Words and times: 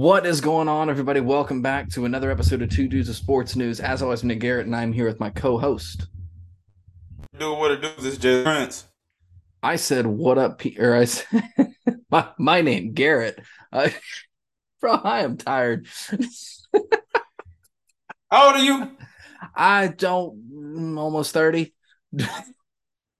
What 0.00 0.24
is 0.24 0.40
going 0.40 0.66
on, 0.66 0.88
everybody? 0.88 1.20
Welcome 1.20 1.60
back 1.60 1.90
to 1.90 2.06
another 2.06 2.30
episode 2.30 2.62
of 2.62 2.70
Two 2.70 2.88
Dudes 2.88 3.10
of 3.10 3.16
Sports 3.16 3.54
News. 3.54 3.80
As 3.80 4.00
always, 4.00 4.22
I'm 4.22 4.28
Nick 4.28 4.38
Garrett, 4.40 4.64
and 4.64 4.74
I'm 4.74 4.94
here 4.94 5.04
with 5.04 5.20
my 5.20 5.28
co-host. 5.28 6.06
Do 7.38 7.52
what 7.52 7.70
it 7.70 7.82
do. 7.82 7.90
This 7.98 8.14
is 8.14 8.18
Jay 8.18 8.42
Prince. 8.42 8.86
I 9.62 9.76
said, 9.76 10.06
"What 10.06 10.38
up, 10.38 10.58
P-? 10.58 10.78
or 10.78 10.94
I 10.94 11.04
said, 11.04 11.42
my, 12.10 12.28
my 12.38 12.62
name 12.62 12.94
Garrett." 12.94 13.40
Uh, 13.70 13.90
bro, 14.80 14.94
I 14.94 15.20
am 15.20 15.36
tired. 15.36 15.86
How 18.30 18.46
old 18.46 18.54
are 18.54 18.58
you? 18.58 18.96
I 19.54 19.88
don't. 19.88 20.50
mm, 20.50 20.98
Almost 20.98 21.34
thirty. 21.34 21.74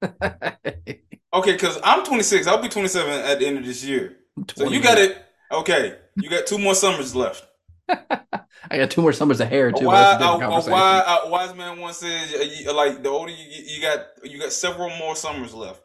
Okay, 0.02 1.52
because 1.52 1.78
I'm 1.84 2.06
26. 2.06 2.46
I'll 2.46 2.62
be 2.62 2.70
27 2.70 3.12
at 3.12 3.38
the 3.38 3.46
end 3.46 3.58
of 3.58 3.66
this 3.66 3.84
year. 3.84 4.16
So 4.56 4.70
you 4.70 4.82
got 4.82 4.96
it. 4.96 5.22
Okay, 5.52 5.98
you 6.16 6.28
got 6.30 6.46
two 6.46 6.58
more 6.58 6.74
summers 6.74 7.14
left. 7.14 7.46
I 7.88 8.76
got 8.76 8.90
two 8.90 9.02
more 9.02 9.12
summers 9.12 9.40
of 9.40 9.48
hair 9.48 9.72
too. 9.72 9.86
but 9.86 10.20
wise, 10.20 10.20
a 10.20 10.24
a, 10.24 10.48
a, 10.48 10.70
wise, 10.70 11.20
a 11.24 11.28
wise 11.28 11.54
man 11.56 11.78
once 11.80 11.98
said, 11.98 12.28
uh, 12.66 12.74
like 12.74 13.02
the 13.02 13.08
older 13.08 13.32
you 13.32 13.48
get, 13.48 13.70
you 13.70 13.82
got 13.82 14.06
you 14.24 14.38
got 14.38 14.52
several 14.52 14.90
more 14.96 15.16
summers 15.16 15.54
left. 15.54 15.82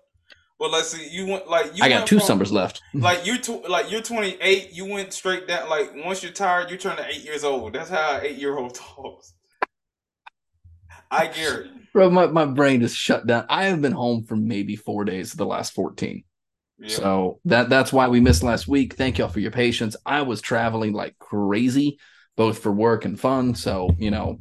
But 0.57 0.71
let's 0.71 0.89
see, 0.89 1.09
you 1.09 1.27
went 1.27 1.49
like 1.49 1.75
you. 1.75 1.83
I 1.83 1.89
got 1.89 2.07
two 2.07 2.19
from- 2.19 2.27
summers 2.27 2.51
left. 2.51 2.81
Like 2.93 3.25
you, 3.25 3.37
tw- 3.37 3.67
like 3.69 3.91
you're 3.91 4.01
28. 4.01 4.71
You 4.71 4.85
went 4.85 5.13
straight 5.13 5.47
down. 5.47 5.69
Like 5.69 5.91
once 5.95 6.23
you're 6.23 6.31
tired, 6.31 6.71
you 6.71 6.77
turn 6.77 6.95
to 6.97 7.05
eight 7.05 7.23
years 7.23 7.43
old. 7.43 7.73
That's 7.73 7.89
how 7.89 8.17
an 8.17 8.25
eight 8.25 8.37
year 8.37 8.57
old 8.57 8.73
talks. 8.95 9.33
I 11.11 11.27
Garrett. 11.27 11.71
Bro, 11.93 12.09
my, 12.11 12.27
my 12.27 12.45
brain 12.45 12.81
just 12.81 12.95
shut 12.97 13.27
down. 13.27 13.45
I 13.49 13.65
have 13.65 13.81
been 13.81 13.91
home 13.93 14.23
for 14.23 14.35
maybe 14.35 14.75
four 14.75 15.05
days 15.05 15.31
of 15.31 15.37
the 15.37 15.45
last 15.45 15.73
14. 15.73 16.23
Yeah. 16.77 16.95
So 16.95 17.39
that 17.45 17.69
that's 17.69 17.93
why 17.93 18.07
we 18.07 18.19
missed 18.19 18.43
last 18.43 18.67
week. 18.67 18.95
Thank 18.95 19.17
y'all 19.17 19.29
for 19.29 19.39
your 19.39 19.51
patience. 19.51 19.95
I 20.05 20.23
was 20.23 20.41
traveling 20.41 20.93
like 20.93 21.17
crazy, 21.19 21.99
both 22.35 22.59
for 22.59 22.71
work 22.71 23.05
and 23.05 23.19
fun. 23.19 23.55
So, 23.55 23.89
you 23.97 24.11
know, 24.11 24.39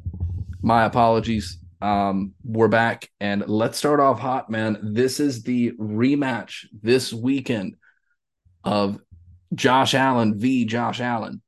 my 0.60 0.84
apologies. 0.84 1.58
Um, 1.80 2.32
we're 2.42 2.68
back 2.68 3.10
and 3.20 3.46
let's 3.46 3.77
start 3.77 4.00
off 4.00 4.18
hot, 4.18 4.48
man. 4.48 4.78
This 4.82 5.20
is 5.20 5.42
the 5.42 5.72
rematch 5.72 6.64
this 6.82 7.12
weekend 7.12 7.77
of 8.64 8.98
Josh 9.55 9.94
Allen 9.94 10.38
v. 10.38 10.64
Josh 10.64 11.00
Allen. 11.00 11.42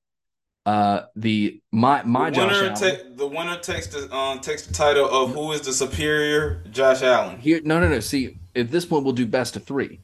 Uh 0.67 1.03
the 1.15 1.63
my 1.73 2.03
my 2.03 2.29
the 2.29 2.37
Josh 2.37 2.53
winner 2.61 2.75
Allen. 2.75 2.97
ta- 2.99 3.05
the 3.15 3.27
winner 3.27 3.57
takes 3.59 3.87
the 3.87 4.15
um 4.15 4.41
takes 4.41 4.67
the 4.67 4.75
title 4.75 5.09
of 5.09 5.33
who 5.33 5.53
is 5.53 5.63
the 5.63 5.73
superior 5.73 6.63
Josh 6.71 7.03
Allen. 7.03 7.39
Here, 7.39 7.61
no, 7.65 7.81
no, 7.81 7.89
no. 7.89 8.01
See, 8.01 8.39
at 8.55 8.71
this 8.71 8.85
point, 8.85 9.05
we'll 9.05 9.15
do 9.15 9.27
best 9.27 9.57
of 9.57 9.65
three. 9.65 10.01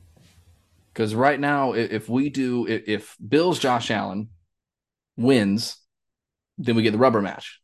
Because 0.92 1.14
right 1.14 1.40
now, 1.40 1.72
if 1.72 2.08
we 2.08 2.28
do, 2.28 2.66
if 2.68 3.16
Bills 3.26 3.58
Josh 3.58 3.90
Allen 3.90 4.28
wins, 5.16 5.78
then 6.58 6.76
we 6.76 6.82
get 6.82 6.92
the 6.92 6.98
rubber 6.98 7.22
match. 7.22 7.60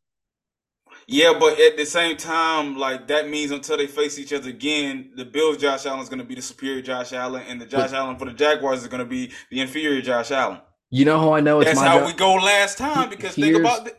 Yeah, 1.06 1.34
but 1.38 1.58
at 1.58 1.76
the 1.78 1.86
same 1.86 2.16
time, 2.16 2.76
like 2.76 3.08
that 3.08 3.28
means 3.28 3.50
until 3.50 3.78
they 3.78 3.86
face 3.86 4.18
each 4.18 4.32
other 4.32 4.50
again, 4.50 5.10
the 5.16 5.24
Bills 5.24 5.56
Josh 5.56 5.86
Allen 5.86 6.00
is 6.00 6.08
going 6.08 6.18
to 6.18 6.24
be 6.24 6.34
the 6.34 6.42
superior 6.42 6.82
Josh 6.82 7.12
Allen, 7.12 7.44
and 7.48 7.60
the 7.60 7.66
Josh 7.66 7.92
Allen 7.92 8.16
for 8.18 8.26
the 8.26 8.32
Jaguars 8.32 8.82
is 8.82 8.88
going 8.88 9.00
to 9.02 9.08
be 9.08 9.32
the 9.50 9.60
inferior 9.60 10.02
Josh 10.02 10.30
Allen. 10.30 10.60
You 10.90 11.04
know 11.04 11.18
how 11.18 11.32
I 11.34 11.40
know 11.40 11.60
it's 11.60 11.68
That's 11.68 11.80
my 11.80 11.86
how 11.86 12.00
Jo- 12.00 12.06
we 12.06 12.12
go 12.12 12.34
last 12.34 12.78
time 12.78 13.10
because 13.10 13.34
think 13.34 13.56
about 13.56 13.84
the, 13.84 13.94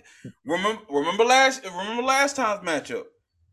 remember 0.46 0.82
remember 0.90 1.24
last 1.24 1.64
remember 1.64 2.04
last 2.04 2.36
time's 2.36 2.68
matchup. 2.68 3.04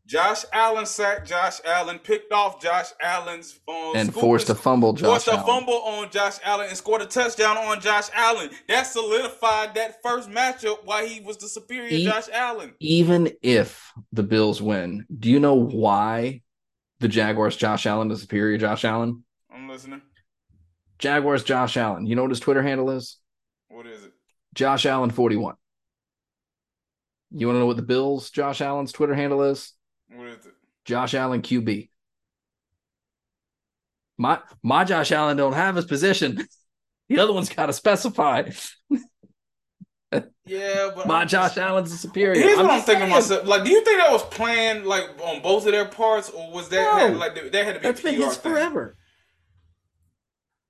Josh 0.07 0.45
Allen 0.53 0.87
sacked 0.87 1.27
Josh 1.29 1.61
Allen, 1.65 1.99
picked 1.99 2.33
off 2.33 2.63
Josh 2.63 2.87
Allen's 3.03 3.59
um, 3.69 3.93
and 3.97 4.15
forced 4.15 4.49
a 4.49 4.55
fumble, 4.55 4.93
Josh 4.93 5.07
forced 5.25 5.27
a 5.27 5.33
Allen. 5.33 5.45
fumble 5.47 5.83
on 5.83 6.11
Josh 6.11 6.39
Allen 6.45 6.69
and 6.69 6.77
scored 6.77 7.03
a 7.03 7.07
touchdown 7.07 7.57
on 7.57 7.81
Josh 7.81 8.09
Allen. 8.15 8.51
That 8.69 8.85
solidified 8.85 9.75
that 9.75 10.01
first 10.05 10.31
matchup 10.31 10.85
why 10.85 11.07
he 11.07 11.21
was 11.21 11.39
the 11.39 11.49
superior 11.49 11.89
E- 11.91 12.05
Josh 12.05 12.29
Allen. 12.33 12.75
Even 12.79 13.33
if 13.43 13.93
the 14.13 14.23
Bills 14.23 14.63
win, 14.63 15.05
do 15.19 15.29
you 15.29 15.41
know 15.41 15.55
why 15.55 16.43
the 17.01 17.09
Jaguars 17.09 17.57
Josh 17.57 17.85
Allen 17.85 18.09
is 18.13 18.21
superior 18.21 18.59
Josh 18.59 18.85
Allen? 18.85 19.25
I'm 19.53 19.69
listening. 19.69 20.03
Jaguars 21.01 21.43
Josh 21.43 21.77
Allen. 21.77 22.07
You 22.07 22.15
know 22.15 22.23
what 22.23 22.31
his 22.31 22.41
Twitter 22.41 22.63
handle 22.63 22.91
is? 22.91 23.17
What 23.69 23.87
is 23.87 24.05
it? 24.05 24.13
Josh 24.55 24.87
Allen 24.87 25.11
41. 25.11 25.57
You 27.33 27.49
want 27.49 27.57
to 27.57 27.61
know 27.61 27.67
what 27.67 27.77
the 27.77 27.83
Bills 27.83 28.31
Josh 28.31 28.61
Allen's 28.61 28.93
Twitter 28.93 29.15
handle 29.15 29.43
is? 29.43 29.73
What 30.11 30.27
is 30.29 30.47
it? 30.47 30.53
Josh 30.85 31.15
Allen 31.15 31.43
QB. 31.43 31.89
My 34.19 34.41
my 34.63 34.85
Josh 34.85 35.13
Allen 35.13 35.37
don't 35.37 35.53
have 35.55 35.77
his 35.77 35.85
position. 35.87 36.47
The 37.09 37.21
other 37.21 37.33
one's 37.33 37.49
got 37.51 37.67
to 37.67 37.73
specify. 37.73 38.51
Yeah, 40.45 40.91
but 40.95 41.07
My 41.07 41.21
I'm 41.23 41.29
Josh 41.29 41.51
just- 41.55 41.59
Allen's 41.59 41.91
the 41.93 41.97
superior. 41.99 42.41
Here's 42.41 42.57
what 42.57 42.67
I'm 42.71 42.81
thinking 42.81 43.03
saying. 43.03 43.11
myself. 43.11 43.47
Like, 43.47 43.65
do 43.65 43.71
you 43.71 43.85
think 43.85 44.01
that 44.01 44.11
was 44.13 44.23
planned, 44.25 44.87
like 44.87 45.05
on 45.23 45.43
both 45.43 45.67
of 45.67 45.73
their 45.73 45.85
parts, 45.85 46.31
or 46.31 46.51
was 46.53 46.69
that 46.71 46.83
No. 46.83 46.99
had, 47.09 47.17
like 47.17 47.35
that 47.53 47.65
had 47.65 47.75
to 47.75 47.81
be 47.81 47.87
That's 47.87 48.01
a 48.01 48.03
been 48.03 48.15
his 48.15 48.37
thing? 48.37 48.53
forever. 48.53 48.97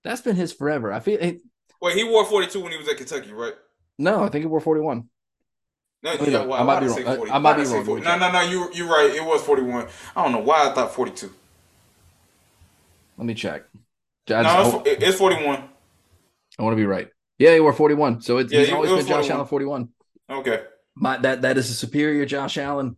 That's 0.04 0.20
been 0.22 0.36
his 0.36 0.52
forever. 0.52 0.92
I 0.92 1.00
feel 1.00 1.18
it, 1.20 1.40
Wait, 1.80 1.96
he 1.96 2.04
wore 2.04 2.24
42 2.24 2.60
when 2.62 2.72
he 2.72 2.78
was 2.78 2.88
at 2.88 2.96
Kentucky, 2.96 3.32
right? 3.32 3.54
no. 3.98 4.22
I 4.24 4.28
think 4.28 4.42
he 4.42 4.46
wore 4.46 4.60
forty 4.60 4.80
one. 4.82 5.08
No, 6.06 6.24
yeah, 6.26 6.44
well, 6.44 6.60
I 6.60 6.62
might 6.62 6.80
be 6.80 6.86
wrong. 6.86 7.06
I- 7.06 7.16
40? 7.16 7.30
I 7.32 7.38
might 7.38 7.56
be 7.56 7.62
wrong. 7.64 7.84
40? 7.84 8.04
Let 8.04 8.20
me 8.20 8.26
No, 8.26 8.32
no, 8.32 8.32
no. 8.32 8.50
You 8.50 8.70
you're 8.72 8.88
right. 8.88 9.10
It 9.14 9.24
was 9.24 9.42
41. 9.42 9.88
I 10.14 10.22
don't 10.22 10.32
know 10.32 10.38
why 10.38 10.68
I 10.68 10.72
thought 10.72 10.94
42. 10.94 11.30
Let 13.18 13.26
me 13.26 13.34
check. 13.34 13.64
I, 14.30 14.42
No, 14.42 14.82
it's, 14.84 15.02
it's 15.02 15.18
41. 15.18 15.64
I 16.58 16.62
want 16.62 16.72
to 16.72 16.76
be 16.76 16.86
right. 16.86 17.08
Yeah, 17.38 17.58
wore 17.60 17.72
forty 17.72 17.94
one. 17.94 18.22
So 18.22 18.38
it's 18.38 18.52
Yeah, 18.52 18.60
he's 18.60 18.68
it- 18.68 18.74
always 18.74 18.90
it 18.90 18.96
been 18.96 19.06
Josh 19.06 19.30
Allen 19.30 19.46
forty 19.46 19.66
one. 19.66 19.90
Okay. 20.30 20.62
My 20.94 21.18
that 21.18 21.42
that 21.42 21.58
is 21.58 21.70
a 21.70 21.74
superior 21.74 22.24
Josh 22.24 22.56
Allen. 22.56 22.96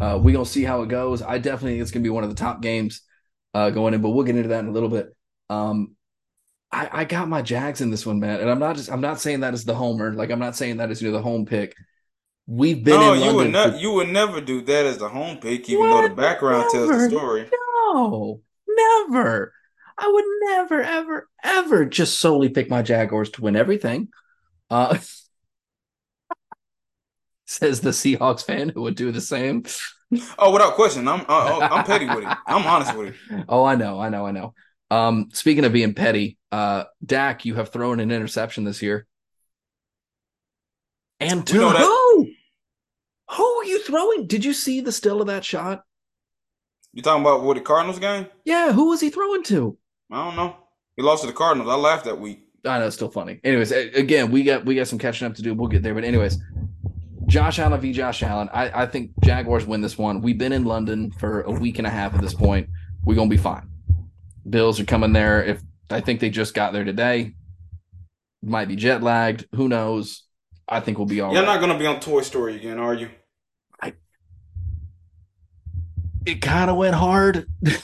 Uh, 0.00 0.18
we 0.22 0.32
gonna 0.32 0.46
see 0.46 0.62
how 0.62 0.82
it 0.82 0.88
goes. 0.88 1.20
I 1.20 1.38
definitely 1.38 1.72
think 1.72 1.82
it's 1.82 1.90
gonna 1.90 2.04
be 2.04 2.10
one 2.10 2.22
of 2.22 2.30
the 2.30 2.36
top 2.36 2.62
games 2.62 3.02
uh, 3.52 3.70
going 3.70 3.94
in, 3.94 4.00
but 4.00 4.10
we'll 4.10 4.24
get 4.24 4.36
into 4.36 4.50
that 4.50 4.60
in 4.60 4.68
a 4.68 4.72
little 4.72 4.88
bit. 4.88 5.14
Um, 5.48 5.96
I, 6.70 6.88
I 6.92 7.04
got 7.04 7.28
my 7.28 7.42
Jags 7.42 7.80
in 7.80 7.90
this 7.90 8.06
one, 8.06 8.20
man, 8.20 8.38
and 8.40 8.48
I'm 8.48 8.60
not 8.60 8.76
just 8.76 8.92
I'm 8.92 9.00
not 9.00 9.20
saying 9.20 9.40
that 9.40 9.54
as 9.54 9.64
the 9.64 9.74
homer. 9.74 10.12
Like 10.12 10.30
I'm 10.30 10.38
not 10.38 10.54
saying 10.54 10.76
that 10.76 10.90
as 10.90 11.02
you 11.02 11.10
know 11.10 11.16
the 11.16 11.22
home 11.22 11.44
pick. 11.46 11.74
We've 12.52 12.82
been 12.82 12.98
No, 12.98 13.12
in 13.12 13.20
you 13.20 13.26
would 13.26 13.34
London. 13.36 13.52
not. 13.52 13.70
for- 13.74 13.78
You 13.78 13.92
would 13.92 14.08
never 14.08 14.40
do 14.40 14.60
that 14.62 14.84
as 14.84 14.98
the 14.98 15.08
home 15.08 15.36
pick, 15.38 15.68
even 15.70 15.88
though 15.88 16.02
the 16.02 16.08
What? 16.08 16.16
background 16.16 16.68
tells 16.72 16.88
the 16.88 17.08
story. 17.08 17.48
no, 17.94 18.40
never. 18.68 19.54
I 19.96 20.08
would 20.08 20.24
never, 20.48 20.82
ever, 20.82 21.28
ever 21.44 21.84
just 21.84 22.18
solely 22.18 22.48
pick 22.48 22.68
my 22.68 22.82
Jaguars 22.82 23.30
to 23.32 23.42
win 23.42 23.54
everything. 23.54 24.08
Uh, 24.68 24.98
says 27.46 27.80
the 27.82 27.90
Seahawks 27.90 28.44
fan 28.44 28.68
who 28.70 28.82
would 28.82 28.96
do 28.96 29.12
the 29.12 29.20
same. 29.20 29.62
Oh, 30.38 30.52
without 30.52 30.74
question, 30.74 31.06
I'm 31.06 31.24
I, 31.28 31.68
I'm 31.70 31.84
petty 31.84 32.06
with 32.06 32.24
it. 32.24 32.36
I'm 32.46 32.66
honest 32.66 32.96
with 32.96 33.14
it. 33.30 33.44
Oh, 33.48 33.64
I 33.64 33.76
know, 33.76 34.00
I 34.00 34.08
know, 34.08 34.26
I 34.26 34.32
know. 34.32 34.54
Um, 34.90 35.28
speaking 35.32 35.64
of 35.64 35.72
being 35.72 35.94
petty, 35.94 36.36
uh, 36.50 36.84
Dak, 37.04 37.44
you 37.44 37.54
have 37.54 37.68
thrown 37.68 38.00
an 38.00 38.10
interception 38.10 38.64
this 38.64 38.82
year. 38.82 39.06
And 41.20 41.46
to 41.46 41.52
We 41.52 41.58
know 41.60 41.72
that- 41.72 41.82
who? 41.82 41.99
Who 43.36 43.44
are 43.44 43.64
you 43.64 43.82
throwing? 43.82 44.26
Did 44.26 44.44
you 44.44 44.52
see 44.52 44.80
the 44.80 44.92
still 44.92 45.20
of 45.20 45.26
that 45.28 45.44
shot? 45.44 45.84
You 46.92 47.02
talking 47.02 47.22
about 47.22 47.42
what 47.42 47.54
the 47.54 47.60
Cardinals 47.60 47.98
game? 47.98 48.26
Yeah, 48.44 48.72
who 48.72 48.88
was 48.88 49.00
he 49.00 49.10
throwing 49.10 49.44
to? 49.44 49.76
I 50.10 50.24
don't 50.24 50.36
know. 50.36 50.56
He 50.96 51.02
lost 51.02 51.22
to 51.22 51.28
the 51.28 51.32
Cardinals. 51.32 51.70
I 51.70 51.76
laughed 51.76 52.04
that 52.06 52.18
week. 52.20 52.44
I 52.64 52.78
know 52.78 52.86
it's 52.86 52.96
still 52.96 53.10
funny. 53.10 53.40
Anyways, 53.44 53.70
again, 53.70 54.30
we 54.30 54.42
got 54.42 54.64
we 54.66 54.74
got 54.74 54.88
some 54.88 54.98
catching 54.98 55.26
up 55.26 55.34
to 55.36 55.42
do. 55.42 55.54
We'll 55.54 55.68
get 55.68 55.82
there. 55.82 55.94
But 55.94 56.04
anyways, 56.04 56.38
Josh 57.26 57.58
Allen 57.58 57.80
v. 57.80 57.92
Josh 57.92 58.22
Allen. 58.22 58.50
I, 58.52 58.82
I 58.82 58.86
think 58.86 59.12
Jaguars 59.22 59.64
win 59.64 59.80
this 59.80 59.96
one. 59.96 60.20
We've 60.20 60.36
been 60.36 60.52
in 60.52 60.64
London 60.64 61.12
for 61.12 61.42
a 61.42 61.50
week 61.52 61.78
and 61.78 61.86
a 61.86 61.90
half 61.90 62.14
at 62.14 62.20
this 62.20 62.34
point. 62.34 62.68
We're 63.04 63.14
gonna 63.14 63.30
be 63.30 63.36
fine. 63.36 63.70
Bills 64.48 64.80
are 64.80 64.84
coming 64.84 65.12
there. 65.12 65.42
If 65.44 65.62
I 65.88 66.00
think 66.00 66.20
they 66.20 66.28
just 66.28 66.52
got 66.52 66.72
there 66.72 66.84
today, 66.84 67.34
might 68.42 68.68
be 68.68 68.76
jet 68.76 69.02
lagged. 69.02 69.46
Who 69.54 69.68
knows? 69.68 70.24
I 70.68 70.80
think 70.80 70.98
we'll 70.98 71.06
be 71.06 71.20
all 71.20 71.32
You're 71.32 71.42
right. 71.42 71.54
not 71.54 71.60
gonna 71.60 71.78
be 71.78 71.86
on 71.86 72.00
Toy 72.00 72.22
Story 72.22 72.56
again, 72.56 72.78
are 72.78 72.94
you? 72.94 73.08
It 76.30 76.40
kind 76.42 76.70
of 76.70 76.76
went 76.76 76.94
hard. 76.94 77.46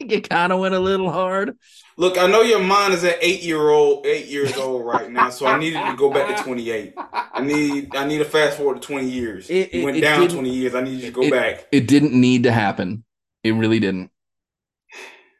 It 0.00 0.28
kind 0.28 0.52
of 0.52 0.60
went 0.60 0.74
a 0.74 0.78
little 0.80 1.10
hard. 1.10 1.56
Look, 1.96 2.18
I 2.18 2.26
know 2.26 2.42
your 2.42 2.60
mind 2.60 2.92
is 2.94 3.04
at 3.04 3.18
eight 3.22 3.42
year 3.42 3.68
old, 3.70 4.04
eight 4.06 4.26
years 4.26 4.54
old 4.56 4.84
right 4.84 5.10
now, 5.10 5.30
so 5.30 5.46
I 5.46 5.58
needed 5.58 5.82
to 5.84 5.96
go 5.96 6.10
back 6.10 6.36
to 6.36 6.42
twenty 6.42 6.70
eight. 6.70 6.94
I 6.98 7.40
need, 7.40 7.94
I 7.96 8.04
need 8.06 8.18
to 8.18 8.24
fast 8.24 8.56
forward 8.58 8.80
to 8.82 8.86
twenty 8.86 9.08
years. 9.08 9.48
It- 9.48 9.70
it- 9.74 9.84
went 9.84 9.96
it 9.96 10.00
down 10.02 10.28
twenty 10.28 10.50
years. 10.50 10.74
I 10.74 10.82
need 10.82 11.00
you 11.00 11.06
to 11.06 11.10
go 11.10 11.22
it- 11.22 11.30
back. 11.30 11.66
It 11.72 11.86
didn't 11.88 12.12
need 12.12 12.42
to 12.42 12.52
happen. 12.52 13.04
It 13.42 13.52
really 13.52 13.80
didn't. 13.80 14.10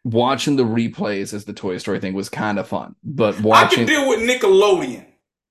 Watching 0.05 0.57
the 0.57 0.65
replays 0.65 1.33
as 1.35 1.45
the 1.47 1.53
Toy 1.55 1.79
Story 1.79 1.99
thing 1.99 2.15
was 2.15 2.29
kind 2.29 2.59
of 2.59 2.69
fun, 2.69 2.95
but 3.03 3.37
I 3.37 3.41
watching 3.41 3.87
can 3.87 3.87
deal 3.87 4.09
with 4.09 4.21
Nickelodeon. 4.21 5.07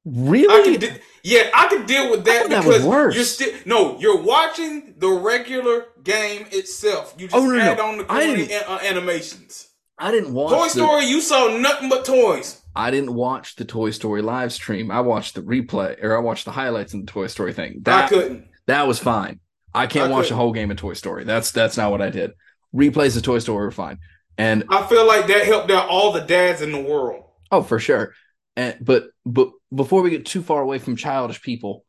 I 0.06 0.10
really, 0.10 0.78
can, 0.78 0.80
de- 0.96 1.00
yeah, 1.24 1.50
I 1.54 1.68
can 1.68 1.86
deal 1.86 2.12
with 2.12 2.26
that 2.26 2.50
that 2.50 2.64
because 2.66 2.84
worse. 2.84 3.16
you're 3.16 3.24
still 3.24 3.54
no, 3.66 3.98
you're 4.00 4.22
watching 4.22 4.96
the 4.98 5.08
regular 5.10 5.86
game 6.04 6.46
itself. 6.52 7.16
You 7.18 7.28
just 7.28 7.36
Oh, 7.36 7.46
no, 7.50 7.58
add 7.60 7.78
no. 7.78 7.86
on 7.86 7.98
the 8.00 8.06
I 8.12 8.26
corny 8.26 8.52
an- 8.52 8.64
uh, 8.68 8.80
animations. 8.84 9.70
I 9.98 10.12
didn't 10.12 10.34
watch 10.34 10.52
Toy 10.52 10.64
the- 10.66 10.70
Story, 10.72 11.06
you 11.06 11.22
saw 11.22 11.48
nothing 11.58 11.88
but 11.90 12.04
toys. 12.04 12.60
I 12.76 12.92
didn't 12.92 13.14
watch 13.14 13.56
the 13.56 13.66
Toy 13.66 13.92
Story 13.92 14.22
live 14.22 14.52
stream. 14.52 14.90
I 14.92 15.00
watched 15.02 15.36
the 15.36 15.42
replay 15.42 16.04
or 16.04 16.18
I 16.18 16.20
watched 16.20 16.46
the 16.46 16.52
highlights 16.52 16.94
in 16.94 17.02
the 17.06 17.12
Toy 17.12 17.28
Story 17.28 17.54
thing. 17.54 17.82
That, 17.84 18.06
I 18.06 18.08
couldn't. 18.10 18.48
That 18.66 18.88
was 18.88 19.00
fine. 19.00 19.40
I 19.74 19.88
can't 19.88 20.10
I 20.10 20.12
watch 20.12 20.24
couldn't. 20.26 20.38
the 20.38 20.42
whole 20.42 20.52
game 20.54 20.72
of 20.72 20.78
Toy 20.78 20.94
Story. 20.94 21.24
That's 21.24 21.52
that's 21.52 21.78
not 21.78 21.92
what 21.92 22.02
I 22.02 22.10
did. 22.10 22.32
Replays 22.76 23.16
of 23.16 23.24
Toy 23.24 23.40
Story 23.40 23.64
were 23.66 23.72
fine. 23.72 24.00
And 24.38 24.64
I 24.70 24.84
feel 24.88 25.06
like 25.08 25.28
that 25.28 25.46
helped 25.46 25.70
out 25.72 25.88
all 25.88 26.12
the 26.12 26.22
dads 26.22 26.62
in 26.62 26.72
the 26.72 26.82
world. 26.82 27.24
oh, 27.52 27.62
for 27.62 27.80
sure. 27.80 28.14
And 28.58 28.76
but 28.82 29.06
but 29.26 29.52
before 29.74 30.02
we 30.02 30.10
get 30.10 30.26
too 30.26 30.42
far 30.42 30.62
away 30.62 30.80
from 30.80 30.96
childish 30.96 31.42
people, 31.42 31.86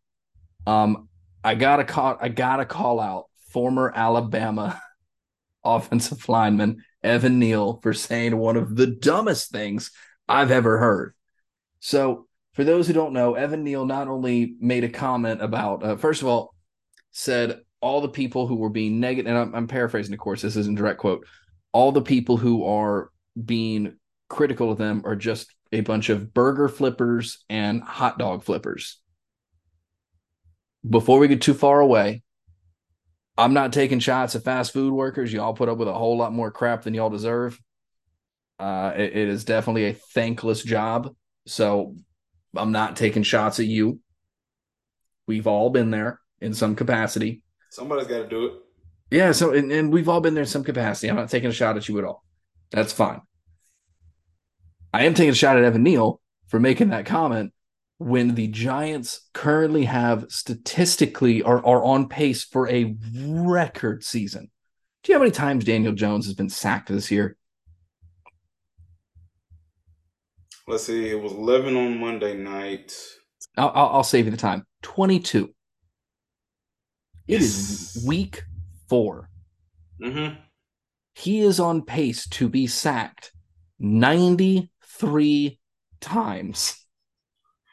um, 0.67 1.09
I 1.43 1.55
gotta 1.55 1.85
call 1.85 2.17
I 2.21 2.29
gotta 2.29 2.65
call 2.65 3.01
out 3.01 3.27
former 3.51 3.93
Alabama 3.95 4.81
offensive 5.65 6.29
lineman 6.29 6.83
Evan 7.03 7.39
Neal 7.39 7.81
for 7.83 7.93
saying 7.93 8.37
one 8.37 8.57
of 8.57 8.75
the 8.77 8.87
dumbest 8.87 9.51
things 9.51 9.91
I've 10.29 10.51
ever 10.51 10.79
heard. 10.79 11.15
So, 11.81 12.27
for 12.55 12.65
those 12.65 12.87
who 12.87 12.95
don't 12.95 13.13
know, 13.13 13.35
Evan 13.35 13.65
Neal 13.65 13.85
not 13.85 14.09
only 14.09 14.55
made 14.61 14.85
a 14.85 14.89
comment 14.89 15.43
about, 15.43 15.83
uh, 15.83 15.97
first 15.97 16.23
of 16.23 16.29
all, 16.29 16.55
said 17.11 17.61
all 17.81 18.01
the 18.01 18.09
people 18.09 18.47
who 18.47 18.55
were 18.55 18.71
being 18.71 19.01
negative, 19.01 19.29
and 19.31 19.39
I'm, 19.39 19.55
I'm 19.55 19.69
paraphrasing, 19.69 20.15
of 20.15 20.21
course, 20.21 20.41
this 20.41 20.57
isn't 20.57 20.77
direct 20.77 21.01
quote, 21.01 21.27
all 21.73 21.93
the 21.93 22.01
people 22.01 22.37
who 22.37 22.65
are 22.65 23.11
being 23.45 23.99
critical 24.29 24.71
of 24.71 24.79
them 24.79 25.03
are 25.05 25.17
just 25.17 25.55
a 25.75 25.81
bunch 25.81 26.09
of 26.09 26.33
burger 26.33 26.69
flippers 26.69 27.45
and 27.51 27.83
hot 27.83 28.19
dog 28.19 28.45
flippers. 28.45 29.01
Before 30.89 31.19
we 31.19 31.29
get 31.29 31.43
too 31.43 31.55
far 31.55 31.81
away, 31.81 32.23
I'm 33.37 33.55
not 33.55 33.73
taking 33.73 33.99
shots 33.99 34.37
at 34.37 34.45
fast 34.45 34.73
food 34.73 34.93
workers. 34.93 35.33
Y'all 35.33 35.55
put 35.55 35.69
up 35.69 35.79
with 35.79 35.89
a 35.89 35.93
whole 35.93 36.17
lot 36.17 36.33
more 36.33 36.51
crap 36.51 36.83
than 36.83 36.95
y'all 36.95 37.11
deserve. 37.11 37.59
Uh, 38.59 38.93
it, 38.97 39.17
it 39.17 39.29
is 39.29 39.45
definitely 39.45 39.87
a 39.87 39.95
thankless 39.95 40.63
job. 40.63 41.15
So 41.47 41.97
I'm 42.55 42.73
not 42.73 42.97
taking 42.97 43.25
shots 43.25 43.59
at 43.59 43.67
you. 43.67 43.99
We've 45.27 45.47
all 45.47 45.71
been 45.71 45.91
there 45.91 46.21
in 46.41 46.55
some 46.55 46.77
capacity. 46.77 47.43
Somebody's 47.71 48.07
got 48.07 48.19
to 48.19 48.29
do 48.29 48.47
it. 48.47 48.53
Yeah, 49.11 49.33
so 49.33 49.53
and, 49.53 49.73
and 49.73 49.93
we've 49.93 50.09
all 50.09 50.21
been 50.21 50.35
there 50.35 50.45
in 50.45 50.49
some 50.49 50.65
capacity. 50.65 51.09
I'm 51.09 51.17
not 51.17 51.31
taking 51.31 51.51
a 51.51 51.53
shot 51.53 51.77
at 51.77 51.89
you 51.89 51.99
at 51.99 52.05
all. 52.05 52.25
That's 52.71 52.93
fine. 52.93 53.21
I 54.95 55.07
am 55.07 55.15
taking 55.15 55.31
a 55.33 55.35
shot 55.35 55.57
at 55.57 55.65
Evan 55.65 55.83
Neal 55.83 56.21
for 56.47 56.61
making 56.61 56.91
that 56.91 57.05
comment 57.05 57.53
when 57.99 58.37
the 58.37 58.47
Giants 58.47 59.29
currently 59.33 59.87
have 59.87 60.27
statistically 60.29 61.43
are, 61.43 61.59
are 61.67 61.83
on 61.83 62.09
pace 62.09 62.45
for 62.45 62.69
a 62.69 62.95
record 63.13 64.05
season. 64.05 64.53
Do 65.03 65.11
you 65.11 65.15
know 65.15 65.19
how 65.19 65.25
many 65.25 65.33
times 65.33 65.65
Daniel 65.65 65.95
Jones 65.95 66.27
has 66.27 66.35
been 66.37 66.49
sacked 66.49 66.91
this 66.91 67.11
year? 67.11 67.37
Let's 70.69 70.85
see. 70.85 71.11
It 71.11 71.21
was 71.21 71.33
11 71.33 71.77
on 71.77 71.99
Monday 71.99 72.37
night. 72.37 72.97
I'll, 73.57 73.73
I'll, 73.75 74.05
save 74.05 74.27
you 74.27 74.31
the 74.31 74.37
time. 74.37 74.65
22. 74.83 75.53
It 77.27 77.41
is 77.41 77.97
Yes. 77.97 78.07
week 78.07 78.45
four. 78.89 79.29
Mm-hmm. 80.01 80.37
He 81.15 81.41
is 81.41 81.59
on 81.59 81.83
pace 81.83 82.29
to 82.29 82.49
be 82.49 82.69
sacked 82.69 83.33
93 85.01 85.59
times. 86.01 86.81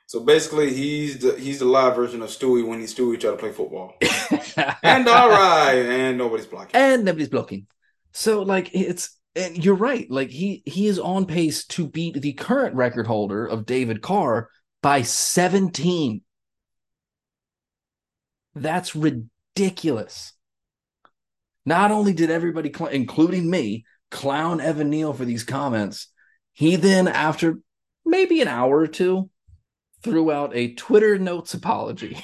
So 0.08 0.20
basically, 0.20 0.74
he's 0.74 1.20
the 1.20 1.40
he's 1.40 1.60
the 1.60 1.66
live 1.66 1.96
version 1.96 2.22
of 2.22 2.30
Stewie 2.30 2.68
when 2.68 2.80
he 2.80 2.86
Stewie 2.86 3.20
tried 3.20 3.32
to 3.32 3.38
play 3.38 3.52
football. 3.52 3.96
and 4.84 5.08
all 5.08 5.30
right, 5.30 5.76
and 5.76 6.18
nobody's 6.18 6.46
blocking. 6.46 6.76
and 6.76 7.06
nobody's 7.06 7.30
blocking. 7.30 7.68
So 8.12 8.42
like 8.42 8.72
it's 8.74 9.18
and 9.38 9.64
you're 9.64 9.76
right. 9.76 10.10
Like 10.12 10.30
he 10.30 10.64
he 10.66 10.88
is 10.88 11.00
on 11.00 11.26
pace 11.26 11.66
to 11.68 11.88
beat 11.88 12.22
the 12.22 12.34
current 12.34 12.76
record 12.76 13.08
holder 13.08 13.46
of 13.46 13.66
David 13.66 14.02
Carr 14.02 14.50
by 14.82 15.02
17. 15.04 16.22
That's 18.54 18.98
ridiculous. 18.98 20.34
Not 21.66 21.92
only 21.92 22.12
did 22.12 22.30
everybody, 22.30 22.74
cl- 22.76 22.90
including 22.90 23.50
me, 23.50 23.86
clown 24.10 24.60
Evan 24.60 24.90
Neal 24.90 25.14
for 25.14 25.24
these 25.24 25.46
comments, 25.46 26.11
he 26.54 26.76
then, 26.76 27.08
after 27.08 27.60
maybe 28.06 28.42
an 28.42 28.48
hour 28.48 28.78
or 28.78 28.88
two, 28.88 29.30
threw 30.04 30.32
out 30.32 30.56
a 30.56 30.74
Twitter 30.74 31.18
notes 31.18 31.54
apology. 31.54 32.18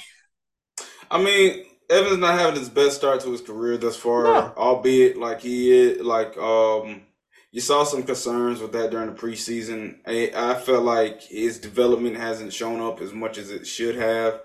I 1.10 1.22
mean, 1.22 1.64
Evans 1.90 2.18
not 2.18 2.38
having 2.38 2.58
his 2.60 2.68
best 2.68 2.96
start 2.96 3.20
to 3.20 3.32
his 3.32 3.40
career 3.40 3.76
thus 3.78 3.96
far, 3.96 4.24
No. 4.24 4.52
albeit 4.56 5.16
like 5.16 5.40
he 5.40 5.70
is 5.70 6.02
like 6.02 6.36
um 6.36 7.02
you 7.50 7.60
saw 7.62 7.82
some 7.84 8.02
concerns 8.02 8.60
with 8.60 8.72
that 8.72 8.90
during 8.90 9.06
the 9.08 9.18
preseason. 9.18 9.96
I, 10.06 10.30
I 10.36 10.54
felt 10.60 10.84
like 10.84 11.22
his 11.22 11.58
development 11.58 12.16
hasn't 12.16 12.52
shown 12.52 12.80
up 12.80 13.00
as 13.00 13.12
much 13.14 13.38
as 13.38 13.50
it 13.50 13.66
should 13.66 13.96
have, 13.96 14.42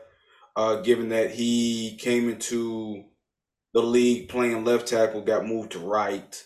uh, 0.56 0.78
given 0.78 1.10
that 1.10 1.32
he 1.32 1.98
came 2.00 2.30
into 2.30 3.04
the 3.74 3.82
league 3.84 4.30
playing 4.30 4.64
left 4.66 4.88
tackle, 4.88 5.22
got 5.22 5.46
moved 5.46 5.74
to 5.74 5.80
right. 5.80 6.46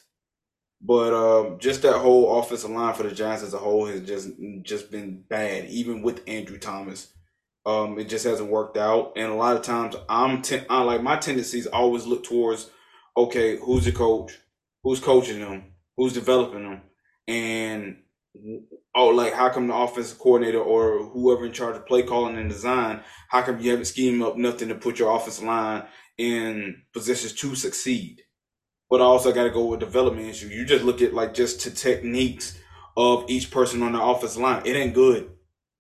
But 0.82 1.14
um, 1.14 1.60
just 1.60 1.82
that 1.82 1.98
whole 1.98 2.40
offensive 2.40 2.70
line 2.70 2.94
for 2.94 3.04
the 3.04 3.12
Giants 3.12 3.44
as 3.44 3.54
a 3.54 3.58
whole 3.58 3.88
has 3.88 4.02
just 4.02 4.30
just 4.62 4.92
been 4.92 5.24
bad, 5.28 5.66
even 5.66 6.02
with 6.02 6.22
Andrew 6.28 6.58
Thomas. 6.58 7.14
Um, 7.66 8.00
it 8.00 8.08
just 8.08 8.26
hasn't 8.26 8.52
worked 8.52 8.78
out, 8.78 9.14
and 9.18 9.32
a 9.32 9.36
lot 9.36 9.58
of 9.58 9.64
times 9.64 9.96
I'm 10.08 10.42
ten- 10.42 10.66
I 10.70 10.82
like 10.84 11.02
my 11.04 11.18
tendencies 11.18 11.68
always 11.68 12.06
look 12.06 12.24
towards 12.24 12.70
okay, 13.18 13.58
who's 13.58 13.86
the 13.86 13.92
coach, 13.92 14.38
who's 14.84 15.00
coaching 15.00 15.40
them, 15.40 15.74
who's 15.98 16.14
developing 16.14 16.64
them, 16.64 16.82
and 17.28 17.98
oh, 18.96 19.08
like 19.08 19.34
how 19.34 19.50
come 19.50 19.68
the 19.68 19.76
offensive 19.76 20.20
coordinator 20.20 20.60
or 20.60 21.04
whoever 21.10 21.46
in 21.46 21.52
charge 21.52 21.76
of 21.76 21.86
play 21.88 22.04
calling 22.04 22.38
and 22.38 22.50
design, 22.50 23.02
how 23.30 23.42
come 23.42 23.60
you 23.60 23.72
haven't 23.72 23.86
schemed 23.86 24.22
up 24.22 24.38
nothing 24.38 24.70
to 24.70 24.76
put 24.76 25.00
your 25.00 25.16
offensive 25.16 25.44
line 25.44 25.84
in 26.18 26.84
positions 26.94 27.34
to 27.34 27.56
succeed? 27.56 28.22
But 28.90 29.02
I 29.02 29.04
also 29.04 29.34
got 29.34 29.44
to 29.44 29.50
go 29.50 29.66
with 29.66 29.80
development 29.80 30.28
issue. 30.28 30.48
You 30.48 30.66
just 30.66 30.84
look 30.86 31.02
at 31.02 31.14
like 31.14 31.34
just 31.34 31.64
the 31.64 31.72
techniques 31.72 32.58
of 32.96 33.26
each 33.30 33.52
person 33.52 33.84
on 33.84 33.92
the 33.92 34.02
offensive 34.02 34.42
line. 34.42 34.62
It 34.66 34.76
ain't 34.76 34.94
good. 34.94 35.30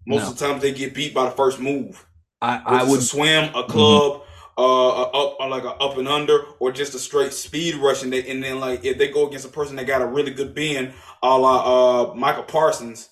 Most 0.05 0.23
No. 0.23 0.29
of 0.29 0.37
the 0.37 0.47
times 0.47 0.61
they 0.61 0.73
get 0.73 0.93
beat 0.93 1.13
by 1.13 1.25
the 1.25 1.31
first 1.31 1.59
move. 1.59 2.05
I, 2.41 2.61
I 2.65 2.83
would 2.83 2.99
a 2.99 3.03
swim, 3.03 3.45
a 3.55 3.63
club, 3.63 4.21
uh, 4.57 4.61
a 4.61 5.03
up, 5.03 5.37
or 5.39 5.49
like 5.49 5.63
a 5.63 5.71
up 5.71 5.97
and 5.97 6.07
under, 6.07 6.39
or 6.59 6.71
just 6.71 6.93
a 6.93 6.99
straight 6.99 7.33
speed 7.33 7.75
rush. 7.75 8.03
And, 8.03 8.13
they, 8.13 8.29
and 8.29 8.43
then 8.43 8.59
like 8.59 8.85
if 8.85 8.97
they 8.97 9.07
go 9.09 9.27
against 9.27 9.45
a 9.45 9.49
person 9.49 9.75
that 9.77 9.87
got 9.87 10.01
a 10.01 10.05
really 10.05 10.31
good 10.31 10.53
bend, 10.53 10.93
a 11.23 11.37
la 11.37 12.11
uh, 12.11 12.13
Micah 12.13 12.43
Parsons 12.43 13.09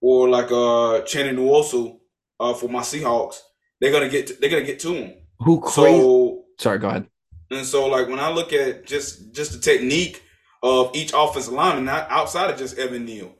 or 0.00 0.28
like 0.28 0.46
uh 0.46 1.02
Uchenna 1.02 1.34
Nwosu 1.34 1.98
uh, 2.38 2.54
for 2.54 2.68
my 2.68 2.80
Seahawks, 2.80 3.40
they're 3.80 3.92
gonna 3.92 4.08
get 4.08 4.28
to, 4.28 4.34
they're 4.34 4.50
gonna 4.50 4.62
get 4.62 4.78
to 4.80 4.92
him. 4.94 5.14
who 5.40 5.60
crazy. 5.60 5.98
So 6.00 6.44
Sorry, 6.58 6.78
go 6.78 6.88
ahead. 6.88 7.06
And 7.54 7.66
so 7.66 7.86
like 7.86 8.08
when 8.08 8.18
I 8.18 8.30
look 8.30 8.52
at 8.52 8.86
just 8.86 9.32
just 9.32 9.52
the 9.52 9.58
technique 9.58 10.22
of 10.62 10.94
each 10.94 11.12
offensive 11.14 11.52
lineman, 11.52 11.84
not 11.84 12.10
outside 12.10 12.50
of 12.50 12.58
just 12.58 12.78
Evan 12.78 13.04
Neal, 13.04 13.34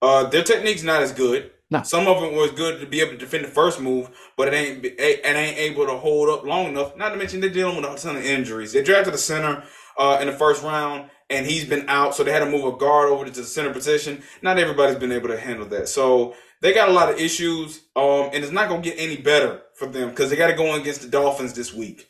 uh, 0.00 0.24
their 0.24 0.44
technique's 0.44 0.84
not 0.84 1.02
as 1.02 1.12
good. 1.12 1.50
No. 1.70 1.82
Some 1.82 2.06
of 2.06 2.22
it 2.22 2.32
was 2.32 2.50
good 2.52 2.80
to 2.80 2.86
be 2.86 3.00
able 3.00 3.12
to 3.12 3.18
defend 3.18 3.44
the 3.44 3.48
first 3.48 3.78
move, 3.78 4.08
but 4.36 4.48
it 4.48 4.54
ain't 4.54 4.84
it 4.84 5.20
ain't 5.24 5.58
able 5.58 5.86
to 5.86 5.94
hold 5.96 6.30
up 6.30 6.44
long 6.44 6.66
enough. 6.66 6.96
Not 6.96 7.10
to 7.10 7.16
mention 7.16 7.40
they're 7.40 7.50
dealing 7.50 7.76
with 7.76 7.84
a 7.84 7.94
ton 7.96 8.16
of 8.16 8.24
injuries. 8.24 8.72
They 8.72 8.82
drafted 8.82 9.12
a 9.12 9.18
center 9.18 9.64
uh, 9.98 10.18
in 10.20 10.28
the 10.28 10.32
first 10.32 10.62
round, 10.62 11.10
and 11.28 11.44
he's 11.44 11.66
been 11.66 11.86
out, 11.88 12.14
so 12.14 12.24
they 12.24 12.32
had 12.32 12.38
to 12.38 12.50
move 12.50 12.64
a 12.64 12.76
guard 12.76 13.10
over 13.10 13.26
to 13.26 13.30
the 13.30 13.44
center 13.44 13.72
position. 13.72 14.22
Not 14.40 14.58
everybody's 14.58 14.96
been 14.96 15.12
able 15.12 15.28
to 15.28 15.38
handle 15.38 15.66
that, 15.66 15.88
so 15.88 16.34
they 16.62 16.72
got 16.72 16.88
a 16.88 16.92
lot 16.92 17.10
of 17.10 17.20
issues, 17.20 17.82
um, 17.94 18.30
and 18.32 18.42
it's 18.42 18.52
not 18.52 18.70
gonna 18.70 18.80
get 18.80 18.98
any 18.98 19.18
better 19.18 19.60
for 19.74 19.86
them 19.86 20.08
because 20.08 20.30
they 20.30 20.36
got 20.36 20.48
to 20.48 20.56
go 20.56 20.74
against 20.74 21.02
the 21.02 21.08
Dolphins 21.08 21.52
this 21.52 21.74
week 21.74 22.08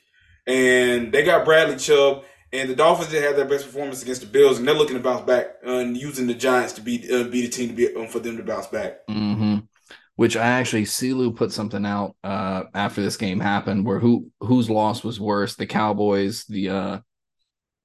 and 0.49 1.13
they 1.13 1.23
got 1.23 1.45
Bradley 1.45 1.77
Chubb, 1.77 2.25
and 2.53 2.71
the 2.71 2.75
Dolphins 2.75 3.11
did 3.11 3.23
have 3.23 3.37
their 3.37 3.45
best 3.45 3.67
performance 3.67 4.03
against 4.03 4.23
the 4.23 4.27
Bills, 4.27 4.59
and 4.59 4.67
they're 4.67 4.75
looking 4.75 4.97
to 4.97 5.03
bounce 5.03 5.25
back 5.25 5.47
and 5.63 5.97
using 5.97 6.27
the 6.27 6.35
Giants 6.35 6.73
to 6.75 6.81
be 6.81 7.07
uh, 7.13 7.25
be 7.25 7.43
the 7.43 7.49
team 7.49 7.69
to 7.69 7.75
be 7.75 7.95
um, 7.95 8.09
for 8.09 8.19
them 8.19 8.37
to 8.39 8.43
bounce 8.43 8.67
back. 8.67 9.01
hmm 9.09 9.59
Which 10.17 10.37
I 10.37 10.47
actually, 10.47 10.85
Silu 10.85 11.37
put 11.37 11.53
something 11.53 11.87
out 11.87 12.17
uh, 12.25 12.65
after 12.75 13.03
this 13.03 13.17
game 13.17 13.41
happened 13.41 13.87
where 13.87 14.01
who 14.01 14.31
whose 14.41 14.71
loss 14.71 15.05
was 15.05 15.21
worse, 15.21 15.55
the 15.55 15.67
Cowboys, 15.67 16.45
the 16.47 16.71
uh, 16.71 16.99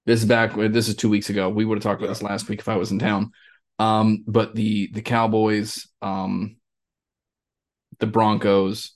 this 0.05 0.21
is 0.21 0.25
back. 0.25 0.55
This 0.55 0.87
is 0.87 0.95
two 0.95 1.09
weeks 1.09 1.29
ago. 1.29 1.49
We 1.49 1.65
would 1.65 1.77
have 1.77 1.83
talked 1.83 2.01
about 2.01 2.09
this 2.09 2.23
last 2.23 2.49
week 2.49 2.59
if 2.59 2.69
I 2.69 2.75
was 2.77 2.91
in 2.91 2.99
town. 2.99 3.31
Um, 3.79 4.23
but 4.27 4.55
the 4.55 4.89
the 4.93 5.01
Cowboys, 5.01 5.87
um, 6.01 6.57
the 7.99 8.07
Broncos, 8.07 8.93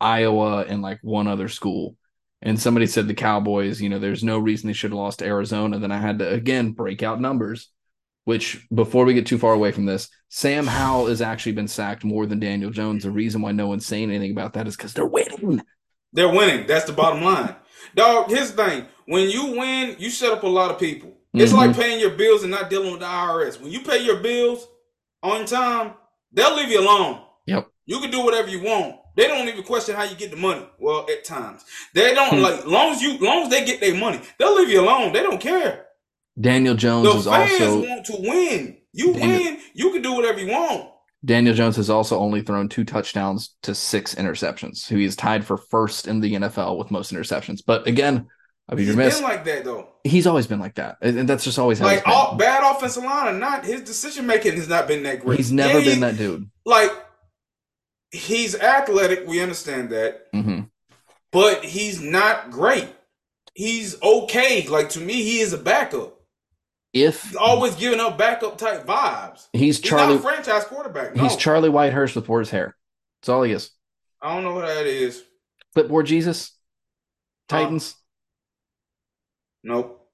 Iowa, 0.00 0.64
and 0.64 0.82
like 0.82 0.98
one 1.02 1.26
other 1.28 1.48
school. 1.48 1.96
And 2.44 2.60
somebody 2.60 2.86
said 2.86 3.08
the 3.08 3.14
Cowboys, 3.14 3.80
you 3.80 3.88
know, 3.88 3.98
there's 3.98 4.22
no 4.22 4.38
reason 4.38 4.66
they 4.66 4.74
should 4.74 4.90
have 4.90 4.98
lost 4.98 5.18
to 5.20 5.24
Arizona. 5.24 5.78
Then 5.78 5.90
I 5.90 5.98
had 5.98 6.18
to 6.20 6.28
again 6.28 6.72
break 6.72 7.02
out 7.02 7.20
numbers. 7.20 7.70
Which 8.26 8.66
before 8.72 9.04
we 9.04 9.12
get 9.12 9.26
too 9.26 9.36
far 9.36 9.52
away 9.52 9.70
from 9.70 9.84
this, 9.84 10.08
Sam 10.30 10.66
Howell 10.66 11.08
has 11.08 11.20
actually 11.20 11.52
been 11.52 11.68
sacked 11.68 12.04
more 12.04 12.24
than 12.24 12.40
Daniel 12.40 12.70
Jones. 12.70 13.02
The 13.02 13.10
reason 13.10 13.42
why 13.42 13.52
no 13.52 13.66
one's 13.66 13.84
saying 13.84 14.10
anything 14.10 14.30
about 14.30 14.54
that 14.54 14.66
is 14.66 14.76
because 14.76 14.94
they're 14.94 15.04
winning. 15.04 15.60
They're 16.14 16.32
winning. 16.32 16.66
That's 16.66 16.86
the 16.86 16.94
bottom 16.94 17.22
line, 17.22 17.54
dog. 17.94 18.30
Here's 18.30 18.52
the 18.52 18.64
thing: 18.64 18.86
when 19.06 19.28
you 19.28 19.58
win, 19.58 19.96
you 19.98 20.08
shut 20.08 20.32
up 20.32 20.42
a 20.42 20.46
lot 20.46 20.70
of 20.70 20.78
people. 20.78 21.12
It's 21.34 21.52
Mhm. 21.52 21.56
like 21.56 21.76
paying 21.76 22.00
your 22.00 22.12
bills 22.12 22.42
and 22.42 22.50
not 22.50 22.70
dealing 22.70 22.92
with 22.92 23.00
the 23.00 23.06
IRS. 23.06 23.60
When 23.60 23.70
you 23.70 23.80
pay 23.80 24.02
your 24.02 24.20
bills 24.20 24.68
on 25.22 25.44
time, 25.44 25.92
They'll 26.34 26.56
leave 26.56 26.68
you 26.70 26.80
alone. 26.80 27.20
Yep. 27.46 27.68
You 27.86 28.00
can 28.00 28.10
do 28.10 28.24
whatever 28.24 28.48
you 28.48 28.60
want. 28.60 28.96
They 29.16 29.26
don't 29.28 29.48
even 29.48 29.62
question 29.62 29.94
how 29.94 30.02
you 30.04 30.16
get 30.16 30.30
the 30.30 30.36
money. 30.36 30.66
Well, 30.78 31.06
at 31.10 31.24
times 31.24 31.64
they 31.94 32.14
don't 32.14 32.30
Hmm. 32.36 32.42
like. 32.42 32.66
Long 32.66 32.92
as 32.92 33.02
you, 33.02 33.18
long 33.18 33.42
as 33.44 33.48
they 33.50 33.64
get 33.64 33.80
their 33.80 33.94
money, 33.94 34.20
they'll 34.38 34.54
leave 34.56 34.68
you 34.70 34.80
alone. 34.80 35.12
They 35.12 35.22
don't 35.22 35.40
care. 35.40 35.86
Daniel 36.40 36.74
Jones 36.74 37.06
The 37.12 37.18
is 37.18 37.24
fans 37.26 37.52
also 37.60 37.88
want 37.88 38.06
to 38.06 38.16
win. 38.18 38.78
You 38.92 39.12
Daniel- 39.14 39.38
win, 39.44 39.58
you 39.74 39.90
can 39.92 40.02
do 40.02 40.12
whatever 40.14 40.40
you 40.40 40.50
want. 40.52 40.88
Daniel 41.24 41.54
Jones 41.54 41.76
has 41.76 41.88
also 41.88 42.18
only 42.18 42.42
thrown 42.42 42.68
two 42.68 42.84
touchdowns 42.84 43.56
to 43.62 43.74
six 43.74 44.14
interceptions. 44.16 44.86
Who 44.88 44.96
he 44.96 45.04
is 45.04 45.16
tied 45.16 45.44
for 45.46 45.56
first 45.56 46.06
in 46.06 46.20
the 46.20 46.34
NFL 46.34 46.76
with 46.76 46.90
most 46.90 47.12
interceptions. 47.14 47.60
But 47.64 47.86
again, 47.86 48.26
I'd 48.68 48.76
be 48.76 48.84
He's 48.84 48.96
been 48.96 49.22
like 49.22 49.44
that 49.44 49.64
though. 49.64 49.88
He's 50.04 50.26
always 50.26 50.46
been 50.46 50.60
like 50.60 50.74
that, 50.74 50.96
and 51.00 51.26
that's 51.28 51.44
just 51.44 51.58
always 51.58 51.80
Like 51.80 52.06
all 52.06 52.36
bad 52.36 52.62
offensive 52.62 53.04
line 53.04 53.28
or 53.28 53.38
not, 53.38 53.64
his 53.64 53.80
decision 53.82 54.26
making 54.26 54.54
has 54.56 54.68
not 54.68 54.86
been 54.88 55.02
that 55.04 55.20
great. 55.20 55.38
He's 55.38 55.52
never 55.52 55.80
been 55.80 55.94
he- 55.94 56.00
that 56.00 56.18
dude. 56.18 56.50
Like 56.66 56.90
he's 58.14 58.54
athletic. 58.54 59.26
We 59.26 59.40
understand 59.40 59.90
that. 59.90 60.26
hmm 60.32 60.60
but 61.34 61.64
he's 61.64 62.00
not 62.00 62.52
great. 62.52 62.88
He's 63.54 64.00
okay. 64.00 64.68
Like 64.68 64.90
to 64.90 65.00
me, 65.00 65.14
he 65.14 65.40
is 65.40 65.52
a 65.52 65.58
backup. 65.58 66.20
If 66.92 67.24
He's 67.24 67.34
always 67.34 67.74
giving 67.74 67.98
up 67.98 68.16
backup 68.16 68.56
type 68.56 68.86
vibes. 68.86 69.48
he's 69.52 69.78
He's 69.78 69.80
Charlie, 69.80 70.14
not 70.14 70.20
a 70.20 70.22
franchise 70.22 70.62
quarterback. 70.64 71.16
No. 71.16 71.24
he's 71.24 71.34
Charlie 71.34 71.70
Whitehurst 71.70 72.14
with 72.14 72.28
worse 72.28 72.50
hair. 72.50 72.76
That's 73.20 73.30
all 73.30 73.42
he 73.42 73.50
is. 73.50 73.70
I 74.22 74.32
don't 74.32 74.44
know 74.44 74.54
who 74.54 74.60
that 74.60 74.86
is. 74.86 75.24
Clipboard 75.74 76.06
Jesus, 76.06 76.52
Titans. 77.48 77.96
Nope. 79.64 80.08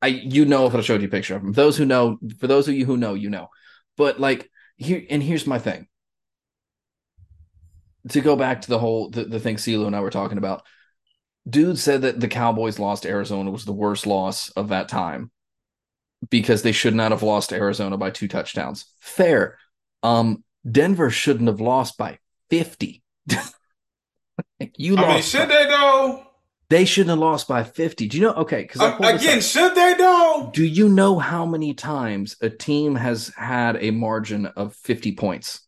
I 0.00 0.06
you 0.06 0.44
know 0.44 0.66
if 0.66 0.76
I 0.76 0.80
showed 0.80 1.00
you 1.00 1.08
a 1.08 1.10
picture 1.10 1.34
of 1.34 1.42
him. 1.42 1.52
Those 1.52 1.76
who 1.76 1.86
know, 1.86 2.18
for 2.38 2.46
those 2.46 2.68
of 2.68 2.74
you 2.74 2.86
who 2.86 2.96
know, 2.96 3.14
you 3.14 3.30
know. 3.30 3.48
But 3.96 4.20
like 4.20 4.48
here, 4.76 5.04
and 5.10 5.20
here's 5.20 5.46
my 5.46 5.58
thing. 5.58 5.88
To 8.10 8.20
go 8.20 8.36
back 8.36 8.62
to 8.62 8.68
the 8.68 8.78
whole 8.78 9.10
the, 9.10 9.24
the 9.24 9.40
thing 9.40 9.56
CeeLo 9.56 9.86
and 9.86 9.96
I 9.96 10.00
were 10.00 10.10
talking 10.10 10.38
about, 10.38 10.62
dude 11.48 11.78
said 11.78 12.02
that 12.02 12.20
the 12.20 12.28
Cowboys 12.28 12.78
lost 12.78 13.06
Arizona 13.06 13.50
was 13.50 13.64
the 13.64 13.72
worst 13.72 14.06
loss 14.06 14.50
of 14.50 14.68
that 14.68 14.88
time 14.88 15.30
because 16.30 16.62
they 16.62 16.72
should 16.72 16.94
not 16.94 17.10
have 17.12 17.22
lost 17.22 17.52
Arizona 17.52 17.96
by 17.96 18.10
two 18.10 18.28
touchdowns. 18.28 18.86
Fair. 19.00 19.58
Um, 20.02 20.44
Denver 20.70 21.10
shouldn't 21.10 21.48
have 21.48 21.60
lost 21.60 21.96
by 21.98 22.18
50. 22.50 23.02
you 24.76 24.96
I 24.96 25.00
lost. 25.02 25.14
mean, 25.14 25.22
should 25.22 25.48
they 25.50 25.66
though? 25.66 26.22
they 26.68 26.84
shouldn't 26.84 27.10
have 27.10 27.18
lost 27.18 27.46
by 27.48 27.62
50. 27.64 28.08
Do 28.08 28.16
you 28.16 28.24
know? 28.24 28.32
Okay, 28.34 28.62
because 28.62 28.80
Um, 28.80 29.00
again, 29.02 29.40
should 29.40 29.74
they 29.74 29.94
though? 29.94 30.50
do 30.52 30.64
you 30.64 30.88
know 30.88 31.18
how 31.18 31.46
many 31.46 31.74
times 31.74 32.36
a 32.40 32.50
team 32.50 32.94
has 32.96 33.28
had 33.36 33.76
a 33.82 33.90
margin 33.90 34.46
of 34.46 34.74
50 34.74 35.12
points? 35.14 35.60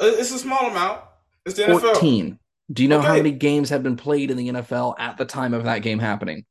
Uh, 0.00 0.06
It's 0.06 0.30
a 0.32 0.38
small 0.38 0.70
amount. 0.70 1.02
It's 1.46 1.56
the 1.56 1.64
NFL. 1.64 1.80
14. 1.80 2.38
Do 2.72 2.82
you 2.82 2.88
know 2.88 3.00
how 3.00 3.14
many 3.16 3.30
games 3.32 3.70
have 3.70 3.82
been 3.82 3.96
played 3.96 4.30
in 4.30 4.36
the 4.36 4.48
NFL 4.48 4.94
at 4.98 5.16
the 5.18 5.24
time 5.26 5.52
of 5.54 5.64
that 5.64 5.80
game 5.80 5.98
happening? 5.98 6.44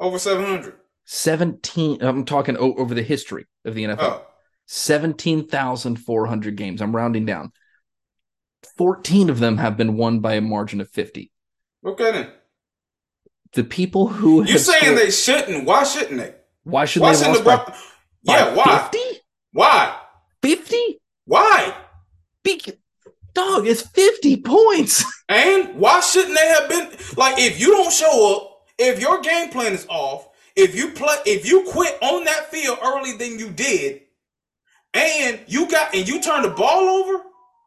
Over 0.00 0.18
seven 0.18 0.44
hundred. 0.44 0.74
17. 1.04 2.02
I'm 2.02 2.24
talking 2.24 2.56
over 2.56 2.94
the 2.94 3.02
history 3.02 3.46
of 3.64 3.74
the 3.74 3.84
NFL. 3.84 3.98
Oh, 4.00 4.26
17,400 4.66 6.56
games. 6.56 6.80
I'm 6.80 6.94
rounding 6.94 7.26
down. 7.26 7.52
14 8.76 9.30
of 9.30 9.38
them 9.38 9.58
have 9.58 9.76
been 9.76 9.96
won 9.96 10.20
by 10.20 10.34
a 10.34 10.40
margin 10.40 10.80
of 10.80 10.88
50. 10.90 11.30
okay 11.84 12.12
then. 12.12 12.30
The 13.54 13.64
people 13.64 14.06
who 14.08 14.44
You 14.44 14.52
have 14.52 14.60
saying 14.60 14.82
scored- 14.84 14.98
they 14.98 15.10
shouldn't? 15.10 15.64
Why 15.66 15.82
shouldn't 15.84 16.18
they? 16.20 16.34
why 16.62 16.84
should 16.84 17.02
Why 17.02 17.12
they 17.12 17.18
shouldn't 17.18 17.38
the 17.38 17.44
by, 17.44 17.74
Yeah, 18.22 18.54
why? 18.54 18.88
50? 18.92 18.98
Why? 19.52 19.96
50? 20.42 21.00
Why? 21.24 21.74
Be- 22.44 22.62
Dog, 23.34 23.66
it's 23.66 23.82
50 23.82 24.38
points. 24.38 25.04
And 25.28 25.76
why 25.76 26.00
shouldn't 26.00 26.36
they 26.36 26.48
have 26.48 26.68
been 26.68 26.88
like 27.16 27.38
if 27.38 27.60
you 27.60 27.70
don't 27.70 27.92
show 27.92 28.36
up, 28.36 28.66
if 28.78 29.00
your 29.00 29.20
game 29.20 29.50
plan 29.50 29.72
is 29.72 29.86
off, 29.88 30.28
if 30.56 30.74
you 30.74 30.90
play 30.90 31.14
if 31.26 31.48
you 31.48 31.64
quit 31.70 31.96
on 32.02 32.24
that 32.24 32.50
field 32.50 32.78
earlier 32.84 33.16
than 33.16 33.38
you 33.38 33.50
did, 33.50 34.02
and 34.94 35.40
you 35.46 35.70
got 35.70 35.94
and 35.94 36.08
you 36.08 36.20
turn 36.20 36.42
the 36.42 36.50
ball 36.50 36.88
over 36.88 37.22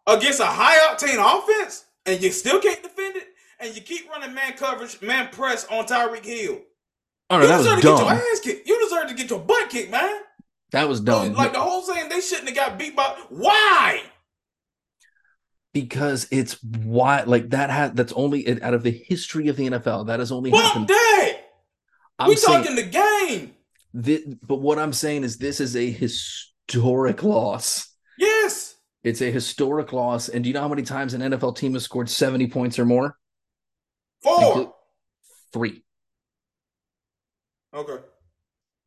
against 0.07 0.41
a 0.41 0.45
high 0.45 0.77
octane 0.93 1.19
offense, 1.19 1.85
and 2.05 2.21
you 2.21 2.31
still 2.31 2.59
can't 2.59 2.83
defend 2.83 3.15
it, 3.15 3.27
and 3.59 3.75
you 3.75 3.81
keep 3.81 4.09
running 4.09 4.33
man 4.33 4.53
coverage, 4.53 5.01
man 5.01 5.29
press 5.31 5.65
on 5.71 5.85
Tyreek 5.85 6.25
Hill. 6.25 6.59
Oh 7.29 7.37
no, 7.37 7.43
you 7.43 7.47
that 7.47 7.57
deserve 7.59 7.75
was 7.75 7.83
to 7.83 7.89
get 7.89 7.99
your 7.99 8.09
dumb. 8.09 8.21
ass 8.33 8.39
kicked. 8.41 8.67
You 8.67 8.79
deserve 8.83 9.07
to 9.07 9.13
get 9.13 9.29
your 9.29 9.39
butt 9.39 9.69
kicked, 9.69 9.91
man. 9.91 10.21
That 10.71 10.89
was 10.89 10.99
dumb. 10.99 11.33
Like 11.33 11.53
the 11.53 11.61
whole 11.61 11.81
saying 11.81 12.09
they 12.09 12.19
shouldn't 12.19 12.49
have 12.49 12.57
got 12.57 12.77
beat 12.77 12.95
by 12.95 13.15
why? 13.29 14.01
Because 15.73 16.27
it's 16.31 16.61
why 16.63 17.23
like 17.23 17.49
that 17.49 17.69
had 17.69 17.95
that's 17.95 18.13
only 18.13 18.61
out 18.61 18.73
of 18.73 18.83
the 18.83 18.91
history 18.91 19.47
of 19.47 19.55
the 19.57 19.67
NFL. 19.69 20.07
That 20.07 20.19
has 20.19 20.31
only 20.31 20.51
Bump 20.51 20.63
happened. 20.63 20.87
that. 20.89 21.37
I'm 22.19 22.29
we 22.29 22.35
saying 22.35 22.63
talking 22.63 22.75
the 22.75 22.83
game. 22.83 23.53
thi- 23.99 24.37
but 24.43 24.57
what 24.57 24.77
I'm 24.79 24.93
saying 24.93 25.23
is 25.23 25.37
this 25.37 25.59
is 25.59 25.75
a 25.75 25.89
historic 25.91 27.23
loss. 27.23 27.89
Yes. 28.17 28.75
It's 29.03 29.21
a 29.21 29.31
historic 29.31 29.91
loss. 29.91 30.29
And 30.29 30.43
do 30.43 30.49
you 30.49 30.53
know 30.53 30.61
how 30.61 30.67
many 30.69 30.83
times 30.83 31.13
an 31.13 31.21
NFL 31.21 31.57
team 31.57 31.73
has 31.73 31.83
scored 31.83 32.09
70 32.09 32.47
points 32.47 32.77
or 32.79 32.85
more? 32.85 33.17
Four. 34.21 34.73
Three. 35.51 35.83
Okay. 37.73 38.03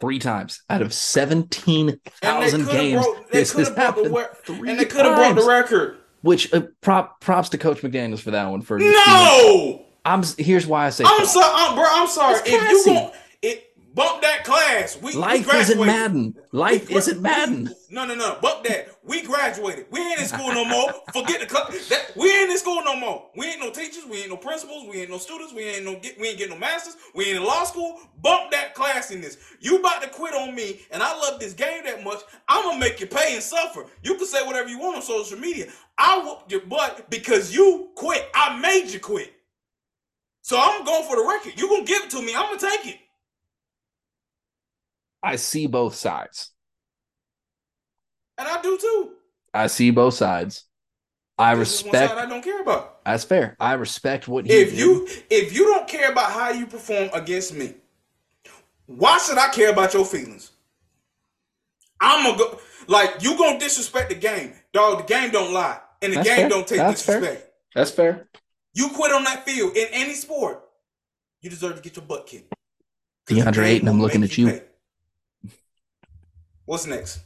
Three 0.01 0.19
times 0.19 0.63
out 0.71 0.81
of 0.83 0.87
And 0.87 0.93
they 0.93 0.95
17,000 2.51 2.67
games. 2.67 3.05
this 3.33 3.53
could 3.53 3.59
has 3.61 3.69
have 3.69 3.77
brought 3.77 3.97
the 3.97 4.11
happened 4.11 4.37
three 4.45 4.71
and 4.71 4.79
they 4.81 4.85
could 4.85 5.05
have 5.05 5.17
brought 5.17 5.35
the 5.37 5.47
record. 5.49 5.99
Which 6.27 6.53
uh, 6.53 6.63
prop 6.81 7.21
props 7.21 7.49
to 7.51 7.59
Coach 7.59 7.83
McDaniels 7.83 8.19
for 8.21 8.33
that 8.33 8.47
one. 8.49 8.61
For 8.61 8.79
just 8.79 8.85
being- 9.07 9.17
No, 9.17 9.85
I'm 10.05 10.23
here's 10.39 10.67
why 10.67 10.87
I 10.87 10.91
say 10.91 11.05
I'm 11.07 11.25
sorry, 11.25 11.75
bro. 11.77 11.85
I'm 11.89 12.09
sorry. 12.09 12.35
If 12.41 12.49
you 12.51 12.59
classy. 12.59 12.91
going 12.95 13.11
it 13.43 13.76
bump 13.97 14.23
that 14.23 14.45
class, 14.45 14.97
we 15.03 15.13
we 15.13 15.17
Life 15.19 15.53
isn't. 15.53 15.85
Madden. 15.85 16.37
Life 16.53 16.89
We 16.89 16.97
isn't 16.97 17.21
Madden. 17.21 17.75
No, 17.91 18.05
no, 18.05 18.15
no. 18.15 18.39
Bump 18.41 18.65
that. 18.65 18.89
We 19.03 19.23
graduated. 19.23 19.87
We 19.91 20.01
ain't 20.01 20.21
in 20.21 20.27
school 20.27 20.53
no 20.53 20.65
more. 20.65 20.93
Forget 21.13 21.41
the 21.41 21.49
cl- 21.49 21.71
that. 21.89 22.13
We 22.17 22.31
ain't 22.31 22.51
in 22.51 22.59
school 22.59 22.83
no 22.85 22.95
more. 22.97 23.31
We 23.37 23.47
ain't 23.47 23.61
no 23.61 23.71
teachers. 23.71 24.05
We 24.09 24.19
ain't 24.19 24.31
no 24.31 24.37
principals. 24.37 24.87
We 24.89 25.01
ain't 25.01 25.11
no 25.11 25.19
students. 25.19 25.53
We 25.55 25.63
ain't 25.63 25.85
no 25.85 25.99
get. 25.99 26.21
We 26.21 26.29
ain't 26.29 26.39
getting 26.39 26.55
no 26.55 26.61
masters. 26.61 26.97
We 27.15 27.25
ain't 27.27 27.39
in 27.39 27.45
law 27.45 27.65
school. 27.65 27.99
Bump 28.23 28.51
that 28.53 28.75
class 28.75 29.11
in 29.11 29.21
this. 29.21 29.39
You 29.61 29.79
about 29.79 30.03
to 30.03 30.09
quit 30.09 30.35
on 30.35 30.55
me, 30.55 30.81
and 30.91 31.03
I 31.03 31.17
love 31.19 31.41
this 31.41 31.55
game 31.55 31.85
that 31.85 32.05
much. 32.05 32.21
I'm 32.49 32.65
gonna 32.65 32.79
make 32.79 33.01
you 33.01 33.07
pay 33.07 33.35
and 33.35 33.43
suffer. 33.43 33.87
You 34.03 34.17
can 34.17 34.27
say 34.27 34.45
whatever 34.47 34.69
you 34.69 34.79
want 34.79 34.97
on 34.97 35.03
social 35.03 35.39
media. 35.39 35.67
I 35.99 36.19
whooped 36.19 36.53
your 36.53 36.67
butt 36.67 37.09
because 37.09 37.55
you 37.55 37.89
quit. 37.95 38.29
I 38.35 38.59
made 38.61 38.91
you 38.91 39.01
quit. 39.01 39.33
So 40.43 40.59
I'm 40.61 40.85
going 40.85 41.05
for 41.09 41.17
the 41.17 41.27
record. 41.27 41.59
You 41.61 41.69
gonna 41.69 41.85
give 41.85 42.05
it 42.05 42.11
to 42.11 42.23
me? 42.23 42.35
I'm 42.35 42.57
gonna 42.57 42.59
take 42.59 42.87
it. 42.95 42.99
I 45.23 45.37
see 45.37 45.67
both 45.67 45.95
sides. 45.95 46.51
And 48.39 48.47
I 48.47 48.61
do 48.63 48.79
too. 48.79 49.13
I 49.55 49.67
see 49.69 49.91
both 49.91 50.15
sides. 50.15 50.65
I 51.39 51.55
This 51.55 51.81
is 51.81 51.85
one 51.85 51.93
respect. 51.93 52.13
side 52.15 52.27
I 52.27 52.29
don't 52.29 52.43
care 52.43 52.61
about. 52.61 53.05
That's 53.05 53.25
fair. 53.25 53.57
I 53.61 53.75
respect 53.75 54.29
what 54.29 54.47
he 54.47 54.53
If 54.53 54.71
did. 54.71 54.79
you 54.79 55.09
if 55.31 55.55
you 55.55 55.65
don't 55.65 55.89
care 55.89 56.11
about 56.13 56.33
how 56.33 56.51
you 56.51 56.67
perform 56.67 57.11
against 57.13 57.55
me, 57.55 57.75
why 58.87 59.19
should 59.19 59.39
I 59.39 59.49
care 59.49 59.71
about 59.71 59.95
your 59.95 60.05
feelings? 60.05 60.51
I'm 62.01 62.25
gonna 62.25 62.39
go 62.39 62.61
like 62.89 63.23
you 63.23 63.37
gonna 63.39 63.59
disrespect 63.59 64.11
the 64.11 64.15
game, 64.17 64.53
dog. 64.73 65.07
The 65.07 65.15
game 65.15 65.31
don't 65.31 65.53
lie, 65.53 65.81
and 66.03 66.13
the 66.13 66.17
That's 66.17 66.29
game 66.29 66.37
fair. 66.39 66.49
don't 66.49 66.67
take 66.67 66.79
That's 66.79 67.03
fair. 67.03 67.21
disrespect. 67.21 67.53
That's 67.75 67.91
fair. 67.91 68.29
You 68.75 68.91
quit 68.91 69.13
on 69.13 69.25
that 69.25 69.45
field 69.45 69.77
in 69.77 69.89
any 69.93 70.15
sport, 70.15 70.63
you 71.41 71.49
deserve 71.51 71.77
to 71.77 71.83
get 71.83 71.97
your 71.97 72.05
butt 72.05 72.27
kicked. 72.27 72.53
DeAndre 73.29 73.65
Ayton, 73.65 73.89
I'm 73.89 74.01
looking 74.01 74.23
at 74.23 74.37
you. 74.39 74.49
pay. 74.49 74.63
What's 76.67 76.87
next? 76.87 77.21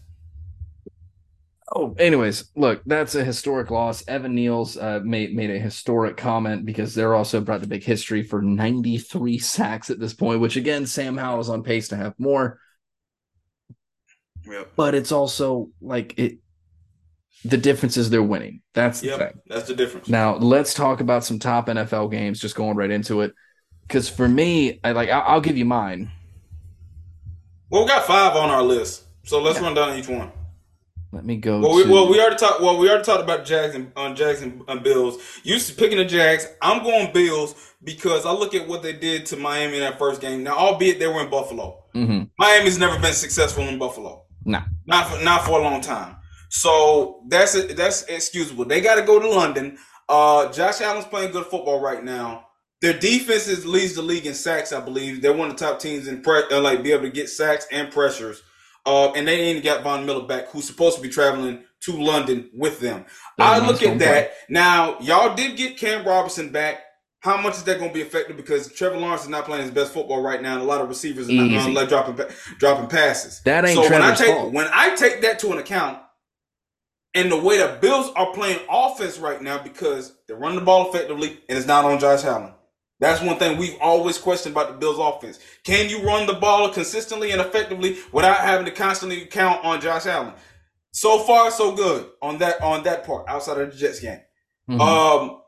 Oh, 1.72 1.94
anyways, 1.98 2.50
look, 2.56 2.82
that's 2.84 3.14
a 3.14 3.22
historic 3.22 3.70
loss. 3.70 4.06
Evan 4.08 4.34
Neals 4.34 4.80
uh, 4.82 5.00
made 5.04 5.34
made 5.36 5.50
a 5.50 5.58
historic 5.58 6.16
comment 6.16 6.66
because 6.66 6.94
they're 6.94 7.14
also 7.14 7.40
brought 7.40 7.60
the 7.60 7.68
big 7.68 7.84
history 7.84 8.24
for 8.24 8.42
93 8.42 9.38
sacks 9.38 9.88
at 9.88 10.00
this 10.00 10.12
point, 10.12 10.40
which 10.40 10.56
again, 10.56 10.84
Sam 10.84 11.16
Howell 11.16 11.40
is 11.40 11.48
on 11.48 11.62
pace 11.62 11.88
to 11.88 11.96
have 11.96 12.14
more. 12.18 12.58
Yep. 14.46 14.72
But 14.74 14.94
it's 14.94 15.12
also 15.12 15.70
like 15.80 16.18
it. 16.18 16.38
The 17.44 17.56
difference 17.56 17.96
is 17.96 18.10
they're 18.10 18.22
winning. 18.22 18.62
That's 18.74 19.00
the 19.00 19.16
thing. 19.16 19.40
That's 19.46 19.68
the 19.68 19.76
difference. 19.76 20.08
Now 20.08 20.36
let's 20.36 20.74
talk 20.74 21.00
about 21.00 21.24
some 21.24 21.38
top 21.38 21.68
NFL 21.68 22.10
games. 22.10 22.40
Just 22.40 22.56
going 22.56 22.76
right 22.76 22.90
into 22.90 23.20
it, 23.20 23.32
because 23.82 24.08
for 24.08 24.28
me, 24.28 24.80
I 24.82 24.90
like 24.90 25.08
I'll, 25.08 25.34
I'll 25.34 25.40
give 25.40 25.56
you 25.56 25.64
mine. 25.64 26.10
Well, 27.70 27.82
we 27.82 27.88
got 27.88 28.04
five 28.04 28.34
on 28.34 28.50
our 28.50 28.64
list, 28.64 29.04
so 29.30 29.40
let's 29.40 29.60
run 29.60 29.74
down 29.74 29.96
each 29.96 30.08
one. 30.08 30.32
Let 31.12 31.24
me 31.24 31.36
go. 31.36 31.60
Well, 31.60 31.76
we, 31.76 31.84
well, 31.88 32.08
we 32.10 32.20
already 32.20 32.36
talked. 32.36 32.60
Well, 32.60 32.78
we 32.78 32.88
already 32.88 33.04
talked 33.04 33.22
about 33.22 33.44
Jags 33.44 33.76
and 33.76 33.92
on 33.96 34.16
Jags 34.16 34.42
and, 34.42 34.62
and 34.66 34.82
Bills. 34.82 35.18
You 35.44 35.58
picking 35.76 35.98
the 35.98 36.04
Jags. 36.04 36.48
I'm 36.60 36.82
going 36.82 37.12
Bills 37.12 37.54
because 37.84 38.26
I 38.26 38.32
look 38.32 38.54
at 38.56 38.66
what 38.66 38.82
they 38.82 38.92
did 38.92 39.26
to 39.26 39.36
Miami 39.36 39.74
in 39.76 39.80
that 39.82 39.98
first 40.00 40.20
game. 40.20 40.42
Now, 40.42 40.56
albeit 40.56 40.98
they 40.98 41.06
were 41.06 41.22
in 41.22 41.30
Buffalo, 41.30 41.84
Mhm. 41.94 42.28
Miami's 42.38 42.78
never 42.78 42.98
been 43.00 43.12
successful 43.12 43.64
in 43.64 43.78
Buffalo. 43.78 44.24
No. 44.44 44.62
not 44.86 45.08
for 45.08 45.22
not 45.22 45.44
for 45.44 45.60
a 45.60 45.62
long 45.62 45.80
time. 45.80 46.16
So 46.48 47.22
that's 47.28 47.54
it. 47.54 47.76
That's 47.76 48.02
excusable. 48.04 48.64
They 48.64 48.80
got 48.80 48.96
to 48.96 49.02
go 49.02 49.20
to 49.20 49.28
London. 49.28 49.78
Uh, 50.08 50.50
Josh 50.50 50.80
Allen's 50.80 51.04
playing 51.06 51.30
good 51.30 51.46
football 51.46 51.80
right 51.80 52.02
now. 52.02 52.46
Their 52.82 52.94
defense 52.98 53.46
is 53.46 53.64
leads 53.66 53.94
the 53.94 54.02
league 54.02 54.26
in 54.26 54.34
sacks, 54.34 54.72
I 54.72 54.80
believe. 54.80 55.22
They're 55.22 55.32
one 55.32 55.50
of 55.50 55.56
the 55.56 55.64
top 55.64 55.78
teams 55.78 56.08
in 56.08 56.22
pre- 56.22 56.44
uh, 56.50 56.60
like 56.60 56.82
be 56.82 56.92
able 56.92 57.02
to 57.04 57.10
get 57.10 57.28
sacks 57.28 57.66
and 57.70 57.92
pressures. 57.92 58.42
Uh, 58.86 59.12
and 59.12 59.28
they 59.28 59.40
ain't 59.40 59.64
got 59.64 59.82
Von 59.82 60.06
Miller 60.06 60.26
back, 60.26 60.48
who's 60.48 60.66
supposed 60.66 60.96
to 60.96 61.02
be 61.02 61.08
traveling 61.08 61.64
to 61.80 61.92
London 61.92 62.50
with 62.54 62.80
them. 62.80 63.04
I 63.38 63.64
look 63.66 63.82
at 63.82 63.98
that. 63.98 64.08
Play. 64.08 64.30
Now, 64.48 64.98
y'all 65.00 65.34
did 65.34 65.56
get 65.56 65.76
Cam 65.76 66.06
Robinson 66.06 66.50
back. 66.50 66.80
How 67.20 67.36
much 67.36 67.54
is 67.54 67.64
that 67.64 67.78
going 67.78 67.90
to 67.90 67.94
be 67.94 68.00
effective? 68.00 68.36
Because 68.36 68.72
Trevor 68.72 68.96
Lawrence 68.96 69.24
is 69.24 69.28
not 69.28 69.44
playing 69.44 69.62
his 69.62 69.70
best 69.70 69.92
football 69.92 70.22
right 70.22 70.40
now, 70.40 70.54
and 70.54 70.62
a 70.62 70.64
lot 70.64 70.80
of 70.80 70.88
receivers 70.88 71.28
are 71.28 71.32
not 71.32 71.76
uh, 71.76 71.84
dropping 71.86 72.18
dropping 72.58 72.88
passes. 72.88 73.42
That 73.44 73.66
ain't 73.66 73.76
so 73.76 73.86
Trevor's 73.86 74.00
when 74.00 74.12
I 74.12 74.14
take 74.14 74.34
fault. 74.34 74.52
when 74.52 74.68
I 74.72 74.94
take 74.96 75.20
that 75.20 75.38
to 75.40 75.52
an 75.52 75.58
account, 75.58 75.98
and 77.14 77.30
the 77.30 77.38
way 77.38 77.58
the 77.58 77.76
Bills 77.78 78.10
are 78.16 78.32
playing 78.32 78.60
offense 78.70 79.18
right 79.18 79.42
now, 79.42 79.62
because 79.62 80.14
they 80.28 80.34
run 80.34 80.54
the 80.54 80.62
ball 80.62 80.88
effectively, 80.88 81.40
and 81.48 81.58
it's 81.58 81.66
not 81.66 81.84
on 81.84 81.98
Josh 82.00 82.24
Allen. 82.24 82.54
That's 83.00 83.22
one 83.22 83.38
thing 83.38 83.56
we've 83.56 83.78
always 83.80 84.18
questioned 84.18 84.54
about 84.54 84.68
the 84.68 84.74
Bills 84.78 84.98
offense. 84.98 85.40
Can 85.64 85.88
you 85.88 86.02
run 86.02 86.26
the 86.26 86.34
ball 86.34 86.68
consistently 86.68 87.32
and 87.32 87.40
effectively 87.40 87.96
without 88.12 88.38
having 88.40 88.66
to 88.66 88.70
constantly 88.70 89.24
count 89.24 89.64
on 89.64 89.80
Josh 89.80 90.06
Allen? 90.06 90.34
So 90.92 91.20
far, 91.20 91.50
so 91.50 91.74
good 91.74 92.10
on 92.20 92.38
that 92.38 92.60
on 92.60 92.82
that 92.84 93.06
part 93.06 93.26
outside 93.28 93.58
of 93.58 93.72
the 93.72 93.76
Jets 93.76 94.00
game. 94.00 94.20
Mm-hmm. 94.68 94.80
Um, 94.80 95.40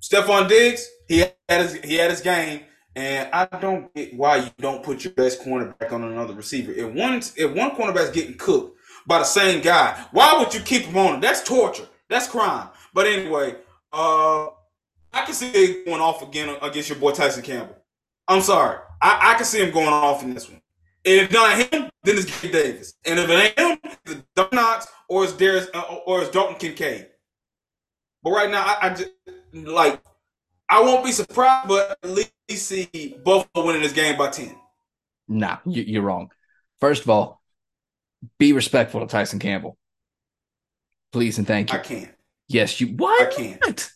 Stefon 0.00 0.48
Diggs, 0.48 0.88
he 1.06 1.18
had 1.18 1.34
his 1.48 1.74
he 1.74 1.96
had 1.96 2.10
his 2.10 2.20
game, 2.20 2.62
and 2.96 3.28
I 3.32 3.44
don't 3.44 3.92
get 3.94 4.16
why 4.16 4.36
you 4.36 4.50
don't 4.58 4.82
put 4.82 5.04
your 5.04 5.12
best 5.12 5.42
cornerback 5.42 5.92
on 5.92 6.04
another 6.04 6.34
receiver. 6.34 6.72
If 6.72 6.94
one 6.94 7.20
if 7.36 7.54
one 7.54 7.72
cornerback's 7.72 8.10
getting 8.10 8.38
cooked 8.38 8.78
by 9.06 9.18
the 9.18 9.24
same 9.24 9.60
guy, 9.60 10.06
why 10.12 10.38
would 10.38 10.54
you 10.54 10.60
keep 10.60 10.84
him 10.84 10.96
on 10.96 11.14
him? 11.16 11.20
That's 11.20 11.42
torture. 11.42 11.88
That's 12.08 12.26
crime. 12.26 12.68
But 12.94 13.06
anyway, 13.06 13.56
uh, 13.92 14.46
I 15.12 15.24
can 15.24 15.34
see 15.34 15.50
it 15.50 15.86
going 15.86 16.00
off 16.00 16.22
again 16.22 16.56
against 16.62 16.88
your 16.88 16.98
boy 16.98 17.12
Tyson 17.12 17.42
Campbell. 17.42 17.76
I'm 18.28 18.42
sorry, 18.42 18.78
I, 19.02 19.32
I 19.32 19.34
can 19.34 19.44
see 19.44 19.62
him 19.62 19.72
going 19.72 19.88
off 19.88 20.22
in 20.22 20.34
this 20.34 20.48
one. 20.48 20.60
And 21.04 21.20
if 21.20 21.32
not 21.32 21.58
him, 21.58 21.90
then 22.04 22.18
it's 22.18 22.40
Gabe 22.40 22.52
Davis. 22.52 22.94
And 23.04 23.18
if 23.18 23.28
it 23.28 23.32
ain't 23.32 23.58
him, 23.58 23.78
it's 24.06 24.22
Dawson 24.36 24.56
Knox 24.56 24.86
or 25.08 25.24
it's 25.24 25.32
Darius 25.32 25.68
uh, 25.74 25.80
or 26.06 26.20
it's 26.20 26.30
Dalton 26.30 26.56
Kincaid. 26.56 27.08
But 28.22 28.30
right 28.30 28.50
now, 28.50 28.62
I, 28.62 28.78
I, 28.82 28.90
just 28.90 29.10
like 29.54 30.00
I 30.68 30.82
won't 30.82 31.04
be 31.04 31.12
surprised, 31.12 31.68
but 31.68 31.98
at 32.02 32.10
least 32.10 32.32
see 32.50 33.16
Buffalo 33.24 33.66
winning 33.66 33.82
this 33.82 33.92
game 33.92 34.18
by 34.18 34.28
ten. 34.28 34.54
Nah, 35.26 35.58
you, 35.64 36.00
are 36.00 36.04
wrong. 36.04 36.30
First 36.80 37.02
of 37.02 37.10
all, 37.10 37.40
be 38.38 38.52
respectful 38.52 39.00
to 39.00 39.06
Tyson 39.06 39.38
Campbell, 39.38 39.78
please 41.12 41.38
and 41.38 41.46
thank 41.46 41.72
you. 41.72 41.78
I 41.78 41.82
can't. 41.82 42.10
Yes, 42.48 42.80
you. 42.80 42.88
What? 42.88 43.22
I 43.22 43.34
can't. 43.34 43.90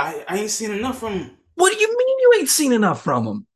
I 0.00 0.24
I 0.28 0.38
ain't 0.38 0.50
seen 0.50 0.70
enough 0.70 0.98
from 0.98 1.14
him. 1.14 1.30
What 1.54 1.72
do 1.72 1.78
you 1.78 1.88
mean 1.88 2.18
you 2.18 2.34
ain't 2.38 2.48
seen 2.48 2.72
enough 2.72 3.02
from 3.02 3.26
him? 3.26 3.46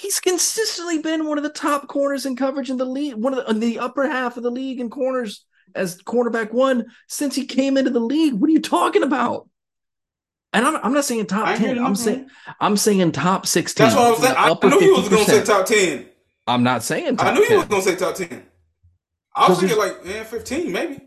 he's 0.00 0.20
consistently 0.20 0.98
been 0.98 1.26
one 1.26 1.36
of 1.36 1.44
the 1.44 1.50
top 1.50 1.86
corners 1.88 2.24
in 2.24 2.36
coverage 2.36 2.70
in 2.70 2.78
the 2.78 2.84
league, 2.84 3.14
one 3.14 3.34
of 3.34 3.44
the, 3.44 3.50
in 3.50 3.60
the 3.60 3.78
upper 3.78 4.08
half 4.08 4.36
of 4.36 4.42
the 4.42 4.50
league 4.50 4.80
in 4.80 4.88
corners 4.88 5.44
as 5.74 6.00
cornerback 6.02 6.52
one 6.52 6.86
since 7.06 7.34
he 7.34 7.44
came 7.44 7.76
into 7.76 7.90
the 7.90 8.00
league. 8.00 8.34
What 8.34 8.48
are 8.48 8.52
you 8.52 8.60
talking 8.60 9.02
about? 9.02 9.48
And 10.52 10.66
I'm, 10.66 10.76
I'm 10.82 10.92
not 10.92 11.04
saying 11.04 11.26
top 11.26 11.46
I 11.46 11.56
ten. 11.56 11.78
I'm 11.78 11.94
saying 11.94 12.28
I'm 12.58 12.76
saying 12.76 13.12
top 13.12 13.46
sixteen. 13.46 13.84
That's 13.84 13.94
what 13.94 14.06
I 14.06 14.10
was 14.10 14.20
saying. 14.20 14.34
I 14.36 14.68
knew 14.68 14.80
you 14.80 14.96
was 14.96 15.08
going 15.08 15.24
to 15.24 15.30
say 15.30 15.44
top 15.44 15.66
ten. 15.66 16.06
I'm 16.48 16.64
not 16.64 16.82
saying. 16.82 17.20
I 17.20 17.32
knew 17.32 17.46
10. 17.46 17.50
you 17.50 17.56
was 17.58 17.66
going 17.68 17.82
to 17.82 17.88
say 17.88 17.96
top 17.96 18.14
ten. 18.16 18.46
I 19.36 19.48
was 19.48 19.60
thinking 19.60 19.78
like 19.78 20.04
man, 20.04 20.24
fifteen 20.24 20.72
maybe. 20.72 20.98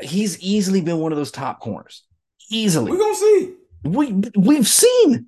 He's 0.00 0.40
easily 0.40 0.80
been 0.80 0.98
one 0.98 1.12
of 1.12 1.16
those 1.16 1.30
top 1.30 1.60
corners. 1.60 2.02
Easily, 2.50 2.92
we're 2.92 2.98
gonna 2.98 3.14
see. 3.14 3.54
We 3.84 4.22
we've 4.36 4.68
seen. 4.68 5.26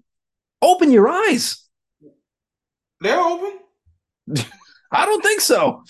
Open 0.60 0.90
your 0.90 1.08
eyes. 1.08 1.64
They're 3.00 3.20
open. 3.20 3.60
I 4.92 5.06
don't 5.06 5.22
think 5.22 5.40
so. 5.40 5.84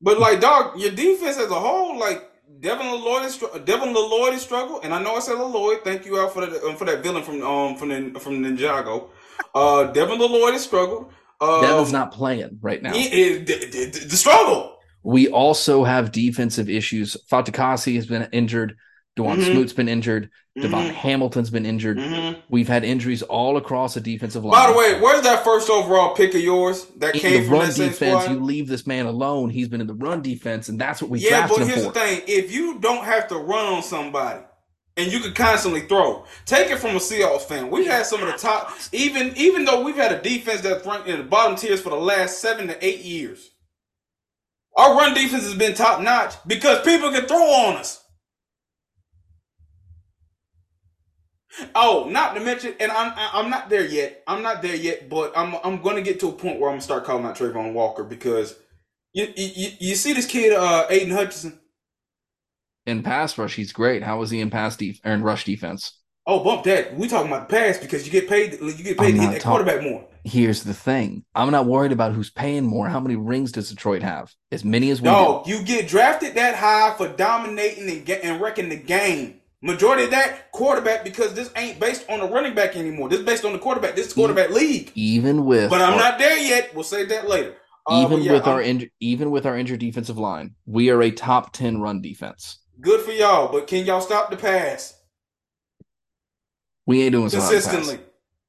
But 0.00 0.18
like, 0.18 0.40
dog, 0.40 0.78
your 0.78 0.90
defense 0.92 1.38
as 1.38 1.50
a 1.50 1.54
whole, 1.54 1.98
like 1.98 2.30
Devin 2.60 2.86
Lloyd 2.86 3.24
is 3.24 3.42
Devin 3.64 3.92
Lloyd 3.92 4.34
is 4.34 4.42
struggle, 4.42 4.80
and 4.82 4.94
I 4.94 5.02
know 5.02 5.14
I 5.16 5.20
said 5.20 5.34
Lloyd. 5.34 5.80
Thank 5.84 6.06
you 6.06 6.18
out 6.18 6.32
for 6.32 6.46
that 6.46 6.62
um, 6.62 6.76
for 6.76 6.84
that 6.84 7.02
villain 7.02 7.22
from 7.22 7.42
um 7.42 7.76
from 7.76 7.88
the, 7.88 8.18
from 8.20 8.42
Ninjago. 8.42 9.10
Uh, 9.54 9.84
Devin 9.84 10.18
Lloyd 10.18 10.58
struggled. 10.60 11.12
Uh, 11.40 11.60
Devin's 11.60 11.92
not 11.92 12.12
playing 12.12 12.58
right 12.62 12.82
now. 12.82 12.92
He, 12.92 13.38
the 13.38 14.16
struggle. 14.16 14.78
We 15.02 15.28
also 15.28 15.84
have 15.84 16.12
defensive 16.12 16.70
issues. 16.70 17.16
Fatukasi 17.30 17.96
has 17.96 18.06
been 18.06 18.28
injured. 18.32 18.76
Dawuane 19.16 19.36
mm-hmm. 19.36 19.52
Smoot's 19.52 19.72
been 19.72 19.88
injured. 19.88 20.30
Mm-hmm. 20.58 20.94
Hamilton's 20.94 21.50
been 21.50 21.66
injured. 21.66 21.98
Mm-hmm. 21.98 22.40
We've 22.48 22.66
had 22.66 22.84
injuries 22.84 23.22
all 23.22 23.56
across 23.56 23.94
the 23.94 24.00
defensive 24.00 24.44
line. 24.44 24.52
By 24.52 24.72
the 24.72 24.78
way, 24.78 25.00
where's 25.00 25.22
that 25.22 25.44
first 25.44 25.70
overall 25.70 26.14
pick 26.14 26.34
of 26.34 26.40
yours 26.40 26.86
that 26.98 27.14
in 27.14 27.20
came 27.20 27.42
the 27.42 27.48
from 27.48 27.58
run 27.58 27.72
defense? 27.72 28.28
You 28.28 28.40
leave 28.40 28.66
this 28.66 28.86
man 28.86 29.06
alone. 29.06 29.50
He's 29.50 29.68
been 29.68 29.80
in 29.80 29.86
the 29.86 29.94
run 29.94 30.22
defense, 30.22 30.68
and 30.68 30.80
that's 30.80 31.00
what 31.00 31.10
we 31.10 31.20
yeah. 31.20 31.46
But 31.46 31.66
here's 31.66 31.84
the 31.84 31.92
thing: 31.92 32.22
if 32.26 32.52
you 32.52 32.78
don't 32.80 33.04
have 33.04 33.28
to 33.28 33.36
run 33.36 33.74
on 33.74 33.82
somebody, 33.82 34.40
and 34.96 35.12
you 35.12 35.20
can 35.20 35.32
constantly 35.32 35.82
throw, 35.82 36.24
take 36.44 36.70
it 36.70 36.78
from 36.78 36.90
a 36.90 37.00
Seahawks 37.00 37.42
fan. 37.42 37.70
We've 37.70 37.86
had 37.86 38.06
some 38.06 38.22
of 38.22 38.26
the 38.26 38.38
top, 38.38 38.72
even 38.92 39.32
even 39.36 39.64
though 39.64 39.82
we've 39.82 39.96
had 39.96 40.12
a 40.12 40.22
defense 40.22 40.60
that's 40.60 40.86
ranked 40.86 41.08
in 41.08 41.18
the 41.18 41.24
bottom 41.24 41.56
tiers 41.56 41.80
for 41.80 41.90
the 41.90 41.96
last 41.96 42.40
seven 42.40 42.68
to 42.68 42.84
eight 42.84 43.00
years. 43.00 43.50
Our 44.76 44.96
run 44.96 45.14
defense 45.14 45.44
has 45.44 45.54
been 45.54 45.74
top 45.74 46.00
notch 46.00 46.34
because 46.46 46.84
people 46.84 47.12
can 47.12 47.26
throw 47.26 47.44
on 47.44 47.76
us. 47.76 48.03
Oh, 51.74 52.08
not 52.10 52.34
to 52.34 52.40
mention, 52.40 52.74
and 52.80 52.90
I'm 52.90 53.12
I'm 53.16 53.50
not 53.50 53.68
there 53.68 53.84
yet. 53.86 54.22
I'm 54.26 54.42
not 54.42 54.62
there 54.62 54.74
yet, 54.74 55.08
but 55.08 55.32
I'm 55.36 55.54
I'm 55.62 55.80
going 55.82 55.96
to 55.96 56.02
get 56.02 56.20
to 56.20 56.28
a 56.28 56.32
point 56.32 56.58
where 56.58 56.70
I'm 56.70 56.74
gonna 56.74 56.82
start 56.82 57.04
calling 57.04 57.24
out 57.24 57.36
Travon 57.36 57.72
Walker 57.72 58.04
because 58.04 58.56
you 59.12 59.32
you, 59.36 59.70
you 59.78 59.94
see 59.94 60.12
this 60.12 60.26
kid, 60.26 60.52
uh, 60.52 60.86
Aidan 60.90 61.14
Hutchinson. 61.14 61.60
In 62.86 63.02
pass 63.02 63.38
rush, 63.38 63.54
he's 63.54 63.72
great. 63.72 64.02
How 64.02 64.18
was 64.18 64.30
he 64.30 64.40
in 64.40 64.50
pass 64.50 64.76
def- 64.76 65.00
or 65.04 65.12
in 65.12 65.22
rush 65.22 65.44
defense? 65.44 66.00
Oh, 66.26 66.42
bump 66.42 66.64
that. 66.64 66.96
We 66.96 67.06
talking 67.06 67.30
about 67.30 67.48
the 67.48 67.54
pass 67.54 67.78
because 67.78 68.04
you 68.04 68.12
get 68.12 68.28
paid. 68.28 68.58
You 68.60 68.72
get 68.72 68.98
paid 68.98 69.12
to 69.12 69.20
hit 69.20 69.30
that 69.32 69.40
talk- 69.40 69.52
quarterback 69.52 69.82
more. 69.82 70.06
Here's 70.24 70.64
the 70.64 70.74
thing: 70.74 71.24
I'm 71.34 71.50
not 71.50 71.66
worried 71.66 71.92
about 71.92 72.12
who's 72.12 72.30
paying 72.30 72.64
more. 72.64 72.88
How 72.88 73.00
many 73.00 73.14
rings 73.14 73.52
does 73.52 73.70
Detroit 73.70 74.02
have? 74.02 74.32
As 74.50 74.64
many 74.64 74.90
as 74.90 75.00
we. 75.00 75.06
No, 75.06 75.42
do. 75.44 75.52
you 75.52 75.62
get 75.62 75.86
drafted 75.86 76.34
that 76.34 76.54
high 76.54 76.94
for 76.96 77.08
dominating 77.08 77.88
and, 77.88 78.04
get, 78.04 78.24
and 78.24 78.40
wrecking 78.40 78.70
the 78.70 78.76
game. 78.76 79.40
Majority 79.64 80.04
of 80.04 80.10
that 80.10 80.52
quarterback 80.52 81.04
because 81.04 81.32
this 81.32 81.50
ain't 81.56 81.80
based 81.80 82.04
on 82.10 82.20
the 82.20 82.28
running 82.28 82.54
back 82.54 82.76
anymore. 82.76 83.08
This 83.08 83.20
is 83.20 83.24
based 83.24 83.46
on 83.46 83.54
the 83.54 83.58
quarterback. 83.58 83.96
This 83.96 84.08
is 84.08 84.12
quarterback 84.12 84.50
even, 84.50 84.56
league. 84.56 84.92
Even 84.94 85.46
with, 85.46 85.70
but 85.70 85.80
I'm 85.80 85.94
our, 85.94 85.98
not 85.98 86.18
there 86.18 86.36
yet. 86.36 86.74
We'll 86.74 86.84
say 86.84 87.06
that 87.06 87.30
later. 87.30 87.54
Uh, 87.86 88.04
even 88.04 88.22
yeah, 88.22 88.32
with 88.32 88.46
I'm, 88.46 88.56
our 88.56 88.62
inj- 88.62 88.90
even 89.00 89.30
with 89.30 89.46
our 89.46 89.56
injured 89.56 89.80
defensive 89.80 90.18
line, 90.18 90.54
we 90.66 90.90
are 90.90 91.00
a 91.00 91.10
top 91.10 91.54
ten 91.54 91.80
run 91.80 92.02
defense. 92.02 92.58
Good 92.78 93.00
for 93.00 93.12
y'all, 93.12 93.50
but 93.50 93.66
can 93.66 93.86
y'all 93.86 94.02
stop 94.02 94.30
the 94.30 94.36
pass? 94.36 95.00
We 96.84 97.02
ain't 97.04 97.12
doing 97.12 97.30
consistently 97.30 98.00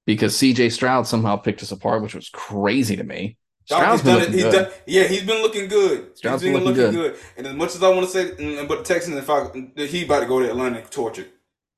because 0.06 0.36
C.J. 0.36 0.67
Stroud 0.67 1.08
somehow 1.08 1.38
picked 1.38 1.63
us 1.63 1.71
apart, 1.71 2.01
which 2.01 2.15
was 2.15 2.28
crazy 2.28 2.97
to 2.97 3.06
me. 3.06 3.38
Stroud's 3.65 4.04
done 4.04 4.21
it. 4.21 4.30
He's 4.30 4.43
good. 4.43 4.51
done, 4.51 4.71
yeah, 4.86 5.04
he's 5.06 5.23
been 5.23 5.41
looking 5.41 5.67
good. 5.67 6.15
Stroud's 6.17 6.43
he's 6.43 6.54
been 6.54 6.63
looking, 6.63 6.84
looking 6.84 6.99
good. 6.99 7.13
good. 7.15 7.23
And 7.38 7.47
as 7.47 7.54
much 7.56 7.75
as 7.75 7.82
I 7.82 7.89
want 7.89 8.06
to 8.06 8.12
say, 8.12 8.32
mm, 8.32 8.67
but 8.67 8.80
the 8.80 8.93
Texans, 8.93 9.17
if 9.17 9.30
I, 9.30 9.47
he 9.84 10.06
about 10.06 10.19
to 10.19 10.28
go 10.28 10.39
to 10.39 10.49
Atlanta 10.49 10.80
and 10.80 10.91
torture. 10.91 11.25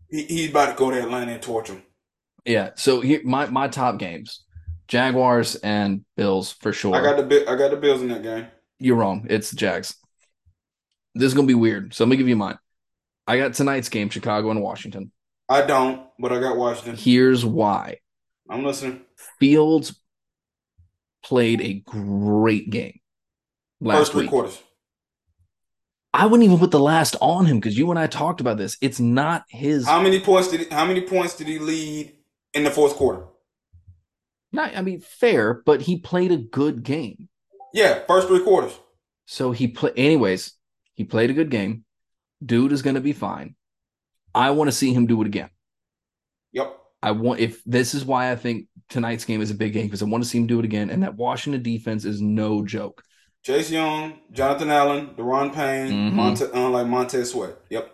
He, 0.10 0.24
he's 0.24 0.50
about 0.50 0.72
to 0.72 0.76
go 0.76 0.92
to 0.92 1.02
Atlanta 1.02 1.32
and 1.32 1.42
torture 1.42 1.74
him. 1.74 1.84
Yeah. 2.46 2.72
So 2.76 3.02
here, 3.02 3.22
my 3.24 3.46
my 3.48 3.68
top 3.70 4.00
games: 4.00 4.44
Jaguars 4.88 5.56
and 5.56 6.04
Bills 6.16 6.52
for 6.52 6.74
sure. 6.74 6.96
I 6.96 7.02
got 7.02 7.30
the 7.30 7.50
I 7.50 7.56
got 7.56 7.72
the 7.72 7.78
Bills 7.78 8.02
in 8.02 8.10
that 8.10 8.24
game. 8.24 8.48
You're 8.80 8.96
wrong. 8.96 9.26
It's 9.30 9.52
the 9.52 9.58
Jags. 9.58 9.96
This 11.16 11.28
is 11.28 11.34
gonna 11.34 11.48
be 11.48 11.56
weird. 11.56 11.94
So 11.94 12.04
let 12.04 12.10
me 12.10 12.18
give 12.18 12.28
you 12.28 12.36
mine. 12.36 12.58
I 13.26 13.38
got 13.38 13.54
tonight's 13.54 13.90
game: 13.90 14.10
Chicago 14.10 14.52
and 14.52 14.62
Washington. 14.62 15.12
I 15.50 15.62
don't, 15.62 16.06
but 16.20 16.34
I 16.34 16.40
got 16.42 16.58
Washington. 16.58 16.98
Here's 16.98 17.46
why. 17.46 17.98
I'm 18.50 18.64
listening. 18.64 19.02
Fields 19.40 20.00
played 21.24 21.62
a 21.62 21.74
great 21.86 22.70
game 22.70 23.00
last 23.80 23.98
First 24.00 24.12
three 24.14 24.22
week. 24.22 24.30
quarters. 24.30 24.62
I 26.14 26.26
wouldn't 26.26 26.46
even 26.46 26.58
put 26.58 26.72
the 26.72 26.80
last 26.80 27.16
on 27.22 27.46
him 27.46 27.60
because 27.60 27.78
you 27.78 27.90
and 27.92 28.00
I 28.00 28.08
talked 28.08 28.42
about 28.42 28.58
this. 28.58 28.78
It's 28.82 29.00
not 29.00 29.44
his. 29.50 29.86
How 29.86 30.02
many 30.02 30.20
points 30.20 30.50
did 30.50 30.62
he, 30.62 30.66
how 30.68 30.86
many 30.86 31.02
points 31.02 31.36
did 31.36 31.48
he 31.48 31.60
lead 31.60 32.14
in 32.54 32.64
the 32.64 32.72
fourth 32.72 32.96
quarter? 32.96 33.24
Not, 34.52 34.76
I 34.76 34.82
mean, 34.82 35.02
fair, 35.02 35.62
but 35.66 35.82
he 35.82 36.00
played 36.00 36.32
a 36.32 36.38
good 36.38 36.84
game. 36.84 37.30
Yeah, 37.74 38.00
first 38.08 38.28
three 38.28 38.42
quarters. 38.44 38.74
So 39.26 39.52
he 39.52 39.68
play. 39.68 39.92
Anyways, 39.96 40.54
he 40.96 41.04
played 41.04 41.30
a 41.30 41.34
good 41.34 41.52
game. 41.52 41.84
Dude 42.44 42.72
is 42.72 42.82
going 42.82 42.96
to 42.96 43.02
be 43.02 43.14
fine. 43.14 43.56
I 44.34 44.52
want 44.52 44.70
to 44.70 44.72
see 44.72 44.94
him 44.94 45.06
do 45.06 45.22
it 45.22 45.28
again. 45.28 45.50
Yep. 46.54 46.78
I 47.04 47.12
want 47.12 47.40
if 47.42 47.64
this 47.66 47.94
is 47.94 48.06
why 48.06 48.32
I 48.32 48.36
think 48.36 48.68
tonight's 48.90 49.26
game 49.26 49.42
is 49.42 49.52
a 49.52 49.56
big 49.56 49.74
game 49.74 49.86
because 49.86 50.02
I 50.02 50.06
want 50.06 50.24
to 50.24 50.30
see 50.30 50.38
him 50.38 50.48
do 50.48 50.60
it 50.60 50.66
again. 50.66 50.90
And 50.90 51.04
that 51.04 51.16
Washington 51.16 51.62
defense 51.64 52.06
is 52.06 52.22
no 52.22 52.66
joke. 52.66 53.04
Chase 53.44 53.72
Young, 53.72 54.20
Jonathan 54.32 54.70
Allen, 54.70 55.12
Daron 55.18 55.54
Payne, 55.54 55.92
Mhm. 55.92 56.14
Monte, 56.14 56.46
uh, 56.46 56.70
like 56.70 56.88
Montez 56.88 57.32
Sweat. 57.32 57.56
Yep. 57.70 57.92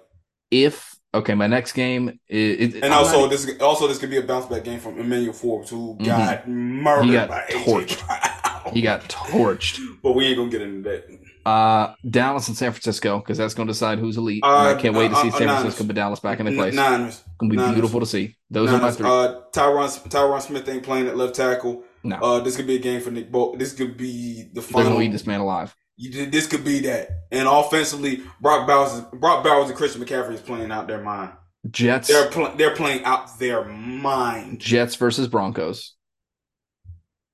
If 0.50 0.96
okay, 1.14 1.36
my 1.36 1.48
next 1.48 1.74
game 1.74 2.20
is, 2.28 2.76
And 2.76 2.94
also 2.94 3.28
this 3.28 3.50
also 3.62 3.88
this 3.88 4.00
could 4.00 4.10
be 4.10 4.18
a 4.18 4.24
bounce 4.24 4.48
back 4.48 4.64
game 4.64 4.80
from 4.80 5.00
Emmanuel 5.00 5.34
Forbes, 5.34 5.70
who 5.70 5.96
Mhm. 6.00 6.06
got 6.06 6.48
murdered 6.48 7.06
He 7.06 7.12
got 7.14 7.30
by 7.30 7.44
torched. 7.52 8.72
He 8.74 8.82
got 8.82 9.04
torched. 9.10 9.80
but 10.04 10.14
we 10.14 10.26
ain't 10.26 10.38
gonna 10.38 10.50
get 10.50 10.62
into 10.62 10.90
that. 10.90 11.06
Uh, 11.46 11.94
Dallas 12.10 12.48
and 12.48 12.56
San 12.56 12.72
Francisco 12.72 13.20
because 13.20 13.38
that's 13.38 13.54
going 13.54 13.68
to 13.68 13.74
decide 13.74 14.00
who's 14.00 14.18
elite. 14.18 14.44
Uh, 14.44 14.74
I 14.76 14.82
can't 14.82 14.96
wait 14.96 15.10
to 15.10 15.16
uh, 15.16 15.22
see 15.22 15.28
uh, 15.28 15.32
San 15.32 15.48
Niners. 15.48 15.62
Francisco 15.62 15.84
but 15.86 15.96
Dallas 15.96 16.20
back 16.22 16.40
in 16.40 16.46
their 16.46 16.56
place. 16.56 16.74
Niners. 16.74 17.24
Gonna 17.38 17.50
be 17.50 17.58
Niners. 17.58 17.74
beautiful 17.74 18.00
to 18.00 18.06
see. 18.06 18.36
Those 18.50 18.72
are 18.72 18.80
my 18.80 18.92
three. 18.92 19.08
Uh, 19.08 19.42
Tyron 19.52 20.08
Tyron 20.10 20.42
Smith 20.42 20.68
ain't 20.70 20.84
playing 20.84 21.08
at 21.08 21.18
left 21.18 21.36
tackle. 21.36 21.84
no, 22.04 22.16
Uh, 22.18 22.40
this 22.40 22.56
could 22.56 22.68
be 22.68 22.76
a 22.76 22.80
game 22.80 23.02
for 23.02 23.12
Nick 23.12 23.32
Bo. 23.32 23.56
This 23.58 23.74
could 23.74 23.98
be 23.98 24.50
the 24.54 24.62
final. 24.62 24.84
they're 24.84 24.94
gonna 24.94 25.06
eat 25.06 25.12
this 25.12 25.28
man 25.28 25.42
alive. 25.42 25.76
You 25.98 26.26
this 26.28 26.48
could 26.48 26.64
be 26.64 26.80
that. 26.82 27.10
And 27.32 27.48
offensively, 27.48 28.22
Brock 28.42 28.66
Bowers, 28.68 29.02
Brock 29.14 29.44
Bowers 29.44 29.68
and 29.70 29.78
Christian 29.78 30.02
McCaffrey 30.04 30.34
is 30.34 30.42
playing 30.42 30.72
out 30.72 30.88
their 30.88 31.02
mind. 31.02 31.34
Jets, 31.70 32.08
They're 32.08 32.30
pl- 32.30 32.54
they're 32.58 32.76
playing 32.76 33.04
out 33.06 33.38
their 33.40 33.64
mind. 33.66 34.60
Jets 34.60 34.96
versus 34.96 35.28
Broncos. 35.28 35.96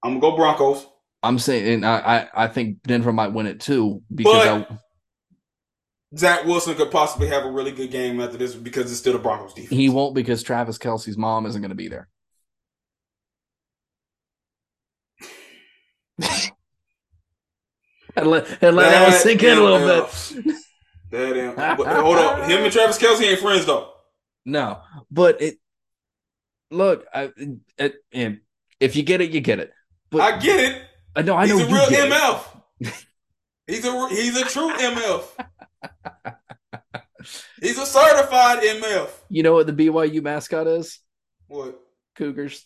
I'm 0.04 0.20
gonna 0.20 0.22
go 0.22 0.36
Broncos. 0.36 0.86
I'm 1.22 1.38
saying, 1.40 1.74
and 1.74 1.86
I, 1.86 1.98
I, 2.34 2.46
I 2.46 2.48
think 2.48 2.82
Denver 2.84 3.12
might 3.12 3.34
win 3.34 3.46
it 3.46 3.60
too 3.60 4.02
because 4.14 4.46
But- 4.46 4.72
I, 4.72 4.78
Zach 6.18 6.46
Wilson 6.46 6.74
could 6.74 6.90
possibly 6.90 7.28
have 7.28 7.46
a 7.46 7.52
really 7.52 7.72
good 7.72 7.92
game 7.92 8.20
after 8.20 8.36
this 8.36 8.56
because 8.56 8.90
it's 8.90 9.00
still 9.00 9.14
the 9.14 9.20
Broncos 9.20 9.54
defense. 9.54 9.70
he 9.70 9.90
won't 9.90 10.16
because 10.16 10.42
Travis 10.42 10.80
Kelce's 10.80 11.18
mom 11.18 11.46
isn't 11.46 11.62
going 11.62 11.70
to 11.70 11.76
be 11.76 11.88
there. 11.88 12.10
and 18.16 18.28
let, 18.28 18.48
and 18.64 18.76
let 18.76 18.90
that, 18.90 19.10
one 19.10 19.20
sink 19.20 19.44
in 19.44 19.58
a 19.58 19.62
little 19.62 19.88
bit. 20.06 20.44
bit. 20.46 20.56
That 21.12 21.34
damn. 21.34 21.56
But, 21.76 21.88
hold 21.88 22.18
on, 22.18 22.48
him 22.48 22.64
and 22.64 22.72
Travis 22.72 23.00
Kelce 23.00 23.24
ain't 23.24 23.40
friends 23.40 23.66
though. 23.66 23.94
No, 24.46 24.82
but 25.10 25.42
it. 25.42 25.58
Look, 26.70 27.04
I, 27.12 27.32
it, 27.80 27.96
and 28.14 28.42
if 28.80 28.96
you 28.96 29.02
get 29.02 29.20
it, 29.20 29.32
you 29.32 29.42
get 29.42 29.58
it. 29.58 29.72
But 30.12 30.22
I 30.22 30.38
get 30.38 30.60
it. 30.60 30.84
Uh, 31.16 31.20
I 31.20 31.22
know, 31.24 31.36
I 31.36 31.46
know. 31.46 31.58
He's 31.58 31.68
a 31.68 31.74
real. 31.74 31.86
MF. 32.12 32.44
he's 33.68 33.86
a 33.86 34.10
he's 34.10 34.38
a 34.42 34.46
true 34.46 34.72
MF. 34.74 35.24
He's 37.62 37.78
a 37.78 37.86
certified 37.86 38.60
MF. 38.64 39.10
You 39.30 39.44
know 39.44 39.54
what 39.54 39.68
the 39.68 39.74
BYU 39.74 40.22
mascot 40.24 40.68
is? 40.68 41.00
What? 41.48 41.80
Cougars. 42.16 42.66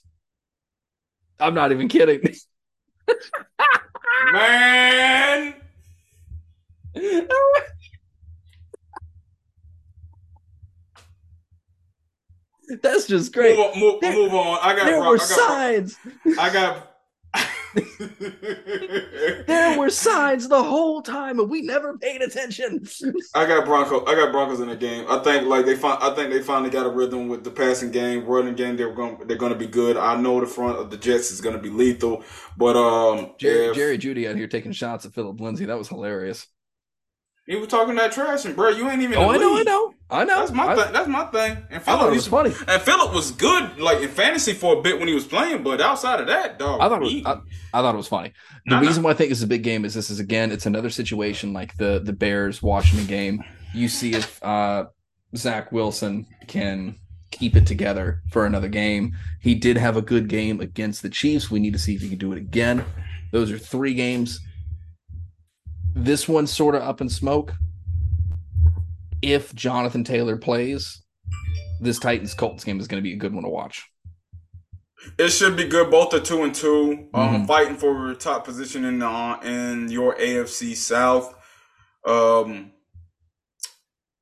I'm 1.40 1.54
not 1.56 1.72
even 1.72 1.88
kidding. 1.88 2.22
Man. 4.32 5.54
That's 12.82 13.08
just 13.08 13.34
great. 13.34 13.58
Move 13.58 13.66
on. 13.74 13.80
Move, 13.80 14.02
There- 14.02 14.14
move 14.14 14.34
on. 14.34 14.60
I 14.62 14.76
got. 14.76 14.86
There 14.86 14.98
Bron- 15.00 15.10
were 15.10 15.16
I 15.16 15.18
got. 15.18 15.28
signs. 15.28 15.98
I 16.40 16.54
got. 16.54 16.93
There 19.48 19.78
were 19.78 19.90
signs 19.92 20.48
the 20.48 20.64
whole 20.64 21.02
time, 21.02 21.40
and 21.40 21.50
we 21.50 21.62
never 21.62 21.98
paid 21.98 22.22
attention. 22.22 22.88
I 23.34 23.46
got 23.46 23.66
Broncos. 23.66 24.04
I 24.08 24.16
got 24.16 24.32
Broncos 24.32 24.60
in 24.60 24.68
the 24.70 24.76
game. 24.76 25.06
I 25.10 25.20
think 25.20 25.48
like 25.48 25.66
they 25.66 25.76
find. 25.76 26.02
I 26.02 26.14
think 26.16 26.32
they 26.32 26.42
finally 26.42 26.70
got 26.70 26.86
a 26.86 26.90
rhythm 26.90 27.28
with 27.28 27.44
the 27.44 27.52
passing 27.52 27.92
game, 27.92 28.26
running 28.26 28.56
game. 28.56 28.78
They're 28.78 28.94
going. 28.94 29.28
They're 29.28 29.38
going 29.38 29.54
to 29.54 29.58
be 29.60 29.68
good. 29.68 29.98
I 29.98 30.16
know 30.20 30.40
the 30.40 30.46
front 30.48 30.78
of 30.78 30.90
the 30.90 30.98
Jets 30.98 31.32
is 31.32 31.42
going 31.42 31.56
to 31.56 31.62
be 31.62 31.70
lethal, 31.70 32.24
but 32.58 32.76
um, 32.76 33.32
Jerry, 33.38 33.68
if- 33.68 33.76
Jerry 33.76 33.98
Jeudy 33.98 34.30
out 34.30 34.36
here 34.36 34.48
taking 34.48 34.72
shots 34.72 35.06
at 35.06 35.14
Phillip 35.14 35.40
Lindsay. 35.40 35.66
That 35.66 35.78
was 35.78 35.88
hilarious. 35.88 36.48
He 37.46 37.58
was 37.58 37.68
talking 37.68 37.96
that 37.96 38.14
trash, 38.14 38.46
and 38.46 38.56
bro, 38.56 38.70
you 38.70 38.90
ain't 38.90 39.02
even. 39.02 39.18
Oh, 39.18 39.30
I 39.30 39.38
know, 39.38 39.58
I 39.58 39.64
know, 39.64 39.94
I 40.10 40.24
know. 40.24 40.40
That's 40.40 40.52
my 40.54 40.68
I, 40.68 40.76
thing. 40.76 40.94
That's 40.94 41.08
my 41.10 41.26
thing. 41.26 41.58
And 41.70 41.84
Phillip, 41.84 42.08
it 42.12 42.16
was 42.16 42.28
funny. 42.28 42.54
and 42.70 42.82
Phillip 42.82 43.14
was 43.14 43.32
good, 43.32 43.78
like 43.80 44.02
in 44.02 44.08
fantasy 44.08 44.54
for 44.54 44.78
a 44.80 44.82
bit 44.82 44.98
when 44.98 45.10
he 45.10 45.14
was 45.14 45.26
playing, 45.26 45.62
but 45.62 45.82
outside 45.82 46.22
of 46.22 46.28
that, 46.28 46.58
dog, 46.58 46.80
I 46.80 46.88
thought 46.88 47.02
it 47.02 47.04
was, 47.04 47.26
I, 47.26 47.78
I 47.78 47.82
thought 47.82 47.94
it 47.96 47.98
was 47.98 48.08
funny. 48.08 48.32
The 48.66 48.72
Nah, 48.76 48.80
nah. 48.80 48.88
reason 48.88 49.04
why 49.04 49.12
I 49.12 49.14
think 49.14 49.32
it's 49.32 49.42
a 49.44 49.48
big 49.48 49.62
game 49.64 49.84
is 49.84 49.94
this 49.94 50.10
is 50.10 50.22
again, 50.22 50.54
it's 50.54 50.66
another 50.66 50.90
situation 50.90 51.52
like 51.52 51.76
the 51.76 52.00
the 52.02 52.14
Bears 52.14 52.64
Washington 52.64 53.08
game. 53.08 53.44
You 53.74 53.90
see 53.90 54.14
if 54.14 54.42
uh, 54.42 54.86
Zach 55.36 55.72
Wilson 55.74 56.26
can 56.48 56.96
keep 57.32 57.58
it 57.58 57.68
together 57.68 58.22
for 58.32 58.46
another 58.46 58.70
game. 58.70 59.18
He 59.42 59.54
did 59.56 59.76
have 59.76 59.98
a 59.98 60.02
good 60.02 60.30
game 60.30 60.62
against 60.62 61.02
the 61.02 61.10
Chiefs. 61.10 61.52
We 61.52 61.60
need 61.60 61.74
to 61.74 61.80
see 61.80 61.94
if 61.96 62.02
he 62.02 62.08
can 62.08 62.20
do 62.20 62.32
it 62.32 62.38
again. 62.38 62.86
Those 63.32 63.52
are 63.52 63.58
three 63.58 63.96
games. 63.96 64.40
This 65.96 66.28
one's 66.28 66.52
sort 66.54 66.76
of 66.76 66.82
up 66.82 67.02
in 67.02 67.10
smoke. 67.10 67.54
If 69.22 69.54
Jonathan 69.56 70.04
Taylor 70.04 70.38
plays, 70.38 71.02
this 71.80 72.00
Titans 72.00 72.34
Colts 72.34 72.64
game 72.64 72.80
is 72.80 72.88
going 72.88 73.02
to 73.02 73.04
be 73.08 73.14
a 73.14 73.18
good 73.18 73.34
one 73.34 73.44
to 73.44 73.50
watch. 73.50 73.84
It 75.18 75.30
should 75.30 75.56
be 75.58 75.66
good. 75.66 75.92
Both 75.92 76.14
are 76.14 76.20
two 76.20 76.44
and 76.44 76.56
2 76.56 77.10
um, 77.14 77.44
Mhm. 77.44 77.48
fighting 77.48 77.76
for 77.78 78.14
top 78.16 78.46
position 78.46 78.86
in 78.86 79.00
the 79.00 79.40
in 79.44 79.90
your 79.92 80.16
AFC 80.18 80.74
South. 80.76 81.36
Um, 82.06 82.72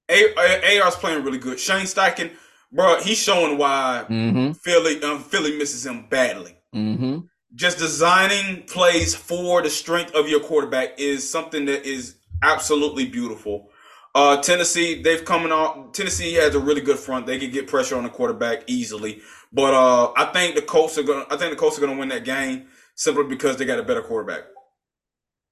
A- 0.10 0.34
A- 0.38 0.82
AR's 0.82 0.96
playing 0.96 1.24
really 1.24 1.38
good. 1.38 1.60
Shane 1.60 1.86
Steichen, 1.86 2.32
bro, 2.72 3.00
he's 3.02 3.18
showing 3.22 3.58
why 3.58 4.06
Mm-hmm. 4.10 4.52
Philly 4.54 5.02
um, 5.04 5.24
Philly 5.24 5.58
misses 5.58 5.86
him 5.86 6.08
badly. 6.10 6.58
Mm-hmm. 6.76 7.20
Just 7.54 7.78
designing 7.78 8.64
plays 8.64 9.14
for 9.14 9.62
the 9.62 9.70
strength 9.70 10.16
of 10.16 10.30
your 10.30 10.40
quarterback 10.40 11.00
is 11.00 11.30
something 11.30 11.66
that 11.66 11.86
is 11.86 12.16
absolutely 12.42 13.06
beautiful. 13.06 13.70
Uh, 14.16 14.42
Tennessee, 14.42 15.02
they've 15.02 15.24
coming 15.24 15.52
off. 15.52 15.94
Tennessee 15.94 16.34
has 16.34 16.56
a 16.56 16.60
really 16.60 16.82
good 16.82 16.98
front. 17.00 17.26
They 17.26 17.40
can 17.40 17.52
get 17.52 17.68
pressure 17.68 17.96
on 17.98 18.04
the 18.04 18.10
quarterback 18.10 18.64
easily. 18.68 19.22
But 19.54 19.74
uh, 19.74 20.14
I 20.16 20.26
think 20.26 20.56
the 20.56 20.62
Colts 20.62 20.98
are 20.98 21.04
going. 21.04 21.26
to 21.26 21.34
I 21.34 21.38
think 21.38 21.52
the 21.52 21.58
Colts 21.58 21.78
are 21.78 21.82
going 21.82 21.94
to 21.94 22.00
win 22.00 22.10
that 22.10 22.26
game 22.26 22.68
simply 22.96 23.26
because 23.26 23.58
they 23.58 23.66
got 23.66 23.80
a 23.80 23.84
better 23.84 24.02
quarterback. 24.02 24.44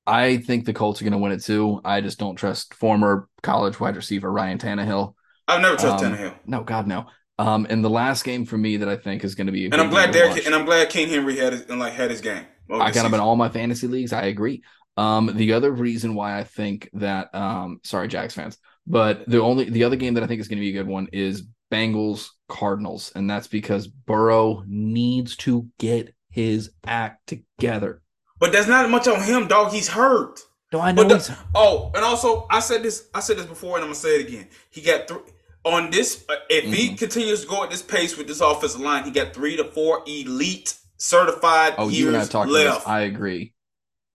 I 0.05 0.37
think 0.37 0.65
the 0.65 0.73
Colts 0.73 1.01
are 1.01 1.03
going 1.03 1.11
to 1.13 1.19
win 1.19 1.31
it 1.31 1.43
too. 1.43 1.81
I 1.85 2.01
just 2.01 2.17
don't 2.17 2.35
trust 2.35 2.73
former 2.73 3.27
college 3.43 3.79
wide 3.79 3.95
receiver 3.95 4.31
Ryan 4.31 4.57
Tannehill. 4.57 5.13
I've 5.47 5.61
never 5.61 5.77
trusted 5.77 6.11
Um, 6.11 6.17
Tannehill, 6.17 6.35
No, 6.45 6.63
God, 6.63 6.87
no. 6.87 7.07
Um, 7.39 7.65
and 7.69 7.83
the 7.83 7.89
last 7.89 8.23
game 8.25 8.45
for 8.45 8.57
me 8.57 8.77
that 8.77 8.89
I 8.89 8.97
think 8.97 9.23
is 9.23 9.33
going 9.33 9.47
to 9.47 9.53
be, 9.53 9.65
and 9.65 9.75
I'm 9.75 9.89
glad 9.89 10.05
game 10.07 10.13
to 10.13 10.19
Derrick, 10.19 10.35
watch- 10.35 10.45
and 10.45 10.53
I'm 10.53 10.65
glad 10.65 10.89
King 10.89 11.07
Henry 11.09 11.37
had 11.37 11.53
his, 11.53 11.69
like 11.69 11.93
had 11.93 12.11
his 12.11 12.21
game. 12.21 12.45
I 12.71 12.91
got 12.91 13.05
him 13.05 13.13
in 13.13 13.19
all 13.19 13.35
my 13.35 13.49
fantasy 13.49 13.87
leagues. 13.87 14.13
I 14.13 14.23
agree. 14.23 14.61
Um, 14.97 15.31
the 15.33 15.53
other 15.53 15.71
reason 15.71 16.13
why 16.13 16.37
I 16.37 16.43
think 16.43 16.89
that, 16.93 17.33
um, 17.33 17.79
sorry, 17.83 18.09
Jags 18.09 18.33
fans, 18.35 18.57
but 18.85 19.27
the 19.27 19.41
only 19.41 19.69
the 19.69 19.85
other 19.85 19.95
game 19.95 20.15
that 20.15 20.23
I 20.23 20.27
think 20.27 20.41
is 20.41 20.47
going 20.49 20.57
to 20.57 20.61
be 20.61 20.69
a 20.69 20.73
good 20.83 20.87
one 20.87 21.07
is 21.13 21.43
Bengals 21.71 22.27
Cardinals, 22.49 23.11
and 23.15 23.29
that's 23.29 23.47
because 23.47 23.87
Burrow 23.87 24.63
needs 24.67 25.37
to 25.37 25.67
get 25.79 26.13
his 26.29 26.71
act 26.85 27.27
together. 27.27 28.01
But 28.39 28.51
that's 28.51 28.67
not 28.67 28.89
much 28.89 29.07
on 29.07 29.23
him, 29.23 29.47
dog. 29.47 29.71
He's 29.71 29.87
hurt. 29.87 30.41
No, 30.73 30.81
I 30.81 30.91
know 30.91 31.05
the- 31.07 31.37
oh, 31.55 31.91
and 31.95 32.03
also 32.03 32.45
I 32.49 32.59
said 32.59 32.83
this. 32.83 33.07
I 33.13 33.21
said 33.21 33.37
this 33.37 33.45
before, 33.45 33.75
and 33.77 33.83
I'm 33.83 33.89
gonna 33.89 33.95
say 33.95 34.19
it 34.19 34.27
again. 34.27 34.47
He 34.69 34.81
got 34.81 35.07
three 35.07 35.21
on 35.65 35.91
this. 35.91 36.23
Uh, 36.29 36.35
if 36.49 36.65
he 36.73 36.89
Mhm. 36.89 36.97
continues 36.97 37.41
to 37.41 37.47
go 37.47 37.63
at 37.63 37.69
this 37.69 37.81
pace 37.81 38.15
with 38.17 38.27
this 38.27 38.41
offensive 38.41 38.81
line, 38.81 39.03
he 39.03 39.11
got 39.11 39.33
three 39.33 39.55
to 39.57 39.63
four 39.65 40.03
elite 40.07 40.75
certified 40.97 41.75
oh, 41.77 41.89
you 41.89 42.07
and 42.07 42.15
I 42.17 42.19
years 42.21 42.29
talked 42.29 42.49
left. 42.49 42.79
this. 42.79 42.87
I 42.87 43.01
agree. 43.01 43.53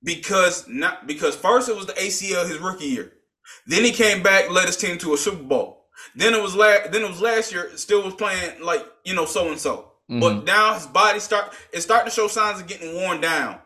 because 0.02 0.66
not 0.68 1.06
because 1.06 1.34
first 1.36 1.68
it 1.68 1.76
was 1.76 1.86
the 1.86 1.94
ACL 1.94 2.46
his 2.46 2.58
rookie 2.58 2.86
year, 2.86 3.12
then 3.66 3.84
he 3.84 3.90
came 3.92 4.22
back, 4.22 4.50
led 4.50 4.66
his 4.66 4.76
team 4.76 4.98
to 4.98 5.14
a 5.14 5.18
Super 5.18 5.42
Bowl. 5.42 5.86
Then 6.14 6.34
it 6.34 6.42
was 6.42 6.54
last. 6.54 6.92
Then 6.92 7.02
it 7.02 7.08
was 7.08 7.20
last 7.20 7.52
year. 7.52 7.70
Still 7.76 8.02
was 8.02 8.14
playing 8.14 8.60
like 8.62 8.84
you 9.04 9.14
know 9.14 9.24
so 9.26 9.48
and 9.50 9.58
so. 9.60 9.92
But 10.06 10.44
now 10.44 10.74
his 10.74 10.86
body 10.86 11.18
start 11.18 11.54
it 11.72 11.80
starting 11.80 12.10
to 12.10 12.14
show 12.14 12.28
signs 12.28 12.60
of 12.60 12.66
getting 12.66 12.94
worn 12.94 13.20
down. 13.22 13.58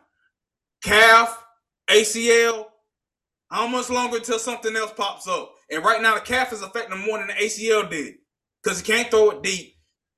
Calf, 0.85 1.37
ACL. 1.91 2.67
How 3.51 3.67
much 3.67 3.89
longer 3.91 4.19
until 4.19 4.39
something 4.39 4.77
else 4.77 4.93
pops 4.97 5.27
up? 5.27 5.55
And 5.71 5.85
right 5.85 6.01
now 6.01 6.15
the 6.15 6.21
calf 6.21 6.53
is 6.53 6.63
affecting 6.63 6.99
him 6.99 7.07
more 7.07 7.19
than 7.19 7.29
the 7.29 7.35
ACL 7.35 7.89
did 7.91 8.15
because 8.63 8.81
he 8.81 8.93
can't 8.93 9.11
throw 9.11 9.31
it 9.31 9.43
deep. 9.43 9.75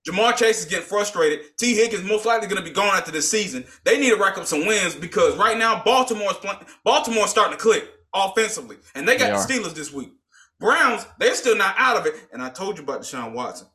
Ja'Marr 0.09 0.35
Chase 0.37 0.61
is 0.61 0.65
getting 0.65 0.87
frustrated. 0.87 1.41
Tee 1.59 1.75
Higgins 1.75 2.05
most 2.09 2.25
likely 2.25 2.49
going 2.49 2.63
to 2.63 2.69
be 2.69 2.75
gone 2.75 2.97
after 2.97 3.11
this 3.11 3.31
season. 3.31 3.67
They 3.85 3.99
need 3.99 4.11
to 4.11 4.17
rack 4.17 4.39
up 4.39 4.47
some 4.47 4.65
wins 4.65 4.95
because 4.95 5.37
right 5.37 5.59
now 5.59 5.83
Baltimore's 5.85 6.39
playing. 6.39 6.59
Baltimore's 6.85 7.31
starting 7.31 7.57
to 7.57 7.63
click 7.63 7.87
offensively, 8.15 8.77
and 8.95 9.07
they 9.07 9.19
got 9.19 9.47
They 9.47 9.55
the. 9.55 9.61
Steelers 9.61 9.75
this 9.75 9.93
week. 9.93 10.13
Browns, 10.59 11.07
they're 11.19 11.35
still 11.35 11.57
not 11.57 11.75
out 11.79 11.99
of 11.99 12.07
it. 12.07 12.15
And 12.33 12.43
I 12.43 12.51
told 12.51 12.79
you 12.79 12.85
about 12.85 13.03
Deshaun 13.03 13.33
Watson. 13.33 13.67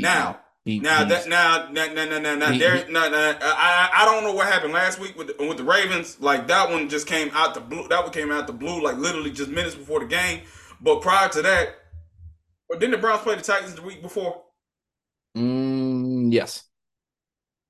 Now, 0.00 0.40
he- 0.64 0.78
Now 0.78 1.04
that 1.04 1.28
now 1.28 1.68
now 1.72 1.86
now 1.92 2.18
now 2.18 2.34
now, 2.36 2.52
He- 2.52 2.58
there 2.58 2.88
now, 2.88 3.08
now, 3.08 3.36
I 3.40 3.90
I 3.94 4.04
don't 4.04 4.22
know 4.24 4.32
what 4.32 4.46
happened 4.46 4.72
last 4.72 4.98
week 5.00 5.16
with 5.18 5.36
the, 5.36 5.46
with 5.46 5.56
the 5.56 5.64
Ravens. 5.64 6.18
Like 6.20 6.46
that 6.48 6.70
one 6.70 6.88
just 6.88 7.06
came 7.06 7.30
out 7.34 7.54
the 7.54 7.60
blue. 7.60 7.88
That 7.88 8.02
one 8.02 8.12
came 8.12 8.30
out 8.30 8.46
the 8.46 8.52
blue 8.52 8.80
like 8.82 8.96
literally 8.96 9.30
just 9.32 9.50
minutes 9.50 9.74
before 9.74 10.00
the 10.00 10.06
game. 10.06 10.42
But 10.80 11.00
prior 11.02 11.28
to 11.30 11.42
that, 11.42 11.68
didn't 12.72 12.92
the 12.92 12.98
Browns 12.98 13.22
play 13.22 13.34
the 13.34 13.42
Titans 13.42 13.74
the 13.74 13.82
week 13.82 14.02
before? 14.02 14.42
Mm, 15.36 16.32
yes. 16.32 16.64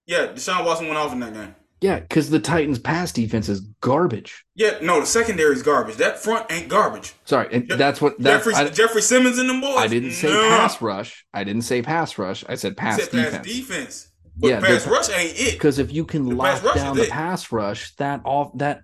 Yeah, 0.06 0.26
Deshaun 0.28 0.64
Watson 0.64 0.86
went 0.86 0.98
off 0.98 1.12
in 1.12 1.20
that 1.20 1.32
game. 1.32 1.54
Yeah, 1.82 1.98
because 2.00 2.30
the 2.30 2.38
Titans' 2.38 2.78
pass 2.78 3.12
defense 3.12 3.48
is 3.48 3.60
garbage. 3.80 4.44
Yeah, 4.54 4.78
no, 4.80 5.00
the 5.00 5.06
secondary 5.06 5.52
is 5.54 5.62
garbage. 5.62 5.96
That 5.96 6.18
front 6.22 6.50
ain't 6.50 6.68
garbage. 6.68 7.12
Sorry, 7.24 7.48
and 7.52 7.68
that's 7.68 8.00
what 8.00 8.18
that's, 8.20 8.44
Jeffery, 8.46 8.54
I, 8.54 8.68
Jeffery 8.70 9.02
Simmons 9.02 9.38
and 9.38 9.48
them 9.50 9.60
boys. 9.60 9.76
I 9.78 9.88
didn't 9.88 10.12
say 10.12 10.28
Nah. 10.32 10.48
pass 10.48 10.80
rush. 10.80 11.26
I 11.34 11.42
didn't 11.44 11.62
say 11.62 11.82
pass 11.82 12.16
rush. 12.18 12.44
I 12.48 12.54
said 12.54 12.76
pass 12.76 13.02
said 13.02 13.10
pass 13.10 13.24
defense. 13.42 13.46
defense. 13.46 14.08
But 14.36 14.48
Yeah, 14.48 14.60
pass 14.60 14.86
rush 14.86 15.10
ain't 15.10 15.38
it. 15.38 15.52
Because 15.54 15.78
if 15.78 15.92
you 15.92 16.04
can 16.04 16.28
The 16.28 16.34
lock 16.36 16.62
down 16.74 16.96
the 16.96 17.02
it. 17.02 17.10
pass 17.10 17.50
rush, 17.52 17.94
that 17.96 18.20
off 18.24 18.56
that 18.58 18.82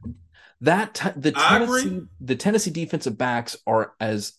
that 0.61 0.95
t- 0.95 1.11
the 1.17 1.31
Tennessee 1.33 2.01
the 2.21 2.35
Tennessee 2.37 2.71
defensive 2.73 3.17
backs 3.17 3.57
are 3.67 3.93
as 4.01 4.33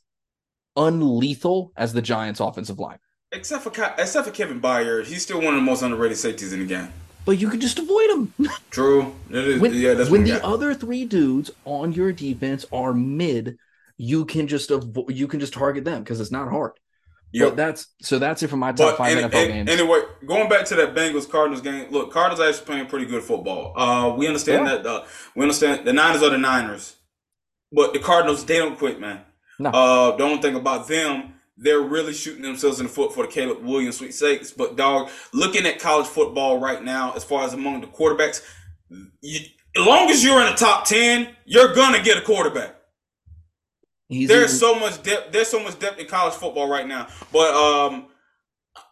unlethal 0.78 1.72
as 1.78 1.94
the 1.94 2.02
Giants' 2.02 2.40
offensive 2.40 2.78
line. 2.80 3.00
Except 3.32 3.64
for 3.64 3.72
except 3.98 4.28
for 4.28 4.34
Kevin 4.34 4.60
Byard, 4.62 5.06
he's 5.06 5.24
still 5.24 5.38
one 5.38 5.54
of 5.54 5.60
the 5.60 5.62
most 5.66 5.82
underrated 5.82 6.18
safeties 6.18 6.52
in 6.52 6.60
the 6.60 6.66
game. 6.66 6.92
But 7.30 7.38
you 7.40 7.48
can 7.48 7.60
just 7.62 7.78
avoid 7.78 8.10
them. 8.10 8.34
True. 8.72 9.14
It 9.30 9.48
is, 9.48 9.62
when 9.62 9.72
yeah, 9.76 9.94
that's 9.94 10.10
when 10.10 10.24
the 10.24 10.44
other 10.44 10.74
three 10.74 11.06
dudes 11.06 11.52
on 11.64 11.94
your 11.94 12.12
defense 12.12 12.66
are 12.72 12.92
mid, 12.92 13.60
you 13.98 14.26
can 14.26 14.48
just 14.48 14.72
avo- 14.72 15.16
you 15.16 15.28
can 15.28 15.40
just 15.40 15.54
target 15.54 15.86
them 15.86 16.02
because 16.02 16.20
it's 16.20 16.32
not 16.32 16.50
hard. 16.50 16.72
Yep. 17.34 17.50
But 17.50 17.56
that's 17.58 17.86
so 18.02 18.18
that's 18.18 18.42
it 18.42 18.48
for 18.48 18.58
my 18.58 18.72
top 18.72 18.78
But 18.94 18.98
five 18.98 19.16
and- 19.16 19.32
NFL 19.32 19.36
and- 19.44 19.54
games. 19.68 19.70
anyway, 19.80 20.00
going 20.26 20.50
back 20.50 20.66
to 20.66 20.76
that 20.78 20.96
Bengals 20.96 21.30
Cardinals 21.30 21.62
game, 21.62 21.92
look, 21.92 22.12
Cardinals 22.12 22.40
actually 22.42 22.66
playing 22.66 22.88
pretty 22.88 23.06
good 23.06 23.22
football. 23.22 23.74
Uh, 23.80 24.16
we 24.18 24.26
understand 24.26 24.66
Yeah. 24.66 24.78
that 24.78 24.86
uh, 24.88 25.06
we 25.36 25.44
understand 25.44 25.86
the 25.86 25.94
Niners 25.94 26.24
are 26.24 26.32
the 26.32 26.40
Niners, 26.40 26.96
but 27.72 27.94
the 27.94 28.00
Cardinals 28.00 28.44
they 28.44 28.58
don't 28.58 28.76
quit, 28.76 29.00
man. 29.00 29.22
No. 29.60 29.70
Uh, 29.70 30.16
the 30.18 30.24
only 30.24 30.42
thing 30.42 30.56
about 30.56 30.88
them, 30.88 31.36
they're 31.62 31.82
really 31.82 32.14
shooting 32.14 32.42
themselves 32.42 32.80
in 32.80 32.86
the 32.88 32.92
foot 32.92 33.14
for 33.14 33.26
the 33.26 33.32
Caleb 33.32 33.64
Williams 33.64 33.98
sweet 33.98 34.14
sakes. 34.14 34.52
But 34.52 34.76
dog, 34.78 35.10
looking 35.34 35.66
at 35.66 35.80
college 35.80 36.08
football 36.08 36.60
right 36.60 36.82
now, 36.84 37.14
as 37.14 37.24
far 37.24 37.44
as 37.44 37.54
among 37.54 37.82
the 37.82 37.88
quarterbacks, 37.88 38.42
you, 39.22 39.40
as 39.78 39.86
long 39.86 40.10
as 40.10 40.24
you're 40.24 40.40
in 40.42 40.48
the 40.50 40.56
top 40.58 40.86
ten, 40.86 41.30
you're 41.46 41.74
gonna 41.74 42.02
get 42.02 42.18
a 42.18 42.22
quarterback. 42.22 42.76
He's 44.08 44.28
There's 44.28 44.50
even- 44.52 44.60
so 44.60 44.80
much 44.80 45.04
depth. 45.04 45.32
There's 45.32 45.48
so 45.50 45.62
much 45.62 45.78
depth 45.80 46.00
in 46.00 46.08
college 46.08 46.34
football 46.34 46.68
right 46.68 46.88
now. 46.88 47.08
But 47.32 47.54
um, 47.54 48.08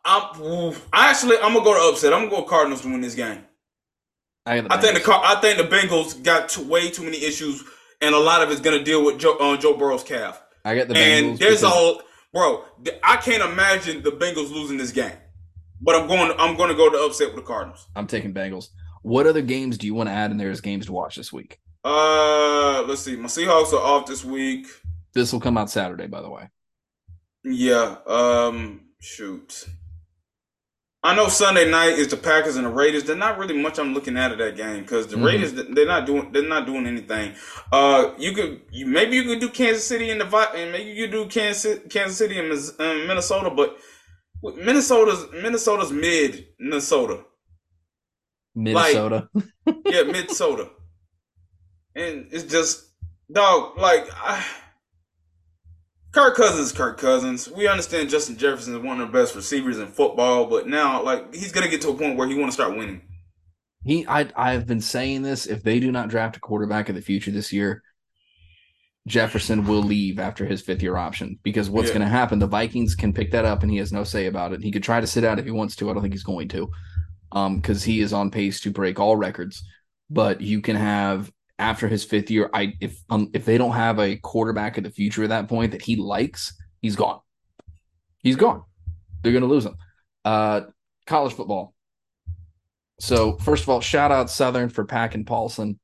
I'm 0.06 0.74
I 0.94 1.10
actually 1.10 1.38
I'm 1.38 1.54
gonna 1.54 1.64
go 1.66 1.74
to 1.74 1.92
upset. 1.94 2.14
I'm 2.14 2.26
gonna 2.30 2.42
go 2.42 2.44
Cardinals 2.44 2.82
to 2.82 2.88
win 2.92 3.02
this 3.02 3.16
game. 3.16 3.44
I, 4.46 4.62
the 4.62 4.72
I 4.74 4.80
think 4.80 4.94
the 4.96 5.00
Bengals. 5.02 5.22
I 5.24 5.42
think 5.42 5.58
the 5.58 5.76
Bengals 5.76 6.24
got 6.24 6.50
too, 6.50 6.64
way 6.68 6.90
too 6.90 7.04
many 7.04 7.18
issues, 7.24 7.64
and 8.02 8.14
a 8.14 8.20
lot 8.20 8.42
of 8.44 8.52
it's 8.52 8.62
gonna 8.62 8.84
deal 8.84 9.04
with 9.04 9.18
Joe 9.20 9.38
uh, 9.38 9.58
Joe 9.58 9.76
Burrow's 9.76 10.04
calf. 10.04 10.42
I 10.64 10.76
get 10.76 10.88
the 10.88 10.96
and 10.96 11.26
Bengals. 11.36 11.40
there's 11.40 11.62
because- 11.62 11.74
all 11.74 12.02
bro. 12.34 12.63
I 13.04 13.18
can't 13.18 13.44
imagine 13.44 14.04
the 14.04 14.12
Bengals 14.12 14.52
losing 14.52 14.78
this 14.78 14.92
game. 14.92 15.18
But 15.82 15.96
I'm 15.96 16.08
going. 16.08 16.34
I'm 16.40 16.56
going 16.58 16.70
to 16.70 16.76
go 16.76 16.90
to 16.90 16.98
upset 17.06 17.28
with 17.28 17.38
the 17.38 17.42
Cardinals. 17.48 17.88
I'm 17.96 18.08
taking 18.08 18.34
Bengals. 18.34 18.70
What 19.04 19.28
other 19.28 19.42
games 19.42 19.78
do 19.78 19.86
you 19.86 19.94
want 19.94 20.10
to 20.10 20.13
add 20.13 20.32
in 20.32 20.38
there 20.38 20.50
as 20.50 20.62
games 20.62 20.88
to 20.88 20.92
watch 20.92 21.16
this 21.16 21.32
week? 21.32 21.60
Uh, 21.84 22.84
let's 22.88 23.02
see. 23.02 23.16
My 23.16 23.28
Seahawks 23.28 23.74
are 23.74 23.82
off 23.82 24.08
this 24.08 24.26
week. 24.26 24.68
This 25.13 25.32
will 25.32 25.40
come 25.40 25.58
out 25.58 25.70
Saturday, 25.70 26.08
by 26.08 26.22
the 26.22 26.30
way. 26.30 26.50
Yeah. 27.44 27.98
Um. 28.08 28.82
Shoot. 29.00 29.68
I 31.04 31.16
know 31.16 31.28
Sunday 31.30 31.70
night 31.70 31.94
is 32.00 32.08
the 32.10 32.18
Packers 32.18 32.56
and 32.58 32.66
the 32.66 32.70
Raiders. 32.72 33.04
There's 33.04 33.18
not 33.18 33.38
really 33.38 33.58
much 33.58 33.78
I'm 33.80 33.94
looking 33.94 34.18
at 34.18 34.32
of 34.32 34.40
that 34.40 34.58
game 34.58 34.82
because 34.82 35.08
the 35.08 35.16
Mhm. 35.16 35.26
Raiders 35.26 35.54
they're 35.54 35.86
not 35.86 36.06
doing 36.06 36.32
they're 36.32 36.42
not 36.48 36.66
doing 36.66 36.88
anything. 36.88 37.36
Uh, 37.72 38.14
you 38.18 38.34
could 38.34 38.62
you, 38.72 38.88
maybe 38.88 39.16
you 39.16 39.24
could 39.24 39.40
do 39.40 39.50
Kansas 39.50 39.86
City 39.86 40.10
and 40.10 40.20
the 40.20 40.26
and 40.56 40.72
maybe 40.72 40.90
you 40.90 41.06
could 41.06 41.12
do 41.12 41.26
Kansas 41.28 41.80
Kansas 41.90 42.18
City 42.18 42.40
and 42.40 42.52
um, 42.80 43.08
Minnesota, 43.08 43.50
but 43.50 43.78
Minnesota's 44.44 45.28
Minnesota's 45.32 45.92
mid 45.92 46.48
Minnesota. 46.60 47.24
Minnesota. 48.56 49.30
yeah, 49.86 50.04
mid 50.04 50.08
Minnesota. 50.08 50.70
And 51.96 52.28
it's 52.32 52.44
just, 52.44 52.86
dog, 53.32 53.76
like, 53.80 54.08
I, 54.14 54.46
Kirk 56.18 56.36
Cousins 56.36 56.66
is 56.66 56.72
Kirk 56.72 56.98
Cousins. 56.98 57.48
We 57.48 57.68
understand 57.68 58.10
Justin 58.10 58.38
Jefferson 58.38 58.74
is 58.76 58.82
one 58.82 59.00
of 59.00 59.12
the 59.12 59.14
best 59.14 59.36
receivers 59.36 59.78
in 59.78 59.86
football, 59.86 60.48
but 60.48 60.68
now, 60.68 61.04
like, 61.04 61.32
he's 61.32 61.52
going 61.52 61.64
to 61.64 61.70
get 61.70 61.80
to 61.82 61.90
a 61.90 61.94
point 61.94 62.18
where 62.18 62.28
he 62.28 62.34
want 62.34 62.48
to 62.48 62.54
start 62.54 62.76
winning. 62.76 63.04
He, 63.84 64.04
I, 64.08 64.28
I've 64.36 64.66
been 64.66 64.82
saying 64.82 65.22
this. 65.22 65.46
If 65.46 65.62
they 65.62 65.80
do 65.80 65.92
not 65.92 66.10
draft 66.10 66.36
a 66.36 66.40
quarterback 66.40 66.90
of 66.90 66.96
the 66.96 67.04
future 67.04 67.30
this 67.30 67.54
year, 67.54 67.84
Jefferson 69.06 69.68
will 69.68 69.84
leave 69.84 70.18
after 70.18 70.44
his 70.44 70.64
fifth 70.64 70.82
year 70.82 70.98
option 70.98 71.38
because 71.44 71.70
what's 71.70 71.90
Yeah. 71.90 72.00
going 72.00 72.08
to 72.08 72.12
happen? 72.12 72.40
The 72.40 72.48
Vikings 72.48 72.96
can 72.96 73.14
pick 73.14 73.30
that 73.34 73.46
up, 73.46 73.62
and 73.62 73.72
he 73.72 73.78
has 73.78 73.94
no 73.94 74.04
say 74.04 74.26
about 74.26 74.54
it. 74.54 74.64
He 74.64 74.72
could 74.72 74.84
try 74.84 75.00
to 75.00 75.06
sit 75.06 75.24
out 75.24 75.38
if 75.38 75.46
he 75.46 75.52
wants 75.52 75.76
to. 75.76 75.88
I 75.88 75.94
don't 75.94 76.02
think 76.02 76.16
he's 76.16 76.24
going 76.24 76.48
to, 76.48 76.72
um, 77.32 77.58
because 77.58 77.84
he 77.84 78.00
is 78.02 78.12
on 78.12 78.32
pace 78.32 78.60
to 78.62 78.72
break 78.72 79.00
all 79.00 79.18
records. 79.18 79.64
But 80.10 80.42
you 80.42 80.62
can 80.62 80.78
have 80.78 81.32
after 81.60 81.88
his 81.88 82.04
fifth 82.04 82.30
year. 82.32 82.50
I 82.54 82.74
if 82.80 82.98
um 83.10 83.30
if 83.34 83.46
they 83.46 83.58
don't 83.58 83.74
have 83.74 84.00
a 84.00 84.15
quarterback 84.17 84.78
of 84.78 84.84
the 84.84 84.89
future 84.91 85.24
at 85.24 85.30
that 85.30 85.48
point 85.48 85.72
that 85.72 85.82
he 85.82 85.96
likes, 85.96 86.54
he's 86.82 86.96
gone. 86.96 87.20
He's 88.24 88.36
gone. 88.36 88.63
They're 89.22 89.32
going 89.32 89.43
to 89.43 89.48
lose 89.48 89.65
him. 89.65 89.76
Uh, 90.26 90.62
college 91.06 91.34
football. 91.34 91.74
So 93.00 93.38
first 93.38 93.63
of 93.63 93.70
all, 93.70 93.80
shout 93.82 94.12
out 94.12 94.30
Southern 94.30 94.70
for 94.70 94.86
packing 94.86 95.24
Paulson 95.26 95.80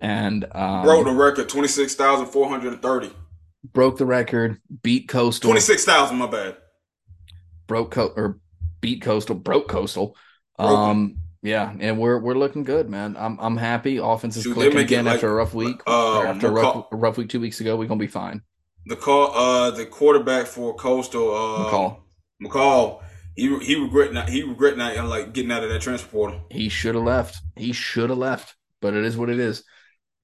and 0.00 0.44
um, 0.52 0.82
Broke 0.82 1.04
the 1.06 1.12
record, 1.12 1.48
26,430. 1.48 3.10
broke 3.72 3.98
the 3.98 4.06
record, 4.06 4.60
beat 4.82 5.08
Coastal, 5.08 5.48
26,000, 5.50 6.16
my 6.16 6.26
bad. 6.26 6.56
broke 7.66 7.90
co- 7.92 8.12
or 8.16 8.38
beat 8.80 9.02
Coastal, 9.02 9.34
broke 9.36 9.68
Coastal. 9.68 10.16
Broke. 10.58 10.70
Um, 10.70 11.16
yeah, 11.42 11.74
and 11.80 11.98
we're 11.98 12.18
we're 12.18 12.34
looking 12.34 12.64
good, 12.64 12.88
man. 12.88 13.16
I'm 13.18 13.38
I'm 13.40 13.56
happy. 13.56 13.96
Offense 13.98 14.36
is 14.36 14.44
Shoot, 14.44 14.54
clicking 14.54 14.78
again 14.78 15.04
like- 15.04 15.16
after 15.16 15.28
a 15.28 15.34
rough 15.34 15.54
week. 15.54 15.82
uh, 15.86 16.22
after 16.22 16.48
a 16.48 16.50
rough, 16.50 16.86
a 16.92 16.96
rough 16.96 17.16
week 17.18 17.28
two 17.28 17.40
weeks 17.40 17.60
ago, 17.60 17.76
we're 17.76 17.88
gonna 17.88 17.98
be 17.98 18.06
fine. 18.06 18.42
The 18.86 18.96
call, 18.96 19.32
uh, 19.34 19.70
the 19.70 19.86
quarterback 19.86 20.46
for 20.46 20.74
Coastal, 20.74 21.30
uh, 21.34 21.70
McCall. 21.70 21.98
McCall, 22.42 23.02
he 23.36 23.56
he 23.60 23.76
regret 23.76 24.12
not 24.12 24.28
he 24.28 24.42
regret 24.42 24.76
not 24.76 24.96
uh, 24.96 25.06
like 25.06 25.32
getting 25.32 25.52
out 25.52 25.62
of 25.62 25.70
that 25.70 25.80
transfer 25.82 26.08
portal. 26.08 26.40
He 26.50 26.68
should 26.68 26.94
have 26.94 27.04
left. 27.04 27.38
He 27.56 27.72
should 27.72 28.10
have 28.10 28.18
left, 28.18 28.56
but 28.80 28.94
it 28.94 29.04
is 29.04 29.16
what 29.16 29.30
it 29.30 29.38
is. 29.38 29.64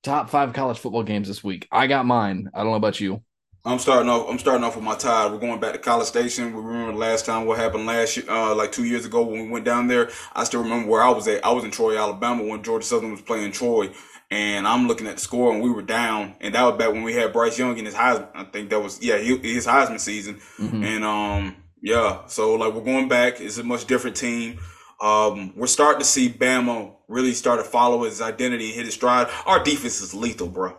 Top 0.02 0.31
five 0.31 0.52
college 0.52 0.78
football 0.78 1.02
games 1.02 1.28
this 1.28 1.42
week. 1.42 1.66
I 1.72 1.87
got 1.88 2.07
mine. 2.07 2.48
I 2.54 2.59
don't 2.59 2.70
know 2.70 2.74
about 2.76 3.00
you. 3.00 3.22
I'm 3.68 3.78
starting 3.78 4.09
off. 4.09 4.26
I'm 4.31 4.38
starting 4.38 4.64
off 4.64 4.76
with 4.76 4.85
my 4.85 4.94
tide. 4.94 5.31
We're 5.31 5.38
going 5.38 5.61
back 5.61 5.74
to 5.74 5.78
College 5.78 6.07
Station. 6.07 6.54
We 6.54 6.62
remember 6.62 6.94
last 6.94 7.26
time 7.26 7.44
what 7.44 7.59
happened 7.59 7.85
last 7.85 8.16
year, 8.16 8.24
uh, 8.31 8.54
like 8.54 8.72
two 8.72 8.85
years 8.85 9.04
ago 9.04 9.22
when 9.22 9.42
we 9.44 9.50
went 9.50 9.66
down 9.66 9.88
there. 9.88 10.09
I 10.35 10.44
still 10.44 10.62
remember 10.62 10.88
where 10.90 11.02
I 11.02 11.11
was 11.11 11.28
at. 11.28 11.44
I 11.44 11.52
was 11.52 11.64
in 11.64 11.70
Troy, 11.70 11.98
Alabama, 11.98 12.44
when 12.44 12.62
Georgia 12.62 12.87
Southern 12.87 13.11
was 13.11 13.20
playing 13.20 13.52
Troy, 13.52 13.90
and 14.31 14.66
I'm 14.66 14.88
looking 14.88 15.07
at 15.07 15.16
the 15.16 15.20
score, 15.20 15.52
and 15.52 15.62
we 15.62 15.70
were 15.70 15.83
down. 15.83 16.35
And 16.40 16.54
that 16.54 16.62
was 16.62 16.78
back 16.78 16.92
when 16.92 17.02
we 17.02 17.12
had 17.12 17.35
Bryce 17.35 17.59
Young 17.59 17.76
in 17.76 17.85
his 17.85 17.94
Heisman. 17.94 18.28
I 18.35 18.44
think 18.44 18.70
that 18.70 18.81
was 18.81 19.02
yeah, 19.02 19.18
he, 19.18 19.37
his 19.37 19.66
Heisman 19.66 20.00
season. 20.00 20.40
Mhm. 20.57 20.83
And 20.83 21.04
um, 21.04 21.57
yeah, 21.83 22.24
so 22.26 22.54
like 22.54 22.72
we're 22.72 22.81
going 22.81 23.09
back. 23.09 23.38
It's 23.38 23.59
a 23.59 23.64
much 23.64 23.85
different 23.87 24.16
team. 24.16 24.61
Um, 24.98 25.52
we're 25.54 25.66
starting 25.66 26.00
to 26.00 26.07
see 26.07 26.31
Bama 26.31 26.94
really 27.07 27.35
start 27.35 27.61
to 27.61 27.64
follow 27.64 28.04
his 28.04 28.22
identity 28.22 28.68
and 28.68 28.74
hit 28.76 28.87
his 28.87 28.94
stride. 28.94 29.28
Our 29.44 29.62
defense 29.62 30.00
is 30.00 30.14
lethal, 30.14 30.48
bro. 30.48 30.74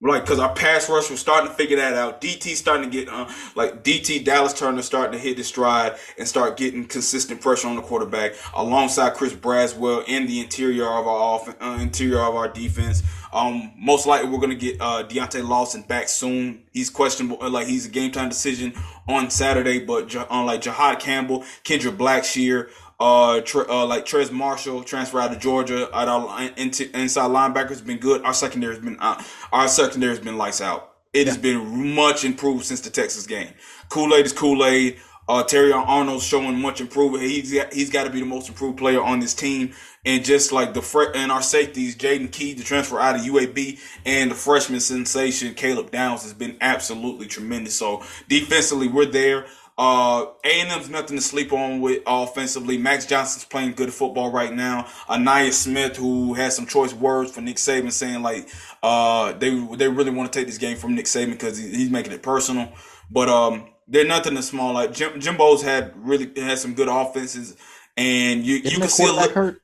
Like, 0.00 0.24
cause 0.26 0.38
our 0.38 0.54
pass 0.54 0.88
rush, 0.88 1.10
we're 1.10 1.16
starting 1.16 1.48
to 1.50 1.54
figure 1.56 1.76
that 1.78 1.94
out. 1.94 2.20
DT 2.20 2.54
starting 2.54 2.88
to 2.88 2.96
get, 2.96 3.08
uh, 3.12 3.28
like 3.56 3.82
DT 3.82 4.24
Dallas 4.24 4.52
Turner 4.54 4.80
starting 4.82 5.10
to 5.10 5.18
hit 5.18 5.38
his 5.38 5.48
stride 5.48 5.96
and 6.16 6.28
start 6.28 6.56
getting 6.56 6.84
consistent 6.86 7.40
pressure 7.40 7.66
on 7.66 7.74
the 7.74 7.82
quarterback 7.82 8.34
alongside 8.54 9.14
Chris 9.14 9.32
Braswell 9.32 10.04
in 10.06 10.28
the 10.28 10.38
interior 10.38 10.84
of 10.84 11.08
our 11.08 11.08
off, 11.08 11.48
uh, 11.60 11.78
interior 11.80 12.20
of 12.20 12.36
our 12.36 12.46
defense. 12.46 13.02
Um, 13.32 13.72
most 13.76 14.06
likely 14.06 14.30
we're 14.30 14.38
gonna 14.38 14.54
get 14.54 14.80
uh 14.80 15.02
Deontae 15.02 15.46
Lawson 15.46 15.82
back 15.82 16.08
soon. 16.08 16.62
He's 16.72 16.90
questionable, 16.90 17.38
uh, 17.42 17.50
like 17.50 17.66
he's 17.66 17.86
a 17.86 17.90
game 17.90 18.12
time 18.12 18.28
decision 18.28 18.74
on 19.08 19.30
Saturday, 19.30 19.80
but 19.84 20.12
Ja- 20.14 20.26
uh, 20.30 20.44
like 20.44 20.62
Jihaad 20.62 21.00
Campbell, 21.00 21.44
Kendrick 21.64 21.96
Blackshire, 21.96 22.70
uh, 23.00 23.40
uh, 23.54 23.86
like 23.86 24.04
Trez 24.04 24.32
Marshall 24.32 24.82
transfer 24.82 25.20
out 25.20 25.32
of 25.32 25.38
Georgia. 25.38 25.94
Out 25.96 26.08
our 26.08 26.50
into, 26.56 26.90
inside 26.98 27.30
linebackers 27.30 27.68
has 27.68 27.82
been 27.82 27.98
good. 27.98 28.22
Our 28.22 28.34
secondary 28.34 28.74
has 28.74 28.84
been 28.84 28.96
uh, 28.98 29.22
our 29.52 29.68
secondary 29.68 30.14
has 30.14 30.24
been 30.24 30.36
lights 30.36 30.60
out. 30.60 30.94
It 31.12 31.26
has 31.26 31.38
been 31.38 31.94
much 31.94 32.24
improved 32.24 32.66
since 32.66 32.80
the 32.80 32.90
Texas 32.90 33.26
game. 33.26 33.52
Kool 33.88 34.14
Aid 34.14 34.26
is 34.26 34.32
Kool 34.32 34.64
Aid. 34.64 34.98
Uh, 35.28 35.42
Terry 35.42 35.72
Arnold's 35.72 36.24
showing 36.24 36.58
much 36.58 36.80
improvement. 36.80 37.22
He's 37.22 37.52
got, 37.52 37.72
he's 37.72 37.90
got 37.90 38.04
to 38.04 38.10
be 38.10 38.20
the 38.20 38.26
most 38.26 38.48
improved 38.48 38.78
player 38.78 39.02
on 39.02 39.20
this 39.20 39.34
team. 39.34 39.74
And 40.06 40.24
just 40.24 40.52
like 40.52 40.72
the 40.72 40.80
fre- 40.80 41.12
and 41.14 41.30
our 41.30 41.42
safeties, 41.42 41.96
Jaylen 41.96 42.32
Key, 42.32 42.54
the 42.54 42.64
transfer 42.64 42.98
out 42.98 43.16
of 43.16 43.20
UAB, 43.20 43.78
and 44.06 44.30
the 44.30 44.34
freshman 44.34 44.80
sensation 44.80 45.52
Caleb 45.52 45.90
Downs 45.90 46.22
has 46.22 46.32
been 46.32 46.56
absolutely 46.62 47.26
tremendous. 47.26 47.74
So 47.74 48.02
defensively, 48.26 48.88
we're 48.88 49.04
there. 49.04 49.44
Uh, 49.78 50.26
A&M's 50.44 50.90
nothing 50.90 51.16
to 51.16 51.22
sleep 51.22 51.52
on 51.52 51.80
with 51.80 52.02
offensively. 52.04 52.76
Max 52.76 53.06
Johnson's 53.06 53.44
playing 53.44 53.72
good 53.72 53.94
football 53.94 54.32
right 54.32 54.52
now. 54.52 54.82
Ainias 55.08 55.52
Smith, 55.52 55.96
who 55.96 56.34
has 56.34 56.56
some 56.56 56.66
choice 56.66 56.92
words 56.92 57.30
for 57.30 57.42
Nick 57.42 57.56
Saban, 57.56 57.92
saying 57.92 58.22
like, 58.22 58.48
uh, 58.82 59.32
they 59.34 59.50
they 59.76 59.88
really 59.88 60.10
want 60.10 60.32
to 60.32 60.36
take 60.36 60.48
this 60.48 60.58
game 60.58 60.76
from 60.76 60.96
Nick 60.96 61.06
Saban 61.06 61.30
because 61.30 61.56
he, 61.58 61.68
he's 61.68 61.90
making 61.90 62.12
it 62.12 62.22
personal. 62.22 62.72
But 63.08 63.28
um, 63.28 63.68
they're 63.86 64.04
nothing 64.04 64.34
to 64.34 64.42
small. 64.42 64.74
Like 64.74 64.92
Jim, 64.92 65.20
Jimbo's 65.20 65.62
had 65.62 65.92
really 65.96 66.32
had 66.36 66.58
some 66.58 66.74
good 66.74 66.88
offenses, 66.88 67.56
and 67.96 68.44
you 68.44 68.56
Isn't 68.56 68.70
you 68.72 68.78
can 68.78 68.88
see 68.88 69.04
a 69.06 69.12
look. 69.12 69.30
hurt? 69.30 69.62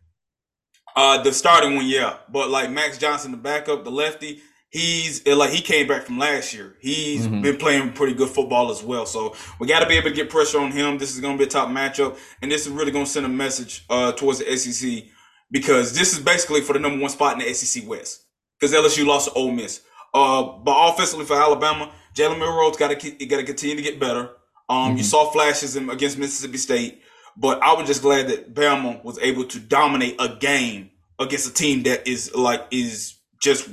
Uh, 0.96 1.20
the 1.22 1.32
starting 1.32 1.74
one, 1.74 1.86
yeah, 1.86 2.18
but 2.30 2.50
like 2.50 2.70
Max 2.70 2.98
Johnson, 2.98 3.32
the 3.32 3.36
backup, 3.36 3.82
the 3.82 3.90
lefty, 3.90 4.40
he's 4.74 5.24
like 5.24 5.50
he 5.50 5.62
came 5.62 5.86
back 5.86 6.02
from 6.02 6.18
last 6.18 6.52
year. 6.52 6.74
He's 6.80 7.26
mm-hmm. 7.26 7.42
been 7.42 7.56
playing 7.56 7.92
pretty 7.92 8.12
good 8.12 8.28
football 8.28 8.70
as 8.72 8.82
well. 8.82 9.06
So 9.06 9.34
we 9.60 9.68
got 9.68 9.80
to 9.80 9.86
be 9.86 9.94
able 9.94 10.10
to 10.10 10.14
get 10.14 10.28
pressure 10.28 10.58
on 10.58 10.72
him. 10.72 10.98
This 10.98 11.14
is 11.14 11.20
going 11.20 11.38
to 11.38 11.38
be 11.38 11.44
a 11.44 11.50
top 11.50 11.68
matchup, 11.68 12.18
and 12.42 12.50
this 12.50 12.66
is 12.66 12.72
really 12.72 12.90
going 12.90 13.04
to 13.04 13.10
send 13.10 13.24
a 13.24 13.28
message 13.28 13.86
uh, 13.88 14.12
towards 14.12 14.40
the 14.40 14.56
SEC 14.56 15.04
because 15.50 15.96
this 15.96 16.12
is 16.12 16.18
basically 16.18 16.60
for 16.60 16.72
the 16.72 16.80
number 16.80 17.00
one 17.00 17.10
spot 17.10 17.40
in 17.40 17.46
the 17.46 17.54
SEC 17.54 17.88
West 17.88 18.24
because 18.58 18.74
LSU 18.74 19.06
lost 19.06 19.28
to 19.28 19.34
Ole 19.34 19.52
Miss. 19.52 19.80
Uh, 20.12 20.42
but 20.42 20.92
offensively 20.92 21.24
for 21.24 21.40
Alabama, 21.40 21.92
Jalen 22.14 22.38
Milroe's 22.38 22.76
got 22.76 22.98
to 22.98 23.26
got 23.26 23.36
to 23.36 23.44
continue 23.44 23.76
to 23.76 23.82
get 23.82 24.00
better. 24.00 24.30
Um, 24.68 24.90
mm-hmm. 24.90 24.96
you 24.98 25.04
saw 25.04 25.30
flashes 25.30 25.76
him 25.76 25.88
against 25.88 26.18
Mississippi 26.18 26.58
State. 26.58 27.00
But 27.36 27.62
I 27.62 27.74
was 27.74 27.88
just 27.88 28.02
glad 28.02 28.28
that 28.28 28.54
Bama 28.54 29.02
was 29.02 29.18
able 29.18 29.44
to 29.46 29.58
dominate 29.58 30.14
a 30.20 30.36
game 30.36 30.90
against 31.18 31.48
a 31.48 31.52
team 31.52 31.82
that 31.84 32.06
is 32.06 32.32
like 32.34 32.66
is 32.70 33.14
just 33.40 33.68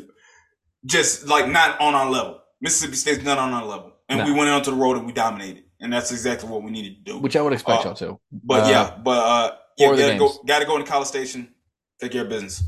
just 0.86 1.28
like 1.28 1.48
not 1.48 1.80
on 1.80 1.96
our 1.96 2.10
level. 2.10 2.42
Mississippi 2.62 2.96
State's 2.96 3.24
not 3.24 3.38
on 3.38 3.54
our 3.54 3.66
level, 3.66 3.94
and 4.10 4.20
no. 4.20 4.26
we 4.26 4.32
went 4.32 4.50
onto 4.50 4.72
the 4.72 4.78
road 4.78 4.98
and 4.98 5.06
we 5.06 5.12
dominated, 5.12 5.64
and 5.80 5.92
that's 5.92 6.12
exactly 6.12 6.50
what 6.50 6.64
we 6.64 6.72
needed 6.72 7.06
to 7.06 7.14
do. 7.14 7.20
Which 7.20 7.36
I 7.36 7.42
would 7.42 7.54
expect 7.54 7.82
uh, 7.82 7.90
y'all 7.90 7.96
to. 7.96 8.20
But 8.32 8.66
uh, 8.66 8.70
yeah, 8.70 8.98
but 9.04 9.18
uh, 9.18 9.56
yeah, 9.78 9.88
gotta 9.96 10.18
go, 10.18 10.32
gotta 10.46 10.66
go 10.66 10.78
into 10.78 10.90
College 10.90 11.08
Station, 11.08 11.54
take 12.00 12.12
care 12.12 12.24
of 12.24 12.30
business. 12.30 12.64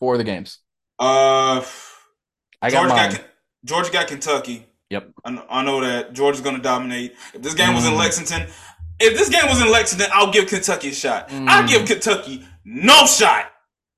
Four 0.00 0.14
of 0.14 0.18
the 0.18 0.24
games. 0.24 0.58
Uh, 0.98 1.64
I 2.60 2.70
got 2.70 2.72
Georgia 2.72 2.94
mine. 2.94 3.10
got 3.12 3.24
Georgia 3.64 3.92
got 3.92 4.08
Kentucky. 4.08 4.66
Yep, 4.90 5.10
I, 5.24 5.44
I 5.50 5.64
know 5.64 5.80
that 5.80 6.12
Georgia's 6.12 6.42
to 6.42 6.58
dominate. 6.58 7.14
If 7.34 7.42
this 7.42 7.54
game 7.54 7.70
mm. 7.70 7.74
was 7.76 7.86
in 7.86 7.92
mm. 7.92 7.98
Lexington, 7.98 8.48
if 8.98 9.18
this 9.18 9.28
game 9.28 9.48
was 9.48 9.60
in 9.60 9.70
Lexington, 9.70 10.08
I'll 10.12 10.32
give 10.32 10.48
Kentucky 10.48 10.88
a 10.88 10.94
shot. 10.94 11.28
Mm. 11.28 11.48
I'll 11.48 11.68
give 11.68 11.86
Kentucky 11.86 12.46
no 12.64 13.06
shot. 13.06 13.52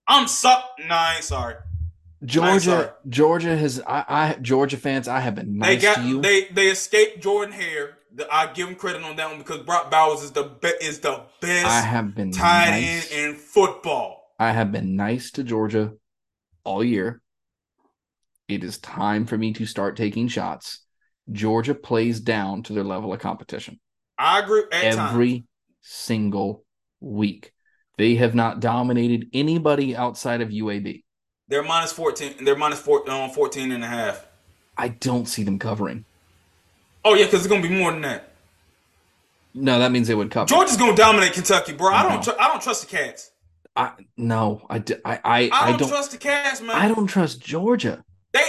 I'm 0.06 0.26
so 0.26 0.54
nine. 0.86 1.22
Sorry. 1.22 1.54
Georgia, 2.24 2.94
Georgia 3.08 3.56
has 3.56 3.80
I, 3.86 4.04
I, 4.08 4.34
Georgia 4.40 4.76
fans. 4.76 5.06
I 5.06 5.20
have 5.20 5.34
been 5.36 5.58
nice 5.58 5.68
they 5.68 5.82
got, 5.82 5.96
to 5.96 6.02
you. 6.02 6.20
They 6.20 6.46
they 6.46 6.68
escaped 6.68 7.22
Jordan 7.22 7.52
Hare. 7.52 7.98
I 8.32 8.52
give 8.52 8.68
him 8.68 8.74
credit 8.74 9.02
on 9.04 9.16
that 9.16 9.28
one 9.28 9.38
because 9.38 9.62
Brock 9.62 9.90
Bowers 9.90 10.22
is 10.22 10.32
the 10.32 10.44
be, 10.44 10.68
is 10.80 10.98
the 11.00 11.22
best. 11.40 11.66
I 11.66 11.80
have 11.80 12.14
been 12.14 12.32
tight 12.32 12.70
nice. 12.70 13.12
end 13.12 13.30
in 13.30 13.34
football. 13.36 14.32
I 14.38 14.52
have 14.52 14.72
been 14.72 14.96
nice 14.96 15.30
to 15.32 15.44
Georgia 15.44 15.92
all 16.64 16.82
year. 16.82 17.20
It 18.48 18.64
is 18.64 18.78
time 18.78 19.26
for 19.26 19.38
me 19.38 19.52
to 19.52 19.66
start 19.66 19.96
taking 19.96 20.26
shots. 20.26 20.84
Georgia 21.30 21.74
plays 21.74 22.18
down 22.18 22.62
to 22.64 22.72
their 22.72 22.84
level 22.84 23.12
of 23.12 23.20
competition. 23.20 23.78
I 24.18 24.40
agree. 24.40 24.62
Every 24.72 25.32
times. 25.32 25.44
single 25.82 26.64
week, 27.00 27.52
they 27.96 28.16
have 28.16 28.34
not 28.34 28.60
dominated 28.60 29.28
anybody 29.32 29.94
outside 29.94 30.40
of 30.40 30.48
UAB. 30.48 31.04
They're 31.48 31.62
minus 31.62 31.92
14. 31.92 32.44
They're 32.44 32.56
minus 32.56 32.80
four, 32.80 33.08
um, 33.10 33.30
14 33.30 33.72
and 33.72 33.82
a 33.82 33.86
half. 33.86 34.26
I 34.76 34.88
don't 34.88 35.26
see 35.26 35.42
them 35.42 35.58
covering. 35.58 36.04
Oh, 37.04 37.14
yeah, 37.14 37.24
because 37.24 37.40
it's 37.40 37.48
going 37.48 37.62
to 37.62 37.68
be 37.68 37.74
more 37.74 37.90
than 37.90 38.02
that. 38.02 38.32
No, 39.54 39.78
that 39.78 39.90
means 39.90 40.08
they 40.08 40.14
would 40.14 40.30
cover. 40.30 40.46
Georgia's 40.46 40.76
going 40.76 40.94
to 40.94 40.96
dominate 40.96 41.32
Kentucky, 41.32 41.72
bro. 41.72 41.92
I 41.92 42.08
don't. 42.08 42.22
Tr- 42.22 42.38
I 42.38 42.48
don't 42.48 42.62
trust 42.62 42.88
the 42.88 42.96
Cats. 42.96 43.30
I 43.74 43.92
no. 44.16 44.62
I, 44.68 44.76
I, 44.76 44.80
I, 45.04 45.20
I, 45.24 45.70
don't, 45.70 45.78
don't 45.78 45.88
trust 45.88 46.12
the 46.12 46.18
Cats, 46.18 46.60
man. 46.60 46.76
I 46.76 46.86
don't 46.88 47.06
trust 47.06 47.40
Georgia. 47.40 48.04
They 48.32 48.44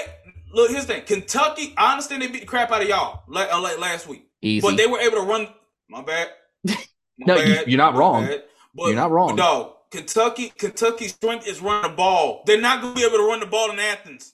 look. 0.53 0.69
Here's 0.69 0.85
the 0.85 0.95
thing. 0.95 1.03
Kentucky. 1.03 1.73
I 1.77 1.93
understand 1.93 2.21
they 2.21 2.27
beat 2.27 2.41
the 2.41 2.47
crap 2.47 2.71
out 2.71 2.81
of 2.81 2.87
y'all 2.87 3.23
like, 3.27 3.51
uh, 3.51 3.61
like 3.61 3.79
last 3.79 4.07
week. 4.07 4.27
Easy. 4.41 4.65
But 4.65 4.77
they 4.77 4.87
were 4.87 4.99
able 4.99 5.17
to 5.17 5.23
run. 5.23 5.47
My 5.89 6.01
bad. 6.01 6.29
My 6.65 6.75
no, 7.19 7.35
bad. 7.35 7.67
You, 7.67 7.75
are 7.75 7.77
not 7.77 7.95
wrong. 7.95 8.27
But, 8.75 8.87
you're 8.87 8.95
not 8.95 9.11
wrong. 9.11 9.35
dog, 9.35 9.73
Kentucky, 9.91 10.53
Kentucky's 10.57 11.13
strength 11.13 11.47
is 11.47 11.61
run 11.61 11.81
the 11.81 11.89
ball. 11.89 12.43
They're 12.45 12.61
not 12.61 12.81
going 12.81 12.93
to 12.93 12.99
be 12.99 13.05
able 13.05 13.17
to 13.17 13.27
run 13.27 13.39
the 13.39 13.47
ball 13.47 13.71
in 13.71 13.79
Athens. 13.79 14.33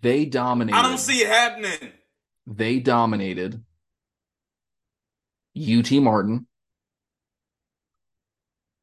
They 0.00 0.24
dominated. 0.24 0.78
I 0.78 0.82
don't 0.82 0.98
see 0.98 1.22
it 1.22 1.28
happening. 1.28 1.92
They 2.46 2.78
dominated 2.78 3.62
UT 5.56 5.90
Martin, 5.92 6.46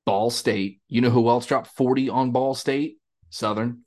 Ball 0.06 0.30
State. 0.30 0.82
You 0.90 1.02
know 1.02 1.10
who 1.10 1.30
else 1.30 1.46
dropped 1.46 1.68
40 1.68 2.10
on 2.10 2.32
Ball 2.32 2.54
State? 2.54 2.98
Southern. 3.30 3.84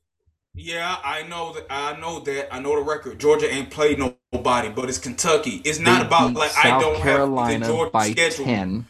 Yeah, 0.55 0.97
I 1.05 1.23
know 1.23 1.53
that. 1.53 1.67
I 1.71 1.99
know 2.01 2.21
that. 2.21 2.53
I 2.53 2.59
know 2.59 2.75
the 2.77 2.83
record. 2.83 3.21
Georgia 3.21 3.53
ain't 3.53 3.71
played 3.71 3.99
nobody, 3.99 4.69
but 4.69 4.89
it's 4.89 4.99
Kentucky. 4.99 5.63
It's 5.65 5.79
not 5.79 6.05
about 6.05 6.35
like 6.35 6.51
South 6.51 6.65
I 6.65 6.81
don't 6.81 7.01
Carolina 7.01 7.53
have 7.53 7.61
the 7.61 7.67
Georgia 7.67 7.91
by 7.91 8.11
schedule. 8.11 8.45
10. 8.47 8.87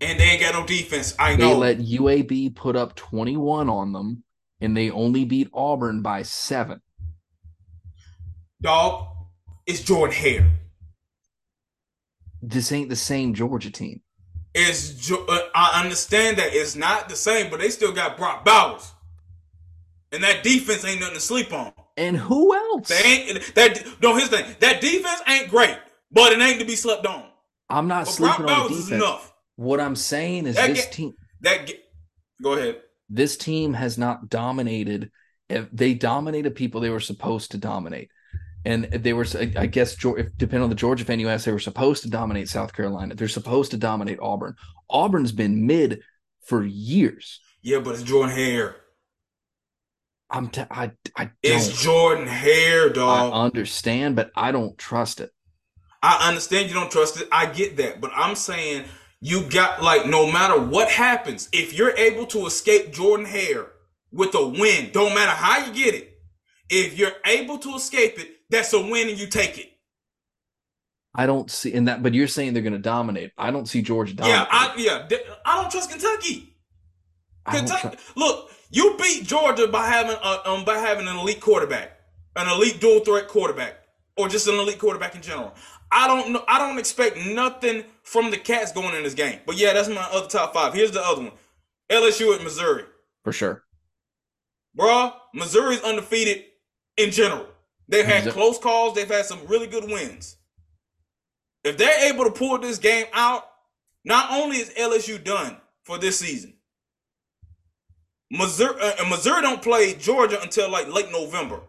And 0.00 0.18
they 0.18 0.24
ain't 0.24 0.40
got 0.40 0.54
no 0.54 0.64
defense. 0.64 1.14
I 1.18 1.34
they 1.36 1.42
know. 1.42 1.60
They 1.60 1.76
let 1.76 1.78
UAB 1.78 2.54
put 2.54 2.76
up 2.76 2.94
21 2.94 3.68
on 3.68 3.92
them, 3.92 4.22
and 4.60 4.76
they 4.76 4.90
only 4.90 5.24
beat 5.24 5.50
Auburn 5.52 6.02
by 6.02 6.22
seven. 6.22 6.80
Dog, 8.60 9.06
it's 9.66 9.80
Jordan 9.82 10.16
Hare. 10.16 10.50
This 12.42 12.70
ain't 12.72 12.88
the 12.88 12.96
same 12.96 13.34
Georgia 13.34 13.70
team. 13.70 14.02
It's 14.54 15.10
uh, 15.10 15.38
I 15.54 15.82
understand 15.82 16.38
that 16.38 16.54
it's 16.54 16.74
not 16.74 17.08
the 17.08 17.16
same, 17.16 17.50
but 17.50 17.60
they 17.60 17.68
still 17.68 17.92
got 17.92 18.16
Brock 18.16 18.44
Bowers. 18.44 18.92
And 20.10 20.22
that 20.24 20.42
defense 20.42 20.84
ain't 20.84 21.00
nothing 21.00 21.16
to 21.16 21.20
sleep 21.20 21.52
on. 21.52 21.72
And 21.96 22.16
who 22.16 22.54
else? 22.54 22.88
They 22.88 23.02
ain't 23.04 23.54
that 23.54 23.84
no 24.00 24.16
his 24.16 24.28
thing. 24.28 24.44
That 24.60 24.80
defense 24.80 25.20
ain't 25.28 25.50
great, 25.50 25.76
but 26.10 26.32
it 26.32 26.40
ain't 26.40 26.60
to 26.60 26.66
be 26.66 26.76
slept 26.76 27.06
on. 27.06 27.24
I'm 27.68 27.88
not 27.88 28.06
but 28.06 28.12
sleeping 28.12 28.46
Brock 28.46 28.62
on 28.64 28.68
defense. 28.68 28.90
enough. 28.90 29.34
What 29.58 29.80
I'm 29.80 29.96
saying 29.96 30.46
is 30.46 30.54
that 30.54 30.68
this 30.68 30.84
get, 30.84 30.92
team 30.92 31.14
that 31.40 31.66
get, 31.66 31.82
go 32.40 32.52
ahead. 32.52 32.80
This 33.10 33.36
team 33.36 33.74
has 33.74 33.98
not 33.98 34.28
dominated. 34.28 35.10
They 35.48 35.94
dominated 35.94 36.54
people 36.54 36.80
they 36.80 36.90
were 36.90 37.00
supposed 37.00 37.50
to 37.50 37.58
dominate. 37.58 38.08
And 38.64 38.84
they 38.84 39.12
were, 39.12 39.26
I 39.56 39.66
guess, 39.66 39.96
if 40.04 40.28
depending 40.36 40.62
on 40.62 40.68
the 40.68 40.76
Georgia 40.76 41.04
fan 41.04 41.18
you 41.18 41.28
ask, 41.28 41.44
they 41.44 41.50
were 41.50 41.58
supposed 41.58 42.04
to 42.04 42.08
dominate 42.08 42.48
South 42.48 42.72
Carolina. 42.72 43.16
They're 43.16 43.26
supposed 43.26 43.72
to 43.72 43.78
dominate 43.78 44.20
Auburn. 44.22 44.54
Auburn's 44.88 45.32
been 45.32 45.66
mid 45.66 46.02
for 46.44 46.64
years. 46.64 47.40
Yeah, 47.60 47.80
but 47.80 47.94
it's 47.94 48.04
Jordan 48.04 48.36
Hare. 48.36 48.76
I'm 50.30 50.50
t- 50.50 50.62
I 50.70 50.92
I 51.16 51.32
It's 51.42 51.82
Jordan 51.82 52.28
Hare, 52.28 52.90
dog. 52.90 53.32
I 53.32 53.36
understand, 53.36 54.14
but 54.14 54.30
I 54.36 54.52
don't 54.52 54.78
trust 54.78 55.20
it. 55.20 55.32
I 56.00 56.28
understand 56.28 56.68
you 56.68 56.74
don't 56.74 56.92
trust 56.92 57.20
it. 57.20 57.26
I 57.32 57.46
get 57.46 57.76
that, 57.78 58.00
but 58.00 58.12
I'm 58.14 58.36
saying 58.36 58.84
you 59.20 59.42
got 59.42 59.82
like 59.82 60.06
no 60.06 60.30
matter 60.30 60.60
what 60.60 60.88
happens, 60.90 61.48
if 61.52 61.72
you're 61.74 61.96
able 61.96 62.26
to 62.26 62.46
escape 62.46 62.92
Jordan 62.92 63.26
Hare 63.26 63.66
with 64.12 64.34
a 64.34 64.46
win, 64.46 64.90
don't 64.92 65.14
matter 65.14 65.32
how 65.32 65.64
you 65.64 65.72
get 65.72 65.94
it. 65.94 66.18
If 66.70 66.98
you're 66.98 67.12
able 67.24 67.58
to 67.58 67.74
escape 67.74 68.18
it, 68.18 68.28
that's 68.50 68.72
a 68.72 68.80
win 68.80 69.08
and 69.08 69.18
you 69.18 69.26
take 69.26 69.58
it. 69.58 69.72
I 71.14 71.26
don't 71.26 71.50
see 71.50 71.72
in 71.72 71.86
that, 71.86 72.02
but 72.02 72.14
you're 72.14 72.28
saying 72.28 72.52
they're 72.52 72.62
going 72.62 72.74
to 72.74 72.78
dominate. 72.78 73.32
I 73.36 73.50
don't 73.50 73.66
see 73.66 73.82
Georgia 73.82 74.14
dominating. 74.14 74.40
Yeah, 74.40 74.46
I, 74.50 74.74
yeah, 74.76 75.18
I 75.44 75.60
don't 75.60 75.70
trust 75.70 75.90
Kentucky. 75.90 76.54
Kentucky, 77.50 77.96
look, 78.14 78.50
you 78.70 78.96
beat 79.00 79.24
Georgia 79.24 79.66
by 79.66 79.86
having 79.86 80.16
a, 80.22 80.48
um 80.48 80.64
by 80.64 80.76
having 80.76 81.08
an 81.08 81.16
elite 81.16 81.40
quarterback, 81.40 81.98
an 82.36 82.46
elite 82.48 82.78
dual 82.78 83.00
threat 83.00 83.26
quarterback, 83.26 83.78
or 84.18 84.28
just 84.28 84.48
an 84.48 84.54
elite 84.56 84.78
quarterback 84.78 85.14
in 85.14 85.22
general. 85.22 85.54
I 85.90 86.06
don't 86.06 86.32
know. 86.32 86.44
I 86.48 86.58
don't 86.58 86.78
expect 86.78 87.16
nothing 87.16 87.84
from 88.02 88.30
the 88.30 88.36
Cats 88.36 88.72
going 88.72 88.94
in 88.94 89.02
this 89.02 89.14
game. 89.14 89.40
But 89.46 89.56
yeah, 89.56 89.72
that's 89.72 89.88
my 89.88 90.06
other 90.12 90.28
top 90.28 90.52
five. 90.52 90.74
Here's 90.74 90.90
the 90.90 91.00
other 91.00 91.22
one: 91.22 91.32
LSU 91.90 92.34
at 92.34 92.42
Missouri. 92.42 92.84
For 93.24 93.32
sure, 93.32 93.64
bruh. 94.76 95.14
Missouri's 95.34 95.80
undefeated 95.82 96.44
in 96.96 97.10
general. 97.10 97.46
They've 97.88 98.04
had 98.04 98.28
close 98.32 98.58
calls. 98.58 98.94
They've 98.94 99.08
had 99.08 99.24
some 99.24 99.40
really 99.46 99.66
good 99.66 99.84
wins. 99.84 100.36
If 101.64 101.78
they're 101.78 102.12
able 102.12 102.24
to 102.24 102.30
pull 102.30 102.58
this 102.58 102.78
game 102.78 103.06
out, 103.12 103.44
not 104.04 104.30
only 104.30 104.58
is 104.58 104.70
LSU 104.70 105.22
done 105.22 105.56
for 105.84 105.98
this 105.98 106.18
season, 106.18 106.54
Missouri 108.30 108.78
uh, 108.80 109.08
Missouri 109.08 109.42
don't 109.42 109.62
play 109.62 109.94
Georgia 109.94 110.40
until 110.42 110.70
like 110.70 110.92
late 110.92 111.10
November. 111.10 111.60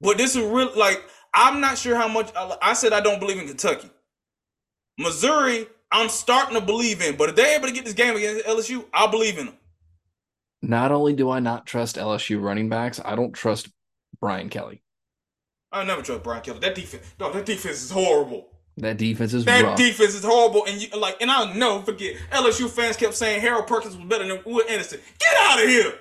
But 0.00 0.18
this 0.18 0.36
is 0.36 0.44
real. 0.44 0.70
Like 0.76 1.02
I'm 1.34 1.60
not 1.60 1.78
sure 1.78 1.96
how 1.96 2.08
much 2.08 2.30
I, 2.36 2.56
I 2.62 2.72
said. 2.74 2.92
I 2.92 3.00
don't 3.00 3.20
believe 3.20 3.38
in 3.38 3.46
Kentucky. 3.46 3.90
Missouri, 4.98 5.66
I'm 5.92 6.08
starting 6.08 6.58
to 6.58 6.64
believe 6.64 7.00
in. 7.00 7.16
But 7.16 7.30
if 7.30 7.36
they're 7.36 7.56
able 7.56 7.68
to 7.68 7.74
get 7.74 7.84
this 7.84 7.94
game 7.94 8.16
against 8.16 8.44
LSU, 8.46 8.84
I'll 8.92 9.10
believe 9.10 9.38
in 9.38 9.46
them. 9.46 9.54
Not 10.62 10.92
only 10.92 11.14
do 11.14 11.30
I 11.30 11.40
not 11.40 11.66
trust 11.66 11.96
LSU 11.96 12.42
running 12.42 12.68
backs, 12.68 13.00
I 13.02 13.16
don't 13.16 13.32
trust 13.32 13.68
Brian 14.20 14.50
Kelly. 14.50 14.82
I 15.72 15.84
never 15.84 16.02
trust 16.02 16.22
Brian 16.22 16.42
Kelly. 16.42 16.58
That 16.60 16.74
defense, 16.74 17.14
no, 17.18 17.32
that 17.32 17.46
defense 17.46 17.82
is 17.82 17.90
horrible. 17.90 18.48
That 18.76 18.98
defense 18.98 19.34
is 19.34 19.44
that 19.44 19.62
rough. 19.62 19.76
defense 19.76 20.14
is 20.14 20.24
horrible, 20.24 20.64
and 20.66 20.80
you 20.80 20.88
like, 20.98 21.20
and 21.20 21.30
I'll 21.30 21.54
never 21.54 21.82
forget. 21.82 22.16
LSU 22.30 22.68
fans 22.68 22.96
kept 22.96 23.14
saying 23.14 23.40
Harold 23.40 23.66
Perkins 23.66 23.96
was 23.96 24.06
better 24.06 24.26
than 24.26 24.40
Will 24.44 24.64
Anderson. 24.68 25.00
Get 25.18 25.34
out 25.38 25.62
of 25.62 25.68
here! 25.68 25.92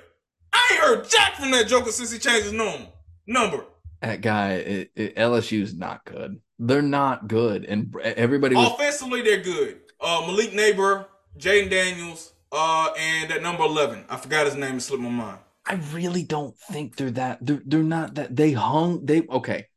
I 0.53 0.69
ain't 0.71 0.81
heard 0.81 1.09
Jack 1.09 1.35
from 1.35 1.51
that 1.51 1.67
Joker 1.67 1.91
since 1.91 2.11
he 2.11 2.19
changed 2.19 2.45
his 2.45 2.53
name 2.53 2.87
number. 3.27 3.65
That 4.01 4.21
guy, 4.21 4.53
it, 4.53 4.91
it, 4.95 5.15
LSU 5.15 5.61
is 5.61 5.75
not 5.75 6.05
good. 6.05 6.39
They're 6.57 6.81
not 6.81 7.27
good, 7.27 7.65
and 7.65 7.93
everybody 8.01 8.55
was, 8.55 8.71
offensively 8.71 9.21
they're 9.21 9.41
good. 9.41 9.79
Uh, 9.99 10.23
Malik 10.27 10.51
Nabers, 10.51 11.05
Jayden 11.37 11.69
Daniels, 11.69 12.33
uh, 12.51 12.89
and 12.97 13.31
at 13.31 13.41
number 13.41 13.63
eleven, 13.63 14.05
I 14.09 14.17
forgot 14.17 14.45
his 14.45 14.55
name. 14.55 14.77
It 14.77 14.81
slipped 14.81 15.03
my 15.03 15.09
mind. 15.09 15.39
I 15.65 15.75
really 15.93 16.23
don't 16.23 16.57
think 16.57 16.95
they're 16.95 17.11
that. 17.11 17.39
They're, 17.45 17.61
they're 17.65 17.83
not 17.83 18.15
that. 18.15 18.35
They 18.35 18.53
hung. 18.53 19.05
They 19.05 19.21
okay. 19.27 19.67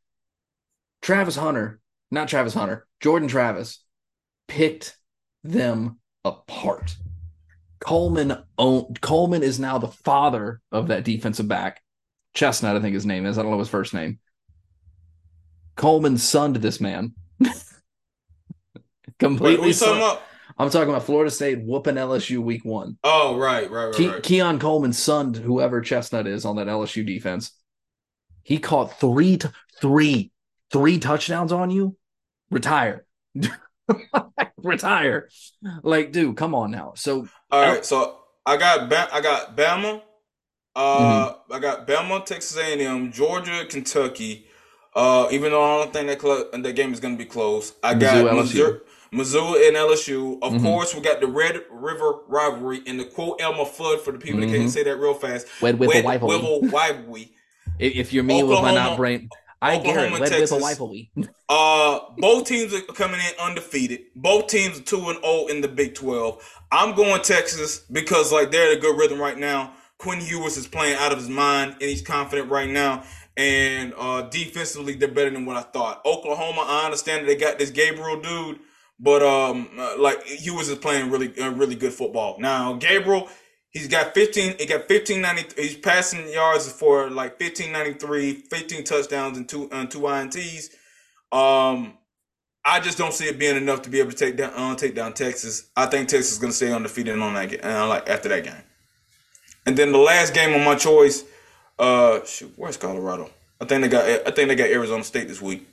Travis 1.01 1.35
Hunter, 1.35 1.81
not 2.11 2.29
Travis 2.29 2.53
Hunter, 2.53 2.87
Jordan 3.01 3.27
Travis 3.27 3.83
picked 4.47 4.97
them 5.43 5.99
apart. 6.23 6.95
Coleman 7.81 8.37
owned, 8.57 9.01
Coleman 9.01 9.43
is 9.43 9.59
now 9.59 9.77
the 9.77 9.89
father 9.89 10.61
of 10.71 10.87
that 10.87 11.03
defensive 11.03 11.49
back. 11.49 11.82
Chestnut, 12.33 12.75
I 12.75 12.79
think 12.79 12.93
his 12.93 13.05
name 13.05 13.25
is. 13.25 13.37
I 13.37 13.43
don't 13.43 13.51
know 13.51 13.59
his 13.59 13.69
first 13.69 13.93
name. 13.93 14.19
Coleman 15.75 16.17
sunned 16.17 16.57
this 16.57 16.79
man. 16.81 17.13
Completely. 19.19 19.67
Wait, 19.67 19.81
about? 19.81 20.21
I'm 20.57 20.69
talking 20.69 20.89
about 20.89 21.03
Florida 21.03 21.31
State 21.31 21.63
whooping 21.63 21.95
LSU 21.95 22.39
week 22.39 22.63
one. 22.63 22.97
Oh, 23.03 23.37
right, 23.37 23.69
right, 23.69 23.85
right. 23.85 23.95
Ke- 23.95 24.13
right. 24.13 24.23
Keon 24.23 24.59
Coleman 24.59 24.93
sunned 24.93 25.37
whoever 25.37 25.81
Chestnut 25.81 26.27
is 26.27 26.45
on 26.45 26.57
that 26.57 26.67
LSU 26.67 27.05
defense. 27.05 27.51
He 28.43 28.59
caught 28.59 28.99
three, 28.99 29.37
t- 29.37 29.47
three, 29.81 30.31
three 30.71 30.99
touchdowns 30.99 31.51
on 31.51 31.71
you. 31.71 31.95
Retire. 32.51 33.05
retire. 34.57 35.29
Like, 35.81 36.11
dude, 36.11 36.37
come 36.37 36.53
on 36.53 36.71
now. 36.71 36.93
So, 36.95 37.27
all 37.49 37.61
right. 37.61 37.85
So 37.85 38.19
I 38.45 38.57
got 38.57 38.91
I 38.91 39.21
got 39.21 39.57
Bama. 39.57 40.01
Uh, 40.75 41.29
mm-hmm. 41.29 41.53
I 41.53 41.59
got 41.59 41.87
Bama, 41.87 42.25
Texas 42.25 42.57
A&M, 42.57 43.11
Georgia, 43.11 43.65
Kentucky. 43.69 44.47
Uh, 44.95 45.27
even 45.31 45.51
though 45.51 45.63
I 45.63 45.83
don't 45.83 45.93
think 45.93 46.07
that 46.07 46.21
cl- 46.21 46.49
that 46.51 46.75
game 46.75 46.93
is 46.93 46.99
going 46.99 47.17
to 47.17 47.23
be 47.23 47.27
close, 47.27 47.73
I 47.83 47.95
got 47.95 48.25
Mizzou, 48.25 48.35
Missouri, 48.35 48.79
Mizzou 49.11 49.67
and 49.67 49.75
LSU. 49.75 50.37
Of 50.41 50.53
mm-hmm. 50.53 50.63
course, 50.63 50.93
we 50.93 51.01
got 51.01 51.19
the 51.19 51.27
Red 51.27 51.63
River 51.71 52.19
rivalry 52.27 52.81
and 52.85 52.99
the 52.99 53.05
quote 53.05 53.41
Elmer 53.41 53.65
Fudd 53.65 54.01
for 54.01 54.11
the 54.11 54.19
people 54.19 54.39
mm-hmm. 54.39 54.51
that 54.51 54.57
can't 54.57 54.69
say 54.69 54.83
that 54.83 54.97
real 54.97 55.15
fast. 55.15 55.47
Wed 55.61 55.79
with 55.79 55.95
a 55.95 56.03
rivalry. 56.03 57.31
If 57.79 58.13
you're 58.13 58.23
me 58.23 58.43
Oklahoma, 58.43 58.67
with 58.67 58.75
my 58.75 58.89
not 58.89 58.97
brain, 58.97 59.29
I 59.59 59.77
Oklahoma, 59.77 60.19
get 60.19 60.27
it. 60.27 60.29
Texas. 60.29 60.51
with 60.51 60.61
a 60.61 60.63
rivalry. 60.63 61.11
uh, 61.49 61.99
both 62.19 62.45
teams 62.45 62.71
are 62.71 62.81
coming 62.81 63.19
in 63.19 63.39
undefeated. 63.41 64.01
Both 64.15 64.47
teams 64.47 64.79
are 64.79 64.83
two 64.83 64.97
and 64.97 65.05
zero 65.05 65.19
oh 65.23 65.47
in 65.47 65.61
the 65.61 65.67
Big 65.67 65.95
Twelve. 65.95 66.43
I'm 66.71 66.93
going 66.93 67.21
Texas 67.23 67.79
because 67.79 68.31
like 68.31 68.51
they're 68.51 68.71
in 68.71 68.77
a 68.77 68.81
good 68.81 68.95
rhythm 68.95 69.19
right 69.19 69.37
now. 69.37 69.73
Quinn 69.99 70.21
Ewers 70.21 70.57
is 70.57 70.67
playing 70.67 70.97
out 70.97 71.11
of 71.11 71.17
his 71.17 71.29
mind 71.29 71.73
and 71.73 71.83
he's 71.83 72.01
confident 72.01 72.49
right 72.49 72.69
now. 72.69 73.03
And 73.35 73.93
uh, 73.97 74.23
defensively, 74.23 74.93
they're 74.93 75.07
better 75.07 75.31
than 75.31 75.45
what 75.45 75.55
I 75.55 75.61
thought. 75.61 76.05
Oklahoma, 76.05 76.65
I 76.67 76.85
understand 76.85 77.23
that 77.23 77.27
they 77.27 77.35
got 77.35 77.57
this 77.57 77.71
Gabriel 77.71 78.21
dude, 78.21 78.59
but 78.99 79.23
um, 79.23 79.69
uh, 79.77 79.95
like 79.97 80.19
Ewers 80.41 80.69
is 80.69 80.77
playing 80.77 81.09
really, 81.09 81.37
uh, 81.39 81.51
really 81.51 81.75
good 81.75 81.93
football. 81.93 82.37
Now 82.39 82.73
Gabriel, 82.73 83.29
He's 83.73 83.87
got 83.87 84.13
15, 84.13 84.57
he 84.59 84.67
got 84.67 84.87
1590, 84.87 85.59
he's 85.59 85.75
passing 85.77 86.31
yards 86.31 86.71
for 86.71 87.09
like 87.09 87.39
1593, 87.39 88.33
15 88.47 88.83
touchdowns 88.83 89.35
and 89.35 89.49
two, 89.49 89.67
and 89.71 89.89
two 89.89 90.01
INTs. 90.01 90.69
Um, 91.31 91.97
I 92.63 92.79
just 92.79 92.99
don't 92.99 93.13
see 93.13 93.25
it 93.25 93.39
being 93.39 93.57
enough 93.57 93.81
to 93.81 93.89
be 93.89 93.99
able 93.99 94.11
to 94.11 94.15
take 94.15 94.37
down, 94.37 94.53
uh, 94.53 94.75
take 94.75 94.93
down 94.93 95.13
Texas. 95.13 95.71
I 95.75 95.87
think 95.87 96.07
Texas 96.07 96.33
is 96.33 96.37
going 96.37 96.51
to 96.51 96.55
stay 96.55 96.71
undefeated 96.71 97.17
on 97.17 97.33
that, 97.33 97.65
uh, 97.65 97.87
like 97.87 98.07
after 98.07 98.29
that 98.29 98.43
game. 98.43 98.61
And 99.65 99.77
then 99.77 99.91
the 99.91 99.97
last 99.97 100.33
game 100.33 100.53
on 100.53 100.63
my 100.63 100.75
choice, 100.75 101.23
uh, 101.79 102.23
shoot, 102.25 102.53
where's 102.55 102.77
Colorado? 102.77 103.29
I 103.61 103.65
think 103.65 103.83
they 103.83 103.87
got, 103.87 104.05
I 104.05 104.31
think 104.31 104.49
they 104.49 104.55
got 104.55 104.69
Arizona 104.69 105.03
State 105.03 105.27
this 105.27 105.41
week. 105.41 105.67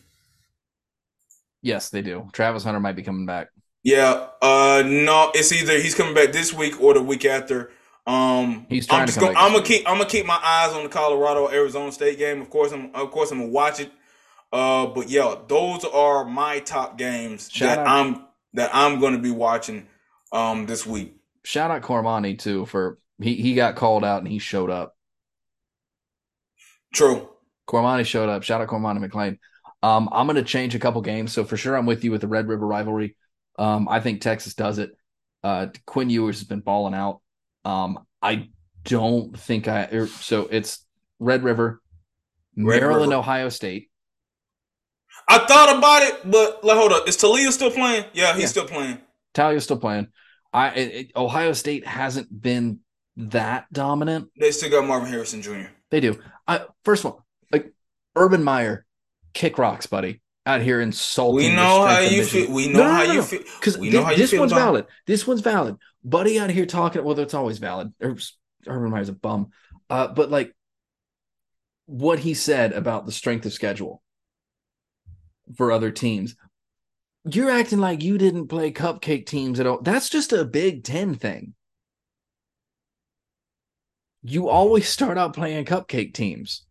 Yes, 1.62 1.90
they 1.90 2.02
do. 2.02 2.28
Travis 2.32 2.64
Hunter 2.64 2.80
might 2.80 2.96
be 2.96 3.02
coming 3.02 3.26
back. 3.26 3.48
Yeah, 3.82 4.28
uh, 4.42 4.82
no, 4.86 5.30
it's 5.34 5.52
either 5.52 5.78
he's 5.78 5.94
coming 5.94 6.14
back 6.14 6.32
this 6.32 6.52
week 6.52 6.80
or 6.80 6.94
the 6.94 7.02
week 7.02 7.24
after. 7.24 7.70
Um, 8.06 8.66
he's 8.68 8.86
trying 8.86 9.02
I'm 9.02 9.08
to. 9.08 9.20
Gonna, 9.20 9.38
I'm 9.38 9.52
gonna 9.52 9.64
keep. 9.64 9.88
I'm 9.88 9.98
gonna 9.98 10.08
keep 10.08 10.26
my 10.26 10.38
eyes 10.42 10.72
on 10.72 10.82
the 10.82 10.88
Colorado 10.88 11.50
Arizona 11.50 11.90
State 11.92 12.18
game. 12.18 12.40
Of 12.40 12.50
course, 12.50 12.72
I'm. 12.72 12.94
Of 12.94 13.10
course, 13.10 13.30
I'm 13.30 13.38
gonna 13.38 13.50
watch 13.50 13.80
it. 13.80 13.90
Uh, 14.52 14.86
but 14.86 15.08
yeah, 15.08 15.34
those 15.48 15.84
are 15.84 16.24
my 16.24 16.58
top 16.60 16.98
games 16.98 17.48
Shout 17.50 17.76
that 17.76 17.78
out. 17.78 17.86
I'm 17.86 18.24
that 18.54 18.70
I'm 18.74 19.00
going 19.00 19.12
to 19.12 19.18
be 19.18 19.30
watching 19.30 19.86
um 20.32 20.66
this 20.66 20.86
week. 20.86 21.16
Shout 21.44 21.70
out 21.70 21.82
Cormani 21.82 22.38
too 22.38 22.66
for 22.66 22.98
he 23.20 23.34
he 23.36 23.54
got 23.54 23.76
called 23.76 24.04
out 24.04 24.20
and 24.20 24.28
he 24.28 24.38
showed 24.38 24.70
up. 24.70 24.96
True. 26.92 27.28
Cormani 27.68 28.04
showed 28.04 28.28
up. 28.28 28.42
Shout 28.42 28.60
out 28.60 28.68
Cormani 28.68 29.04
McClain. 29.04 29.38
Um, 29.82 30.08
I'm 30.12 30.26
going 30.26 30.36
to 30.36 30.42
change 30.42 30.74
a 30.74 30.78
couple 30.78 31.00
games. 31.02 31.32
So 31.32 31.44
for 31.44 31.56
sure, 31.56 31.76
I'm 31.76 31.86
with 31.86 32.04
you 32.04 32.10
with 32.10 32.20
the 32.20 32.28
Red 32.28 32.48
River 32.48 32.66
rivalry. 32.66 33.16
Um, 33.58 33.88
I 33.88 34.00
think 34.00 34.20
Texas 34.20 34.54
does 34.54 34.78
it. 34.78 34.90
Uh, 35.42 35.68
Quinn 35.86 36.10
Ewers 36.10 36.38
has 36.40 36.48
been 36.48 36.60
balling 36.60 36.94
out. 36.94 37.20
Um, 37.64 38.06
I 38.20 38.48
don't 38.84 39.38
think 39.38 39.68
I. 39.68 39.88
Er, 39.92 40.06
so 40.06 40.48
it's 40.50 40.84
Red 41.18 41.44
River, 41.44 41.80
Red 42.56 42.80
Maryland, 42.80 43.10
River. 43.10 43.20
Ohio 43.20 43.48
State. 43.48 43.90
I 45.28 45.38
thought 45.38 45.76
about 45.78 46.02
it, 46.02 46.30
but 46.30 46.64
like, 46.64 46.76
hold 46.76 46.92
up, 46.92 47.08
is 47.08 47.16
Taulia 47.16 47.50
still 47.52 47.70
playing? 47.70 48.04
Yeah, 48.12 48.32
he's 48.32 48.42
yeah. 48.42 48.48
still 48.48 48.66
playing. 48.66 48.98
Taulia's 49.34 49.64
still 49.64 49.78
playing. 49.78 50.08
I 50.52 50.68
it, 50.70 51.12
Ohio 51.14 51.52
State 51.52 51.86
hasn't 51.86 52.28
been 52.40 52.80
that 53.16 53.72
dominant. 53.72 54.28
They 54.38 54.50
still 54.50 54.70
got 54.70 54.86
Marvin 54.86 55.08
Harrison 55.08 55.42
Jr. 55.42 55.68
They 55.90 56.00
do. 56.00 56.18
I 56.46 56.62
first 56.84 57.04
one, 57.04 57.14
like 57.52 57.72
Urban 58.16 58.44
Meyer, 58.44 58.86
kick 59.32 59.58
rocks, 59.58 59.86
buddy 59.86 60.20
out 60.46 60.62
here 60.62 60.80
insulting. 60.80 61.50
We 61.50 61.56
know 61.56 61.86
how 61.86 62.00
you 62.00 62.24
feel. 62.24 62.50
We 62.50 62.68
know 62.68 62.84
no, 62.84 62.90
how 62.90 63.02
no, 63.02 63.08
no, 63.08 63.12
you 63.12 63.22
feel. 63.22 63.40
Because 63.58 63.78
we 63.78 63.90
know 63.90 64.06
th- 64.06 64.18
this 64.18 64.32
one's 64.32 64.52
valid. 64.52 64.86
This 65.06 65.26
one's 65.26 65.40
valid. 65.40 65.76
Buddy 66.02 66.38
out 66.38 66.50
here 66.50 66.66
talking. 66.66 67.04
Well, 67.04 67.18
it's 67.18 67.34
always 67.34 67.58
valid. 67.58 67.92
Urban 68.00 68.90
Meyer's 68.90 69.08
a 69.08 69.12
bum. 69.12 69.50
Uh, 69.88 70.08
but 70.08 70.30
like 70.30 70.54
what 71.86 72.20
he 72.20 72.34
said 72.34 72.72
about 72.72 73.06
the 73.06 73.12
strength 73.12 73.46
of 73.46 73.52
schedule 73.52 74.02
for 75.56 75.72
other 75.72 75.90
teams. 75.90 76.36
You're 77.24 77.50
acting 77.50 77.80
like 77.80 78.02
you 78.02 78.16
didn't 78.16 78.48
play 78.48 78.72
cupcake 78.72 79.26
teams 79.26 79.60
at 79.60 79.66
all. 79.66 79.82
That's 79.82 80.08
just 80.08 80.32
a 80.32 80.44
Big 80.44 80.84
Ten 80.84 81.14
thing. 81.14 81.54
You 84.22 84.48
always 84.48 84.88
start 84.88 85.16
out 85.16 85.34
playing 85.34 85.64
cupcake 85.64 86.14
teams. 86.14 86.62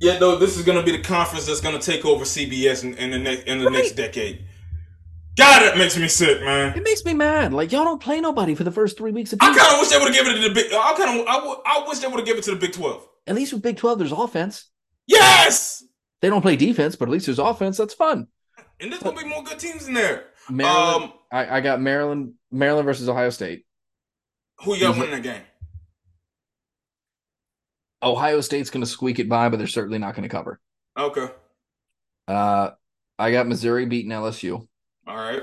Yeah, 0.00 0.18
though 0.18 0.36
this 0.36 0.58
is 0.58 0.64
going 0.64 0.78
to 0.78 0.84
be 0.84 0.96
the 0.96 1.02
conference 1.02 1.46
that's 1.46 1.60
going 1.60 1.78
to 1.78 1.84
take 1.84 2.04
over 2.04 2.24
CBS 2.24 2.84
in, 2.84 2.94
in 2.94 3.10
the 3.10 3.18
next 3.18 3.44
in 3.44 3.58
the 3.58 3.64
right. 3.64 3.72
next 3.72 3.92
decade. 3.92 4.44
God, 5.36 5.60
that 5.60 5.76
makes 5.76 5.96
me 5.98 6.08
sick, 6.08 6.40
man. 6.40 6.76
It 6.76 6.82
makes 6.82 7.04
me 7.04 7.14
mad. 7.14 7.52
Like 7.52 7.72
y'all 7.72 7.84
don't 7.84 8.00
play 8.00 8.20
nobody 8.20 8.54
for 8.54 8.64
the 8.64 8.72
first 8.72 8.96
three 8.96 9.12
weeks 9.12 9.32
of. 9.32 9.38
I 9.42 9.54
kind 9.54 9.74
of 9.74 9.80
wish 9.80 9.88
they 9.88 9.98
would 9.98 10.06
have 10.06 10.14
given 10.14 10.32
it 10.32 10.42
to 10.42 10.48
the 10.48 10.54
big. 10.54 10.72
I 10.72 10.94
kind 10.96 11.20
of. 11.20 11.26
I, 11.26 11.34
w- 11.36 11.56
I 11.64 11.84
wish 11.86 11.98
they 11.98 12.08
would 12.08 12.18
have 12.18 12.26
given 12.26 12.40
it 12.40 12.44
to 12.44 12.50
the 12.52 12.56
Big 12.58 12.72
Twelve. 12.72 13.06
At 13.26 13.34
least 13.34 13.52
with 13.52 13.62
Big 13.62 13.76
Twelve, 13.76 13.98
there's 13.98 14.12
offense. 14.12 14.70
Yes. 15.06 15.84
They 16.20 16.30
don't 16.30 16.42
play 16.42 16.56
defense, 16.56 16.96
but 16.96 17.08
at 17.08 17.12
least 17.12 17.26
there's 17.26 17.38
offense. 17.38 17.76
That's 17.76 17.94
fun. 17.94 18.28
And 18.80 18.90
there's 18.90 19.02
gonna 19.02 19.16
be 19.16 19.26
more 19.26 19.42
good 19.42 19.58
teams 19.58 19.88
in 19.88 19.94
there. 19.94 20.24
Maryland. 20.50 21.04
Um, 21.04 21.12
I, 21.30 21.58
I 21.58 21.60
got 21.60 21.80
Maryland. 21.80 22.34
Maryland 22.50 22.86
versus 22.86 23.08
Ohio 23.08 23.30
State. 23.30 23.66
Who 24.60 24.74
you 24.74 24.80
got 24.80 24.96
winning 24.96 25.10
that 25.10 25.22
game? 25.22 25.42
Ohio 28.06 28.40
State's 28.40 28.70
going 28.70 28.84
to 28.84 28.90
squeak 28.90 29.18
it 29.18 29.28
by, 29.28 29.48
but 29.48 29.56
they're 29.58 29.66
certainly 29.66 29.98
not 29.98 30.14
going 30.14 30.22
to 30.22 30.34
cover. 30.34 30.60
Okay. 30.96 31.28
Uh, 32.28 32.70
I 33.18 33.32
got 33.32 33.48
Missouri 33.48 33.86
beating 33.86 34.12
LSU. 34.12 34.66
All 35.06 35.16
right. 35.16 35.42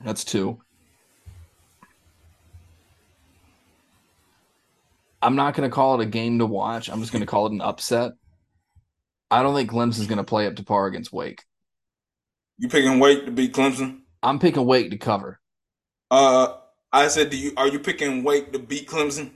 That's 0.00 0.24
two. 0.24 0.60
I'm 5.20 5.36
not 5.36 5.54
going 5.54 5.68
to 5.68 5.74
call 5.74 6.00
it 6.00 6.04
a 6.04 6.08
game 6.08 6.38
to 6.38 6.46
watch. 6.46 6.88
I'm 6.88 7.00
just 7.00 7.10
going 7.10 7.20
to 7.20 7.26
call 7.26 7.46
it 7.46 7.52
an 7.52 7.60
upset. 7.60 8.12
I 9.30 9.42
don't 9.42 9.54
think 9.54 9.70
Clemson's 9.70 10.06
going 10.06 10.18
to 10.18 10.24
play 10.24 10.46
up 10.46 10.56
to 10.56 10.62
par 10.62 10.86
against 10.86 11.12
Wake. 11.12 11.42
You 12.58 12.68
picking 12.68 13.00
Wake 13.00 13.24
to 13.24 13.32
beat 13.32 13.52
Clemson? 13.52 14.02
I'm 14.22 14.38
picking 14.38 14.64
Wake 14.64 14.90
to 14.90 14.98
cover. 14.98 15.40
Uh, 16.10 16.54
I 16.92 17.08
said, 17.08 17.30
do 17.30 17.36
you 17.36 17.52
are 17.56 17.66
you 17.66 17.80
picking 17.80 18.22
Wake 18.22 18.52
to 18.52 18.58
beat 18.58 18.86
Clemson? 18.86 19.30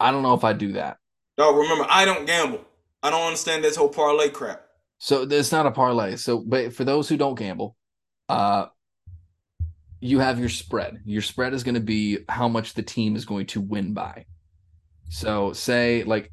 I 0.00 0.10
don't 0.10 0.22
know 0.22 0.34
if 0.34 0.44
I 0.44 0.52
do 0.52 0.72
that. 0.72 0.98
No, 1.38 1.54
remember, 1.54 1.86
I 1.88 2.04
don't 2.04 2.26
gamble. 2.26 2.64
I 3.02 3.10
don't 3.10 3.22
understand 3.22 3.64
this 3.64 3.76
whole 3.76 3.88
parlay 3.88 4.28
crap. 4.28 4.62
So 4.98 5.22
it's 5.22 5.50
not 5.50 5.66
a 5.66 5.70
parlay. 5.70 6.16
So, 6.16 6.38
but 6.38 6.72
for 6.72 6.84
those 6.84 7.08
who 7.08 7.16
don't 7.16 7.34
gamble, 7.34 7.76
uh, 8.28 8.66
you 10.00 10.18
have 10.18 10.38
your 10.38 10.48
spread. 10.48 11.00
Your 11.04 11.22
spread 11.22 11.54
is 11.54 11.64
going 11.64 11.74
to 11.74 11.80
be 11.80 12.18
how 12.28 12.48
much 12.48 12.74
the 12.74 12.82
team 12.82 13.16
is 13.16 13.24
going 13.24 13.46
to 13.46 13.60
win 13.60 13.94
by. 13.94 14.26
So, 15.08 15.52
say 15.52 16.04
like 16.04 16.30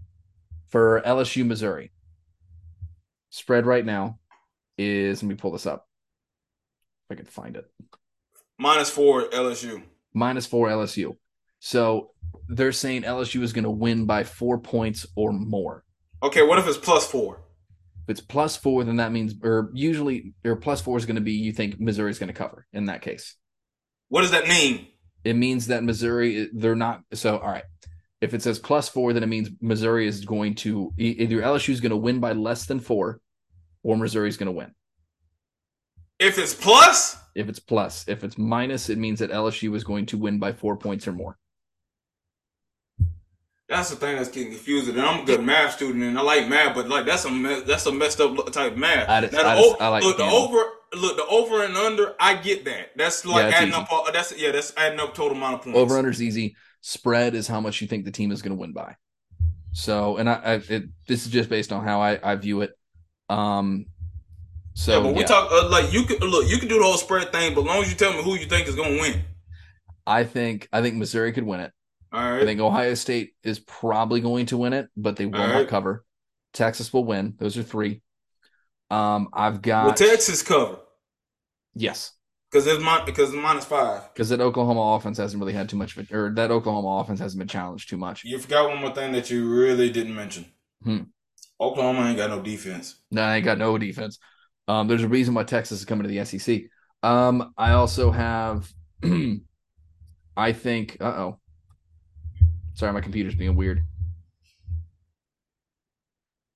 for 0.70 1.02
LSU 1.06 1.45
Missouri, 1.45 1.91
spread 3.30 3.66
right 3.66 3.86
now 3.86 4.20
is 4.78 5.24
let 5.24 5.30
me 5.30 5.36
pull 5.36 5.52
this 5.52 5.66
up 5.66 5.88
if 7.10 7.16
I 7.16 7.18
can 7.18 7.26
find 7.26 7.56
it. 7.56 7.66
Minus 8.58 8.89
four 8.89 9.30
LSU. 9.30 9.82
Minus 10.14 10.45
four 10.45 10.68
LSU. 10.68 11.16
So 11.60 12.12
they're 12.47 12.72
saying 12.72 13.03
LSU 13.03 13.41
is 13.41 13.53
going 13.53 13.64
to 13.64 13.70
win 13.70 14.05
by 14.05 14.24
four 14.24 14.60
points 14.60 15.05
or 15.16 15.32
more. 15.32 15.84
Okay, 16.24 16.41
what 16.41 16.60
if 16.60 16.68
it's 16.68 16.78
plus 16.78 17.10
four? 17.10 17.41
If 18.03 18.12
it's 18.12 18.22
plus 18.22 18.57
four, 18.57 18.84
then 18.84 18.97
that 18.97 19.12
means, 19.12 19.36
or 19.43 19.70
usually, 19.74 20.34
or 20.43 20.55
plus 20.55 20.82
four 20.82 20.97
is 20.97 21.05
going 21.05 21.16
to 21.16 21.22
be 21.22 21.34
you 21.34 21.53
think 21.53 21.80
Missouri 21.80 22.12
is 22.12 22.20
going 22.20 22.28
to 22.28 22.34
cover 22.34 22.66
in 22.74 22.86
that 22.86 23.01
case. 23.01 23.36
What 24.10 24.22
does 24.22 24.32
that 24.32 24.47
mean? 24.47 24.88
it 25.24 25.36
means 25.36 25.68
that 25.68 25.84
Missouri 25.84 26.49
they're 26.53 26.76
not 26.76 27.03
so 27.14 27.38
all 27.38 27.51
right. 27.51 27.66
If 28.22 28.34
it 28.34 28.41
says 28.41 28.60
plus 28.60 28.89
four, 28.89 29.14
then 29.14 29.24
it 29.24 29.30
means 29.30 29.49
Missouri 29.62 30.05
is 30.07 30.26
going 30.26 30.55
to 30.55 30.93
either 30.97 31.38
LSU 31.38 31.70
is 31.70 31.80
going 31.80 31.91
to 31.91 31.97
win 31.97 32.20
by 32.20 32.34
less 32.34 32.66
than 32.66 32.82
four, 32.82 33.22
or 33.82 33.95
Missouri 33.95 34.28
is 34.28 34.36
going 34.36 34.47
to 34.47 34.51
win. 34.51 34.74
If 36.20 36.38
it's 36.38 36.53
plus, 36.53 37.16
if 37.34 37.47
it's 37.47 37.60
plus, 37.60 38.05
if 38.10 38.26
it's 38.26 38.38
minus, 38.38 38.89
it 38.89 38.97
means 38.97 39.20
that 39.20 39.32
LSU 39.32 39.74
is 39.74 39.86
going 39.86 40.05
to 40.07 40.18
win 40.18 40.38
by 40.38 40.51
four 40.51 40.76
points 40.76 41.07
or 41.07 41.14
more. 41.14 41.38
That's 43.70 43.92
the 43.92 43.98
thing 43.98 44.16
that's 44.16 44.30
getting 44.30 44.52
confusing. 44.52 44.96
And 44.96 45.06
I'm 45.06 45.22
a 45.22 45.26
good 45.26 45.44
math 45.44 45.76
student, 45.76 46.04
and 46.04 46.18
I 46.18 46.22
like 46.24 46.50
math, 46.50 46.74
but 46.74 46.90
like 46.90 47.06
that's 47.06 47.24
a 47.26 47.64
that's 47.68 47.86
a 47.86 47.92
messed 47.92 48.20
up 48.20 48.52
type 48.52 48.72
of 48.72 48.78
math. 48.80 49.08
I 49.08 49.22
just, 49.22 49.34
now, 49.34 49.48
I, 49.48 49.62
just, 49.62 49.82
I 49.82 49.88
like 49.90 50.04
look, 50.04 50.18
the 50.18 50.24
over 50.24 50.58
look 50.96 51.18
the 51.18 51.26
over 51.28 51.64
and 51.64 51.78
under. 51.78 52.16
I 52.20 52.34
get 52.36 52.66
that. 52.66 52.90
That's 52.96 53.24
like 53.28 53.52
yeah, 53.52 53.58
adding 53.58 53.70
easy. 53.70 53.78
up. 53.78 54.12
That's 54.12 54.36
yeah. 54.36 54.52
That's 54.52 54.74
adding 54.76 55.00
up 55.00 55.14
total 55.14 55.38
amount 55.38 55.56
of 55.56 55.62
points. 55.62 55.78
Over 55.78 56.00
under 56.00 56.10
is 56.10 56.22
easy. 56.22 56.56
Spread 56.82 57.36
is 57.36 57.48
how 57.48 57.62
much 57.62 57.80
you 57.80 57.88
think 57.88 58.06
the 58.06 58.12
team 58.12 58.32
is 58.32 58.42
going 58.42 58.56
to 58.56 58.60
win 58.60 58.74
by. 58.74 58.96
So, 59.72 60.18
and 60.18 60.28
I, 60.28 60.34
I 60.34 60.54
it, 60.68 60.86
this 61.08 61.28
is 61.28 61.32
just 61.32 61.48
based 61.48 61.72
on 61.72 61.84
how 61.84 62.02
I, 62.02 62.20
I 62.24 62.36
view 62.38 62.62
it. 62.62 62.72
Um, 63.30 63.86
so 64.74 64.98
yeah, 64.98 65.04
but 65.04 65.14
we 65.14 65.22
yeah. 65.22 65.28
talk 65.28 65.52
uh, 65.52 65.70
like 65.70 65.94
you 65.94 66.06
could 66.06 66.24
look. 66.24 66.50
You 66.50 66.58
can 66.58 66.70
do 66.70 66.80
the 66.80 66.84
whole 66.84 66.98
spread 66.98 67.32
thing, 67.32 67.54
but 67.54 67.62
as 67.62 67.68
long 67.68 67.84
as 67.84 67.90
you 67.92 67.96
tell 67.96 68.14
me 68.14 68.24
who 68.24 68.34
you 68.34 68.48
think 68.48 68.68
is 68.68 68.76
going 68.76 68.96
to 68.96 69.00
win. 69.02 69.22
I 70.08 70.24
think 70.24 70.68
I 70.74 70.82
think 70.82 70.96
Missouri 70.96 71.32
could 71.34 71.44
win 71.44 71.60
it. 71.60 71.72
All 72.12 72.22
right. 72.22 72.41
I 72.41 72.45
think 72.45 72.60
Ohio 72.60 72.93
State 72.95 73.34
is 73.43 73.60
probably 73.60 74.22
going 74.22 74.47
to 74.47 74.57
win 74.57 74.74
it, 74.74 74.89
but 74.97 75.16
they 75.16 75.26
will 75.26 75.47
not 75.47 75.68
cover. 75.68 76.05
Texas 76.53 76.91
will 76.91 77.05
win. 77.05 77.36
Those 77.38 77.57
are 77.57 77.64
three. 77.64 78.01
Um, 78.89 79.30
I've 79.34 79.62
got 79.62 79.86
Will 79.86 79.93
Texas 79.93 80.41
cover? 80.41 80.80
Yes. 81.76 82.14
Because 82.51 82.66
it's 82.66 82.82
my 82.84 83.03
because 83.05 83.30
it's 83.30 83.38
minus 83.38 83.66
five. 83.66 84.12
Because 84.12 84.30
that 84.30 84.41
Oklahoma 84.41 84.95
offense 84.95 85.20
hasn't 85.20 85.39
really 85.39 85.53
had 85.53 85.70
too 85.70 85.78
much, 85.78 85.95
or 86.12 86.34
that 86.34 86.49
Oklahoma 86.49 86.99
offense 86.99 87.20
hasn't 87.20 87.38
been 87.38 87.47
challenged 87.47 87.89
too 87.89 87.97
much. 87.97 88.24
You 88.24 88.39
forgot 88.39 88.70
one 88.70 88.82
more 88.82 88.93
thing 88.93 89.12
that 89.12 89.30
you 89.30 89.47
really 89.47 89.91
didn't 89.91 90.16
mention. 90.16 90.45
Hmm. 90.84 91.01
Oklahoma 91.62 92.07
ain't 92.07 92.18
got 92.18 92.32
no 92.32 92.41
defense. 92.41 92.95
No, 93.12 93.22
I 93.22 93.36
ain't 93.36 93.45
got 93.45 93.60
no 93.60 93.78
defense. 93.78 94.18
Um, 94.68 94.88
there's 94.88 95.03
a 95.03 95.07
reason 95.07 95.34
why 95.34 95.43
Texas 95.43 95.80
is 95.80 95.86
coming 95.86 96.07
to 96.07 96.10
the 96.10 96.26
SEC. 96.26 96.64
Um, 97.03 97.53
I 97.57 97.74
also 97.74 98.12
have, 98.12 98.72
I 100.38 100.53
think, 100.53 100.97
uh 100.99 101.05
oh, 101.05 101.39
sorry, 102.80 102.94
my 102.94 103.02
computer's 103.02 103.36
being 103.36 103.56
weird. 103.56 103.84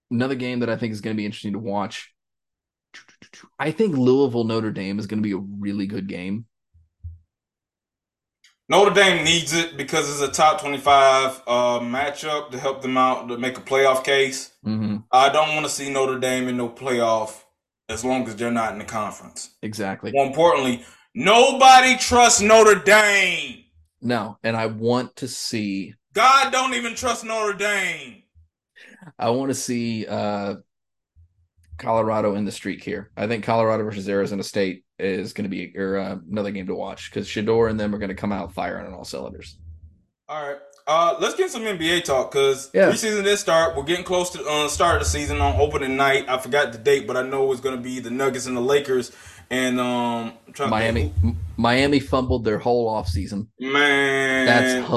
Another 0.09 0.35
game 0.35 0.59
that 0.59 0.69
I 0.69 0.75
think 0.75 0.93
is 0.93 1.01
going 1.01 1.15
to 1.15 1.17
be 1.17 1.25
interesting 1.25 1.53
to 1.53 1.59
watch 1.59 2.13
I 3.59 3.71
think 3.71 3.97
Louisville 3.97 4.43
Notre 4.43 4.71
Dame 4.71 4.99
is 4.99 5.07
going 5.07 5.21
to 5.21 5.27
be 5.27 5.33
a 5.33 5.37
really 5.59 5.87
good 5.87 6.07
game. 6.07 6.45
Notre 8.69 8.93
Dame 8.93 9.23
needs 9.23 9.53
it 9.53 9.75
because 9.77 10.09
it's 10.09 10.21
a 10.21 10.31
top 10.31 10.61
25 10.61 11.41
uh, 11.47 11.79
matchup 11.79 12.51
to 12.51 12.59
help 12.59 12.81
them 12.81 12.97
out 12.97 13.27
to 13.27 13.37
make 13.37 13.57
a 13.57 13.61
playoff 13.61 14.03
case. 14.03 14.53
Mm-hmm. 14.65 14.97
I 15.11 15.29
don't 15.29 15.53
want 15.53 15.65
to 15.65 15.71
see 15.71 15.91
Notre 15.91 16.17
Dame 16.17 16.47
in 16.47 16.57
no 16.57 16.69
playoff 16.69 17.43
as 17.89 18.05
long 18.05 18.27
as 18.27 18.35
they're 18.35 18.51
not 18.51 18.73
in 18.73 18.79
the 18.79 18.85
conference. 18.85 19.51
Exactly. 19.61 20.11
More 20.13 20.25
importantly, 20.25 20.85
nobody 21.13 21.97
trusts 21.97 22.41
Notre 22.41 22.75
Dame. 22.75 23.65
No, 24.01 24.37
and 24.43 24.55
I 24.55 24.67
want 24.67 25.17
to 25.17 25.27
see. 25.27 25.93
God 26.13 26.51
don't 26.51 26.75
even 26.75 26.95
trust 26.95 27.25
Notre 27.25 27.53
Dame. 27.57 28.23
I 29.17 29.29
want 29.31 29.49
to 29.49 29.55
see 29.55 30.05
uh, 30.05 30.55
Colorado 31.77 32.35
in 32.35 32.45
the 32.45 32.51
streak 32.51 32.83
here. 32.83 33.11
I 33.17 33.27
think 33.27 33.43
Colorado 33.43 33.83
versus 33.83 34.07
Arizona 34.07 34.43
State 34.43 34.85
is 34.99 35.33
going 35.33 35.43
to 35.43 35.49
be 35.49 35.75
or, 35.75 35.97
uh, 35.97 36.17
another 36.29 36.51
game 36.51 36.67
to 36.67 36.75
watch 36.75 37.09
because 37.09 37.27
Shedeur 37.27 37.69
and 37.69 37.79
them 37.79 37.93
are 37.93 37.97
going 37.97 38.09
to 38.09 38.15
come 38.15 38.31
out 38.31 38.53
firing 38.53 38.85
on 38.85 38.93
all 38.93 39.03
cylinders. 39.03 39.57
All 40.29 40.47
right. 40.47 40.57
Uh, 40.85 41.15
let's 41.19 41.35
get 41.35 41.49
some 41.49 41.63
NBA 41.63 42.03
talk 42.03 42.31
because 42.31 42.69
yeah. 42.73 42.89
preseason 42.89 43.23
did 43.23 43.37
start. 43.37 43.75
We're 43.75 43.83
getting 43.83 44.03
close 44.03 44.29
to 44.31 44.39
the 44.39 44.49
uh, 44.49 44.67
start 44.67 44.97
of 44.97 45.03
the 45.03 45.09
season 45.09 45.39
on 45.39 45.59
opening 45.59 45.95
night. 45.95 46.25
I 46.27 46.37
forgot 46.37 46.73
the 46.73 46.77
date, 46.77 47.07
but 47.07 47.15
I 47.15 47.23
know 47.23 47.51
it's 47.51 47.61
going 47.61 47.75
to 47.75 47.81
be 47.81 47.99
the 47.99 48.09
Nuggets 48.09 48.45
and 48.45 48.55
the 48.55 48.61
Lakers. 48.61 49.11
And 49.49 49.79
um, 49.79 50.33
Miami, 50.67 51.13
Miami 51.57 51.99
fumbled 51.99 52.43
their 52.43 52.57
whole 52.57 52.87
off 52.89 53.07
season. 53.07 53.49
Man, 53.59 54.45
that's 54.45 54.89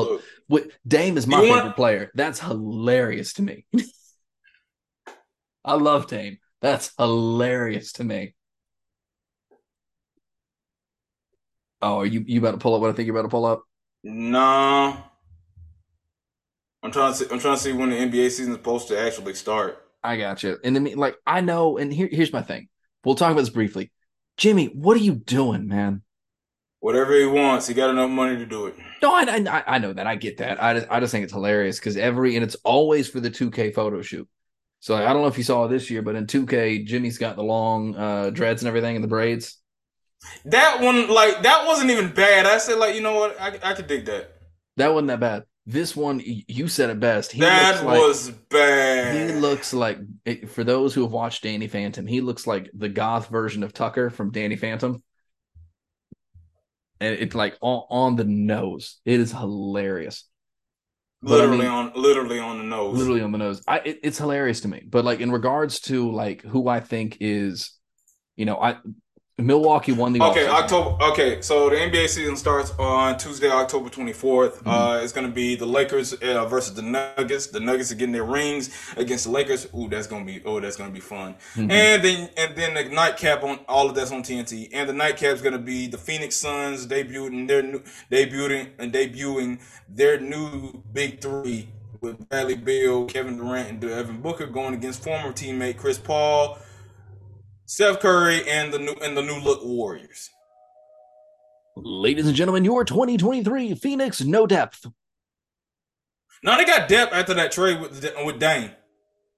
what 0.49 0.69
Dame 0.87 1.17
is 1.17 1.27
my 1.27 1.41
favorite 1.41 1.63
want... 1.65 1.77
player. 1.77 2.11
That's 2.15 2.41
hilarious 2.41 3.35
to 3.35 3.43
me. 3.43 3.67
I 5.65 5.75
love 5.75 6.07
Dame. 6.07 6.39
That's 6.63 6.93
hilarious 6.97 7.93
to 7.93 8.05
me. 8.05 8.35
Oh, 11.83 11.99
are 11.99 12.07
you 12.07 12.25
you 12.27 12.41
about 12.41 12.53
to 12.53 12.59
pull 12.59 12.75
up 12.75 12.81
what 12.81 12.91
I 12.91 12.93
think 12.93 13.07
you're 13.07 13.17
about 13.17 13.29
to 13.29 13.31
pull 13.31 13.45
up? 13.45 13.63
No. 14.03 14.97
I'm 16.83 16.93
trying 16.93 17.13
to 17.13 17.19
see 17.19 17.27
I'm 17.31 17.41
trying 17.41 17.57
to 17.57 17.63
see 17.63 17.73
when 17.73 17.91
the 17.91 17.97
NBA 17.97 18.31
season 18.31 18.53
is 18.53 18.59
supposed 18.59 18.89
to 18.89 18.99
actually 18.99 19.35
start. 19.35 19.83
I 20.03 20.17
got 20.17 20.43
you. 20.43 20.59
And 20.63 20.75
then 20.75 20.85
like 20.95 21.17
I 21.27 21.41
know, 21.41 21.79
and 21.79 21.93
here, 21.93 22.09
here's 22.11 22.33
my 22.33 22.43
thing. 22.43 22.69
We'll 23.05 23.17
talk 23.17 23.33
about 23.33 23.41
this 23.41 23.51
briefly. 23.51 23.91
Jimmy, 24.37 24.67
what 24.67 24.97
are 24.97 25.01
you 25.01 25.15
doing, 25.15 25.67
man? 25.67 26.03
Whatever 26.87 27.19
he 27.19 27.27
wants, 27.27 27.67
he 27.67 27.75
got 27.75 27.91
enough 27.91 28.11
money 28.11 28.37
to 28.37 28.47
do 28.47 28.67
it. 28.67 28.77
No, 29.03 29.13
I 29.13 29.23
I, 29.25 29.65
I 29.67 29.79
know 29.81 29.93
that. 29.93 30.07
I 30.07 30.15
get 30.15 30.37
that. 30.37 30.63
I 30.63 30.75
just 30.75 30.87
I 30.89 31.01
just 31.01 31.11
think 31.11 31.25
it's 31.25 31.33
hilarious 31.33 31.81
because 31.81 31.97
every 31.97 32.37
and 32.37 32.45
it's 32.45 32.55
always 32.63 33.09
for 33.09 33.19
the 33.19 33.29
2K 33.29 33.75
photo 33.75 34.03
shoot. 34.03 34.29
So 34.79 34.95
like, 34.95 35.05
I 35.05 35.13
don't 35.13 35.23
know 35.23 35.27
if 35.27 35.37
you 35.37 35.43
saw 35.43 35.67
this 35.67 35.91
year, 35.91 36.01
but 36.03 36.15
in 36.15 36.29
2K, 36.29 36.87
Jimmy's 36.87 37.19
got 37.19 37.35
the 37.35 37.43
long 37.43 37.97
uh, 37.97 38.31
dreads 38.31 38.63
and 38.63 38.69
everything 38.69 38.95
and 38.95 39.03
the 39.03 39.09
braids. 39.09 39.59
That 40.45 40.81
one, 40.81 41.09
like 41.09 41.43
that 41.43 41.67
wasn't 41.67 41.91
even 41.91 42.13
bad. 42.13 42.47
I 42.47 42.59
said, 42.59 42.79
like, 42.79 42.95
you 42.95 43.01
know 43.01 43.17
what, 43.17 43.41
I 43.41 43.59
I 43.65 43.75
could 43.75 43.89
dig 43.89 44.05
that. 44.05 44.37
That 44.77 44.95
wasn't 44.95 45.09
that 45.09 45.19
bad. 45.19 45.43
This 45.67 45.97
one, 45.97 46.23
you 46.25 46.69
said 46.69 46.91
it 46.91 47.01
best. 47.01 47.33
He 47.33 47.41
that 47.41 47.85
like, 47.85 47.99
was 47.99 48.31
bad. 48.31 49.29
He 49.29 49.35
looks 49.35 49.75
like, 49.75 49.99
for 50.51 50.63
those 50.63 50.95
who 50.95 51.03
have 51.03 51.11
watched 51.11 51.43
Danny 51.43 51.67
Phantom, 51.67 52.07
he 52.07 52.21
looks 52.21 52.47
like 52.47 52.71
the 52.73 52.89
goth 52.89 53.27
version 53.27 53.65
of 53.65 53.73
Tucker 53.73 54.09
from 54.09 54.31
Danny 54.31 54.55
Phantom. 54.55 55.03
And 57.01 57.15
it's 57.15 57.35
like 57.35 57.57
on, 57.61 57.85
on 57.91 58.17
the 58.17 58.25
nose. 58.25 59.01
It 59.05 59.21
is 59.21 59.33
hilarious. 59.33 60.25
Literally 61.23 61.67
I 61.67 61.83
mean, 61.83 61.93
on 61.93 61.93
literally 61.95 62.39
on 62.39 62.59
the 62.59 62.65
nose. 62.65 62.97
Literally 62.97 63.23
on 63.23 63.33
the 63.33 63.39
nose. 63.39 63.63
I 63.67 63.79
it, 63.79 64.01
it's 64.03 64.19
hilarious 64.19 64.61
to 64.61 64.69
me. 64.69 64.83
But 64.87 65.05
like 65.05 65.21
in 65.21 65.31
regards 65.33 65.81
to 65.81 66.11
like 66.11 66.43
who 66.43 66.69
I 66.69 66.81
think 66.81 67.19
is, 67.21 67.73
you 68.37 68.45
know, 68.45 68.57
I 68.61 68.77
Milwaukee 69.39 69.93
won 69.93 70.15
the 70.15 70.23
Okay, 70.23 70.49
October 70.49 70.97
okay, 71.05 71.43
so 71.43 71.69
the 71.69 71.77
NBA 71.77 72.09
season 72.09 72.37
starts 72.37 72.73
on 72.79 73.19
Tuesday, 73.19 73.51
October 73.51 73.91
24th. 73.91 74.15
Mm-hmm. 74.15 74.69
Uh 74.69 74.97
it's 75.03 75.13
going 75.13 75.27
to 75.27 75.33
be 75.33 75.57
the 75.57 75.67
Lakers 75.67 76.15
uh, 76.15 76.47
versus 76.47 76.73
the 76.73 76.81
Nuggets. 76.81 77.49
The 77.49 77.61
Nuggets 77.61 77.93
are 77.93 77.97
getting 77.97 78.15
their 78.15 78.25
rings 78.25 78.71
against 78.97 79.25
the 79.25 79.31
Lakers. 79.31 79.69
Ooh, 79.77 79.91
that's 79.91 80.07
going 80.07 80.27
to 80.27 80.33
be 80.33 80.43
oh, 80.47 80.59
that's 80.59 80.77
going 80.77 80.89
to 80.89 80.95
be 80.95 81.01
fun. 81.01 81.35
Mm-hmm. 81.55 81.71
And 81.71 82.03
then 82.03 82.31
and 82.39 82.57
then 82.57 82.75
the 82.75 82.85
nightcap 82.85 83.43
on 83.43 83.59
all 83.69 83.91
of 83.91 83.95
that's 83.95 84.11
on 84.11 84.23
TNT. 84.23 84.71
And 84.73 84.89
the 84.89 84.95
nightcap 84.95 85.35
is 85.35 85.43
going 85.43 85.53
to 85.53 85.59
be 85.59 85.87
the 85.87 85.99
Phoenix 85.99 86.35
Suns 86.37 86.87
debuting 86.87 87.47
their 87.47 87.63
new 87.63 87.83
debuting 88.11 88.71
and 88.79 88.91
debuting 88.91 89.61
their 89.87 90.19
new 90.19 90.83
big 90.95 91.21
3 91.21 91.69
with 92.01 92.27
Bradley 92.31 92.57
Beal, 92.57 93.05
Kevin 93.05 93.37
Durant 93.37 93.69
and 93.69 93.81
Devin 93.81 94.23
Booker 94.23 94.47
going 94.47 94.73
against 94.73 95.05
former 95.05 95.33
teammate 95.33 95.77
Chris 95.77 95.99
Paul 95.99 96.59
Steph 97.67 98.01
Curry 98.01 98.49
and 98.49 98.73
the 98.73 98.79
new 98.79 98.95
and 99.03 99.17
the 99.17 99.23
new 99.23 99.39
look 99.41 99.65
Warriors. 99.65 100.31
Ladies 101.77 102.27
and 102.27 102.35
gentlemen, 102.35 102.65
your 102.65 102.85
2023 102.85 103.75
Phoenix 103.75 104.23
no 104.23 104.47
depth. 104.47 104.87
Now 106.43 106.57
they 106.57 106.65
got 106.65 106.89
depth 106.89 107.13
after 107.13 107.35
that 107.35 107.53
trade 107.53 107.81
with 107.81 108.05
with 108.25 108.39
Dame. 108.39 108.71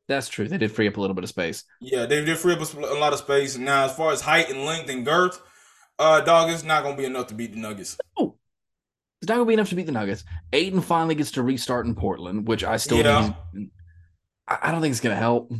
That's 0.08 0.28
true. 0.28 0.46
They 0.46 0.58
did 0.58 0.72
free 0.72 0.88
up 0.88 0.96
a 0.96 1.00
little 1.00 1.14
bit 1.14 1.24
of 1.24 1.30
space. 1.30 1.64
Yeah, 1.80 2.06
they 2.06 2.24
did 2.24 2.38
free 2.38 2.54
up 2.54 2.60
a 2.74 2.94
lot 2.94 3.12
of 3.12 3.18
space. 3.18 3.58
Now, 3.58 3.84
as 3.84 3.94
far 3.94 4.12
as 4.12 4.22
height 4.22 4.48
and 4.48 4.64
length 4.64 4.88
and 4.88 5.04
girth, 5.04 5.40
uh, 5.98 6.20
dog, 6.20 6.50
it's 6.50 6.64
not 6.64 6.82
gonna 6.82 6.96
be 6.96 7.04
enough 7.04 7.26
to 7.28 7.34
beat 7.34 7.52
the 7.52 7.60
Nuggets. 7.60 7.98
Oh, 8.18 8.36
it's 9.20 9.28
not 9.28 9.36
gonna 9.36 9.46
be 9.46 9.54
enough 9.54 9.70
to 9.70 9.74
beat 9.74 9.86
the 9.86 9.92
Nuggets. 9.92 10.24
Ayton 10.52 10.82
finally 10.82 11.14
gets 11.14 11.32
to 11.32 11.42
restart 11.42 11.86
in 11.86 11.94
Portland, 11.94 12.46
which 12.46 12.62
I 12.62 12.76
still 12.76 12.98
yeah. 12.98 13.32
think 13.52 13.70
I 14.46 14.70
don't 14.70 14.80
think 14.80 14.92
it's 14.92 15.00
gonna 15.00 15.16
help. 15.16 15.52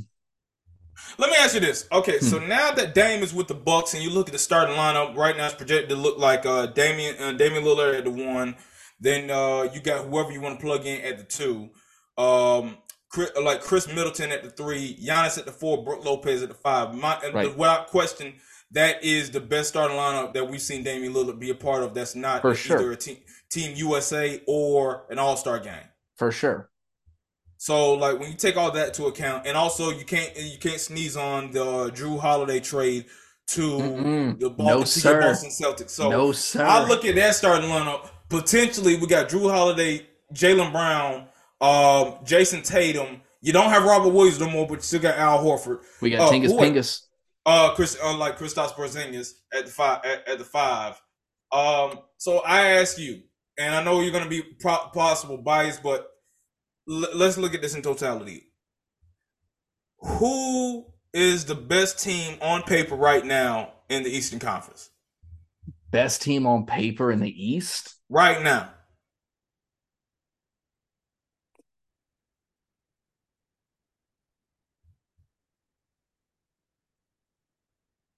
Let 1.18 1.30
me 1.30 1.36
ask 1.38 1.54
you 1.54 1.60
this. 1.60 1.88
Okay, 1.92 2.18
hmm. 2.18 2.24
so 2.26 2.38
now 2.38 2.72
that 2.72 2.94
Dame 2.94 3.22
is 3.22 3.34
with 3.34 3.48
the 3.48 3.54
Bucks, 3.54 3.94
and 3.94 4.02
you 4.02 4.10
look 4.10 4.28
at 4.28 4.32
the 4.32 4.38
starting 4.38 4.76
lineup 4.76 5.16
right 5.16 5.36
now, 5.36 5.46
it's 5.46 5.54
projected 5.54 5.90
to 5.90 5.96
look 5.96 6.18
like 6.18 6.46
uh, 6.46 6.66
Damian 6.66 7.16
uh, 7.20 7.32
Damian 7.32 7.64
Lillard 7.64 7.98
at 7.98 8.04
the 8.04 8.10
one. 8.10 8.56
Then 9.00 9.30
uh, 9.30 9.68
you 9.72 9.80
got 9.80 10.06
whoever 10.06 10.32
you 10.32 10.40
want 10.40 10.58
to 10.58 10.64
plug 10.64 10.86
in 10.86 11.00
at 11.02 11.18
the 11.18 11.24
two. 11.24 11.70
Um, 12.16 12.78
Chris, 13.10 13.30
like 13.40 13.62
Khris 13.62 13.86
Middleton 13.86 14.32
at 14.32 14.42
the 14.42 14.50
three, 14.50 14.96
Giannis 14.96 15.38
at 15.38 15.46
the 15.46 15.52
four, 15.52 15.82
Brook 15.82 16.04
Lopez 16.04 16.42
at 16.42 16.48
the 16.48 16.54
five. 16.54 16.94
My, 16.94 17.18
right. 17.32 17.56
Without 17.56 17.86
question, 17.88 18.34
that 18.72 19.02
is 19.02 19.30
the 19.30 19.40
best 19.40 19.70
starting 19.70 19.96
lineup 19.96 20.34
that 20.34 20.48
we've 20.48 20.60
seen 20.60 20.82
Damian 20.82 21.14
Lillard 21.14 21.38
be 21.38 21.50
a 21.50 21.54
part 21.54 21.82
of. 21.82 21.94
That's 21.94 22.14
not 22.14 22.42
For 22.42 22.50
either 22.50 22.56
sure. 22.56 22.92
a 22.92 22.96
team, 22.96 23.16
team 23.48 23.74
USA 23.76 24.42
or 24.46 25.06
an 25.10 25.18
All 25.18 25.36
Star 25.36 25.58
game. 25.58 25.74
For 26.16 26.30
sure. 26.30 26.70
So 27.58 27.94
like 27.94 28.18
when 28.18 28.30
you 28.30 28.36
take 28.36 28.56
all 28.56 28.70
that 28.70 28.94
to 28.94 29.06
account, 29.06 29.46
and 29.46 29.56
also 29.56 29.90
you 29.90 30.04
can't 30.04 30.34
you 30.36 30.58
can't 30.58 30.80
sneeze 30.80 31.16
on 31.16 31.50
the 31.50 31.62
uh, 31.62 31.90
Jrue 31.90 32.18
Holiday 32.18 32.60
trade 32.60 33.06
to 33.48 33.60
Mm-mm. 33.60 34.38
the 34.38 34.48
Boston, 34.48 34.78
no, 34.78 34.84
sir. 34.84 35.20
Boston 35.20 35.50
Celtics. 35.50 35.90
So 35.90 36.08
no, 36.08 36.32
sir. 36.32 36.64
I 36.64 36.86
look 36.86 37.04
at 37.04 37.16
that 37.16 37.34
starting 37.34 37.68
lineup. 37.68 38.08
potentially 38.28 38.96
we 38.96 39.08
got 39.08 39.28
Jrue 39.28 39.50
Holiday, 39.50 40.06
Jaylen 40.32 40.70
Brown, 40.70 41.26
um, 41.60 42.24
Jayson 42.24 42.62
Tatum. 42.62 43.22
You 43.40 43.52
don't 43.52 43.70
have 43.70 43.84
Robert 43.84 44.10
Williams 44.10 44.38
no 44.38 44.48
more, 44.48 44.66
but 44.66 44.76
you 44.76 44.82
still 44.82 45.00
got 45.00 45.18
Al 45.18 45.42
Horford. 45.42 45.80
We 46.00 46.10
got 46.10 46.28
uh, 46.28 46.32
Tingus 46.32 46.52
Pingus. 46.52 47.02
Uh, 47.44 47.74
Chris, 47.74 47.96
unlike 48.02 48.38
Kristaps 48.38 48.72
Porzingis 48.72 49.32
at 49.52 49.66
the 49.66 49.72
five. 49.72 50.04
At, 50.04 50.28
at, 50.28 50.38
the 50.38 50.44
five. 50.44 51.00
Um, 51.50 52.00
so 52.18 52.38
I 52.40 52.72
ask 52.72 52.98
you, 52.98 53.22
and 53.58 53.74
I 53.74 53.82
know 53.82 54.00
you're 54.00 54.12
going 54.12 54.24
to 54.24 54.30
be 54.30 54.42
pro- 54.60 54.90
possible 54.92 55.38
biased, 55.38 55.82
but 55.82 56.10
l- 56.88 57.08
let's 57.14 57.38
look 57.38 57.54
at 57.54 57.62
this 57.62 57.74
in 57.74 57.82
totality. 57.82 58.44
Who 60.00 60.86
is 61.12 61.44
the 61.44 61.54
best 61.54 61.98
team 62.02 62.38
on 62.40 62.62
paper 62.62 62.94
right 62.94 63.24
now 63.24 63.72
in 63.88 64.02
the 64.02 64.10
Eastern 64.10 64.38
Conference? 64.38 64.90
Best 65.90 66.22
team 66.22 66.46
on 66.46 66.66
paper 66.66 67.10
in 67.10 67.20
the 67.20 67.30
East 67.30 67.94
right 68.08 68.42
now. 68.42 68.70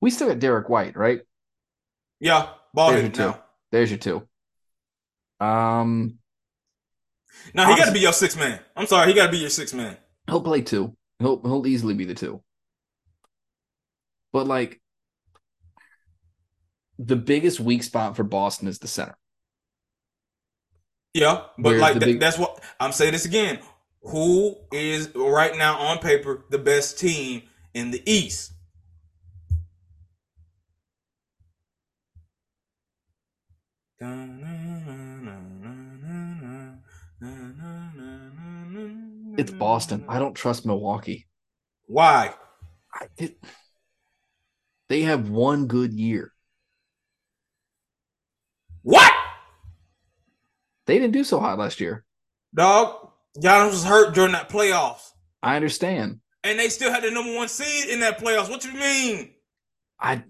We 0.00 0.10
still 0.10 0.28
got 0.28 0.38
Derrick 0.38 0.68
White, 0.68 0.96
right? 0.96 1.20
Yeah, 2.20 2.48
ball 2.72 2.90
There's 2.90 3.02
your 3.02 3.32
two. 3.32 3.38
There's 3.70 3.90
your 3.90 3.98
two. 3.98 4.26
Um, 5.44 6.19
now 7.54 7.68
he 7.68 7.76
got 7.76 7.86
to 7.86 7.92
be 7.92 8.00
your 8.00 8.12
six 8.12 8.36
man. 8.36 8.60
I'm 8.76 8.86
sorry, 8.86 9.08
he 9.08 9.14
got 9.14 9.26
to 9.26 9.32
be 9.32 9.38
your 9.38 9.50
six 9.50 9.72
man. 9.72 9.96
He'll 10.26 10.42
play 10.42 10.62
two. 10.62 10.96
He'll 11.18 11.40
he'll 11.42 11.66
easily 11.66 11.94
be 11.94 12.04
the 12.04 12.14
two. 12.14 12.42
But 14.32 14.46
like, 14.46 14.80
the 16.98 17.16
biggest 17.16 17.60
weak 17.60 17.82
spot 17.82 18.16
for 18.16 18.22
Boston 18.22 18.68
is 18.68 18.78
the 18.78 18.88
center. 18.88 19.16
Yeah, 21.14 21.42
but 21.58 21.70
Where's 21.70 21.80
like 21.80 21.98
big... 21.98 22.20
that's 22.20 22.38
what 22.38 22.62
I'm 22.78 22.92
saying. 22.92 23.12
This 23.12 23.24
again. 23.24 23.58
Who 24.02 24.56
is 24.72 25.10
right 25.14 25.54
now 25.56 25.78
on 25.78 25.98
paper 25.98 26.44
the 26.48 26.58
best 26.58 26.98
team 26.98 27.42
in 27.74 27.90
the 27.90 28.02
East? 28.10 28.52
It's 39.36 39.50
Boston. 39.50 40.04
I 40.08 40.18
don't 40.18 40.34
trust 40.34 40.66
Milwaukee. 40.66 41.26
Why? 41.86 42.34
I, 42.92 43.06
it, 43.16 43.38
they 44.88 45.02
have 45.02 45.28
one 45.28 45.66
good 45.66 45.92
year. 45.92 46.32
What? 48.82 49.12
They 50.86 50.98
didn't 50.98 51.12
do 51.12 51.24
so 51.24 51.38
hot 51.38 51.58
last 51.58 51.80
year. 51.80 52.04
Dog, 52.54 53.10
Giannis 53.38 53.70
was 53.70 53.84
hurt 53.84 54.14
during 54.14 54.32
that 54.32 54.48
playoffs. 54.48 55.10
I 55.42 55.56
understand. 55.56 56.20
And 56.42 56.58
they 56.58 56.68
still 56.68 56.90
had 56.90 57.02
the 57.02 57.10
number 57.10 57.34
one 57.34 57.48
seed 57.48 57.90
in 57.90 58.00
that 58.00 58.18
playoffs. 58.18 58.48
What 58.50 58.64
you 58.64 58.72
mean? 58.72 59.30
I, 60.00 60.22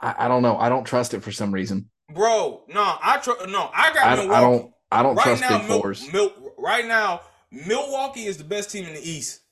I, 0.00 0.14
I 0.18 0.28
don't 0.28 0.42
know. 0.42 0.58
I 0.58 0.68
don't 0.68 0.84
trust 0.84 1.14
it 1.14 1.22
for 1.22 1.32
some 1.32 1.52
reason. 1.52 1.88
Bro, 2.12 2.64
no, 2.68 2.96
I 3.02 3.18
trust. 3.22 3.48
No, 3.48 3.70
I 3.72 3.94
got 3.94 4.06
I, 4.06 4.16
Milwaukee. 4.16 4.34
I 4.34 4.40
don't. 4.40 4.70
I 4.90 5.02
don't 5.02 5.16
right 5.16 5.24
trust 5.24 5.40
now, 5.42 5.58
big 5.58 5.68
Mil- 5.68 5.80
fours. 5.80 6.12
Mil- 6.12 6.52
right 6.58 6.84
now, 6.84 7.22
Milwaukee 7.54 8.24
is 8.24 8.36
the 8.36 8.44
best 8.44 8.70
team 8.70 8.84
in 8.84 8.94
the 8.94 9.08
East. 9.08 9.42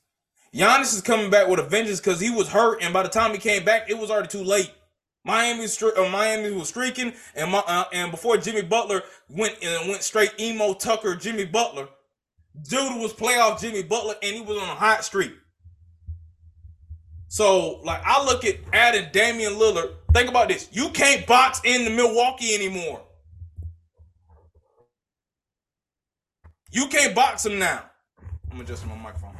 Giannis 0.53 0.93
is 0.93 1.01
coming 1.01 1.29
back 1.31 1.47
with 1.47 1.59
a 1.59 1.63
vengeance 1.63 1.99
because 1.99 2.19
he 2.19 2.29
was 2.29 2.49
hurt, 2.49 2.83
and 2.83 2.93
by 2.93 3.01
the 3.01 3.09
time 3.09 3.31
he 3.31 3.37
came 3.37 3.63
back, 3.63 3.89
it 3.89 3.97
was 3.97 4.11
already 4.11 4.27
too 4.27 4.43
late. 4.43 4.71
Miami, 5.25 5.65
uh, 5.65 6.09
Miami 6.09 6.51
was 6.51 6.67
streaking, 6.67 7.13
and 7.33 7.51
my, 7.51 7.63
uh, 7.65 7.85
and 7.93 8.11
before 8.11 8.37
Jimmy 8.37 8.61
Butler 8.61 9.03
went 9.29 9.55
and 9.63 9.89
went 9.89 10.03
straight 10.03 10.33
emo 10.37 10.73
Tucker 10.73 11.15
Jimmy 11.15 11.45
Butler, 11.45 11.87
dude 12.69 12.99
was 13.01 13.13
playoff 13.13 13.61
Jimmy 13.61 13.83
Butler, 13.83 14.15
and 14.21 14.35
he 14.35 14.41
was 14.41 14.57
on 14.57 14.69
a 14.69 14.75
hot 14.75 15.05
streak. 15.05 15.31
So, 17.29 17.79
like, 17.83 18.01
I 18.05 18.23
look 18.23 18.43
at 18.43 18.57
adding 18.73 19.09
Damian 19.13 19.53
Lillard. 19.53 19.93
Think 20.13 20.29
about 20.29 20.49
this: 20.49 20.67
you 20.73 20.89
can't 20.89 21.25
box 21.25 21.61
in 21.63 21.85
the 21.85 21.89
Milwaukee 21.89 22.53
anymore. 22.53 23.01
You 26.69 26.87
can't 26.87 27.15
box 27.15 27.45
him 27.45 27.57
now. 27.59 27.85
I'm 28.53 28.61
adjusting 28.61 28.89
my 28.89 28.95
microphone. 28.95 29.35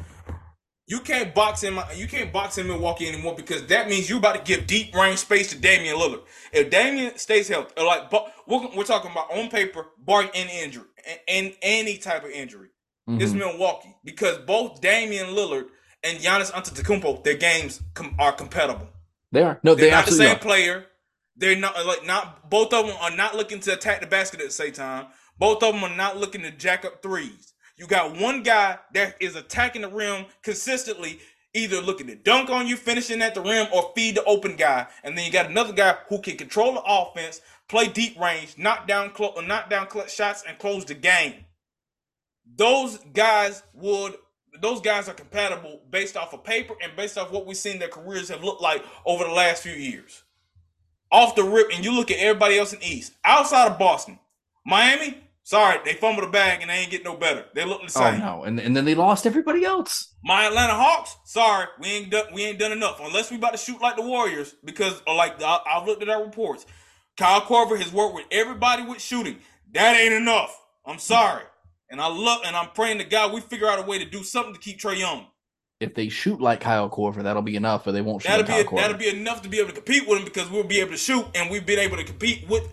You 0.85 0.99
can't 0.99 1.33
box 1.33 1.63
in 1.63 1.75
my, 1.75 1.89
you 1.93 2.07
can't 2.07 2.33
box 2.33 2.57
in 2.57 2.67
Milwaukee 2.67 3.07
anymore 3.07 3.35
because 3.35 3.65
that 3.67 3.87
means 3.87 4.09
you're 4.09 4.17
about 4.17 4.35
to 4.35 4.41
give 4.41 4.67
deep 4.67 4.93
range 4.93 5.19
space 5.19 5.49
to 5.51 5.57
Damian 5.57 5.95
Lillard. 5.95 6.23
If 6.51 6.69
Damian 6.69 7.17
stays 7.17 7.47
healthy, 7.47 7.81
like 7.81 8.11
we're, 8.47 8.67
we're 8.75 8.83
talking 8.83 9.11
about 9.11 9.31
on 9.31 9.49
paper, 9.49 9.85
barring 9.97 10.29
any 10.33 10.61
injury 10.61 10.85
and, 11.27 11.53
any 11.61 11.97
type 11.97 12.25
of 12.25 12.31
injury, 12.31 12.69
mm-hmm. 13.07 13.21
it's 13.21 13.31
Milwaukee 13.31 13.95
because 14.03 14.39
both 14.39 14.81
Damian 14.81 15.27
Lillard 15.27 15.67
and 16.03 16.17
Giannis 16.19 16.51
Antetokounmpo, 16.51 17.23
their 17.23 17.37
games 17.37 17.81
com- 17.93 18.15
are 18.19 18.33
compatible. 18.33 18.89
They 19.31 19.43
are. 19.43 19.59
No, 19.63 19.75
they're 19.75 19.85
they 19.85 19.91
not 19.91 20.05
the 20.05 20.11
same 20.11 20.35
are. 20.35 20.39
player. 20.39 20.85
They're 21.37 21.55
not 21.55 21.83
like 21.85 22.05
not 22.05 22.49
both 22.49 22.73
of 22.73 22.87
them 22.87 22.95
are 22.99 23.15
not 23.15 23.35
looking 23.35 23.59
to 23.61 23.73
attack 23.73 24.01
the 24.01 24.07
basket 24.07 24.41
at 24.41 24.47
the 24.47 24.53
same 24.53 24.73
time. 24.73 25.07
Both 25.39 25.63
of 25.63 25.73
them 25.73 25.83
are 25.83 25.95
not 25.95 26.17
looking 26.17 26.41
to 26.41 26.51
jack 26.51 26.85
up 26.85 27.01
threes. 27.01 27.52
You 27.77 27.87
got 27.87 28.17
one 28.17 28.43
guy 28.43 28.77
that 28.93 29.15
is 29.19 29.35
attacking 29.35 29.81
the 29.81 29.89
rim 29.89 30.25
consistently, 30.43 31.19
either 31.53 31.81
looking 31.81 32.07
to 32.07 32.15
dunk 32.15 32.49
on 32.49 32.67
you, 32.67 32.77
finishing 32.77 33.21
at 33.21 33.33
the 33.33 33.41
rim, 33.41 33.67
or 33.73 33.91
feed 33.95 34.15
the 34.15 34.23
open 34.25 34.55
guy. 34.55 34.87
And 35.03 35.17
then 35.17 35.25
you 35.25 35.31
got 35.31 35.47
another 35.47 35.73
guy 35.73 35.97
who 36.07 36.19
can 36.19 36.37
control 36.37 36.73
the 36.73 36.83
offense, 36.85 37.41
play 37.67 37.87
deep 37.87 38.19
range, 38.19 38.57
knock 38.57 38.87
down, 38.87 39.11
clo- 39.11 39.33
uh, 39.35 39.41
knock 39.41 39.69
down 39.69 39.87
clutch 39.87 40.13
shots, 40.13 40.43
and 40.47 40.57
close 40.59 40.85
the 40.85 40.93
game. 40.93 41.45
Those 42.55 42.97
guys 43.13 43.63
would 43.73 44.15
those 44.61 44.81
guys 44.81 45.09
are 45.09 45.13
compatible 45.13 45.81
based 45.89 46.15
off 46.15 46.33
of 46.33 46.43
paper 46.43 46.75
and 46.81 46.95
based 46.95 47.17
off 47.17 47.31
what 47.31 47.47
we've 47.47 47.57
seen 47.57 47.79
their 47.79 47.87
careers 47.87 48.29
have 48.29 48.43
looked 48.43 48.61
like 48.61 48.83
over 49.05 49.23
the 49.23 49.31
last 49.31 49.63
few 49.63 49.73
years. 49.73 50.23
Off 51.11 51.35
the 51.35 51.43
rip, 51.43 51.71
and 51.73 51.83
you 51.83 51.91
look 51.91 52.11
at 52.11 52.19
everybody 52.19 52.57
else 52.57 52.73
in 52.73 52.81
East, 52.83 53.13
outside 53.23 53.71
of 53.71 53.79
Boston, 53.79 54.19
Miami, 54.65 55.22
sorry, 55.43 55.79
they 55.85 55.93
fumbled 55.93 56.27
the 56.27 56.31
bag 56.31 56.61
and 56.61 56.69
they 56.69 56.75
ain't 56.75 56.91
get 56.91 57.03
no 57.03 57.15
better. 57.15 57.45
They 57.53 57.65
look 57.65 57.81
the 57.81 57.85
oh, 57.85 58.11
same. 58.11 58.21
Oh 58.21 58.37
no, 58.37 58.43
and, 58.43 58.59
and 58.59 58.75
then 58.75 58.85
they 58.85 58.95
lost 58.95 59.27
everybody 59.27 59.63
else. 59.63 60.13
My 60.23 60.45
Atlanta 60.45 60.73
Hawks, 60.73 61.15
sorry, 61.25 61.67
we 61.79 61.87
ain't 61.87 62.11
done 62.11 62.25
we 62.33 62.43
ain't 62.43 62.59
done 62.59 62.71
enough 62.71 62.99
unless 63.01 63.29
we 63.29 63.37
about 63.37 63.51
to 63.51 63.57
shoot 63.57 63.81
like 63.81 63.95
the 63.95 64.01
Warriors 64.01 64.55
because 64.63 65.01
like 65.07 65.41
I, 65.41 65.59
I've 65.67 65.85
looked 65.85 66.01
at 66.01 66.09
our 66.09 66.23
reports. 66.23 66.65
Kyle 67.15 67.41
Korver 67.41 67.77
has 67.77 67.93
worked 67.93 68.15
with 68.15 68.25
everybody 68.31 68.83
with 68.83 68.99
shooting. 68.99 69.37
That 69.73 69.99
ain't 69.99 70.13
enough. 70.13 70.59
I'm 70.85 70.97
sorry. 70.97 71.43
And 71.89 72.01
I 72.01 72.07
love 72.07 72.41
and 72.45 72.55
I'm 72.55 72.69
praying 72.71 72.97
to 72.99 73.03
God 73.03 73.33
we 73.33 73.41
figure 73.41 73.67
out 73.67 73.79
a 73.79 73.83
way 73.83 73.99
to 73.99 74.05
do 74.05 74.23
something 74.23 74.53
to 74.53 74.59
keep 74.59 74.79
Trae 74.79 74.97
Young. 74.97 75.27
If 75.79 75.95
they 75.95 76.07
shoot 76.07 76.39
like 76.39 76.61
Kyle 76.61 76.89
Korver, 76.89 77.23
that'll 77.23 77.41
be 77.41 77.57
enough, 77.57 77.85
or 77.85 77.91
they 77.91 78.01
won't 78.01 78.21
shoot 78.21 78.29
that'll 78.29 78.47
like 78.47 78.69
be 78.69 78.77
a, 78.77 78.81
that'll 78.81 78.97
be 78.97 79.09
enough 79.09 79.41
to 79.41 79.49
be 79.49 79.59
able 79.59 79.69
to 79.69 79.75
compete 79.75 80.07
with 80.07 80.19
him 80.19 80.25
because 80.25 80.49
we'll 80.49 80.63
be 80.63 80.79
able 80.79 80.91
to 80.91 80.97
shoot 80.97 81.25
and 81.35 81.51
we've 81.51 81.65
been 81.65 81.79
able 81.79 81.97
to 81.97 82.03
compete 82.03 82.47
with 82.47 82.67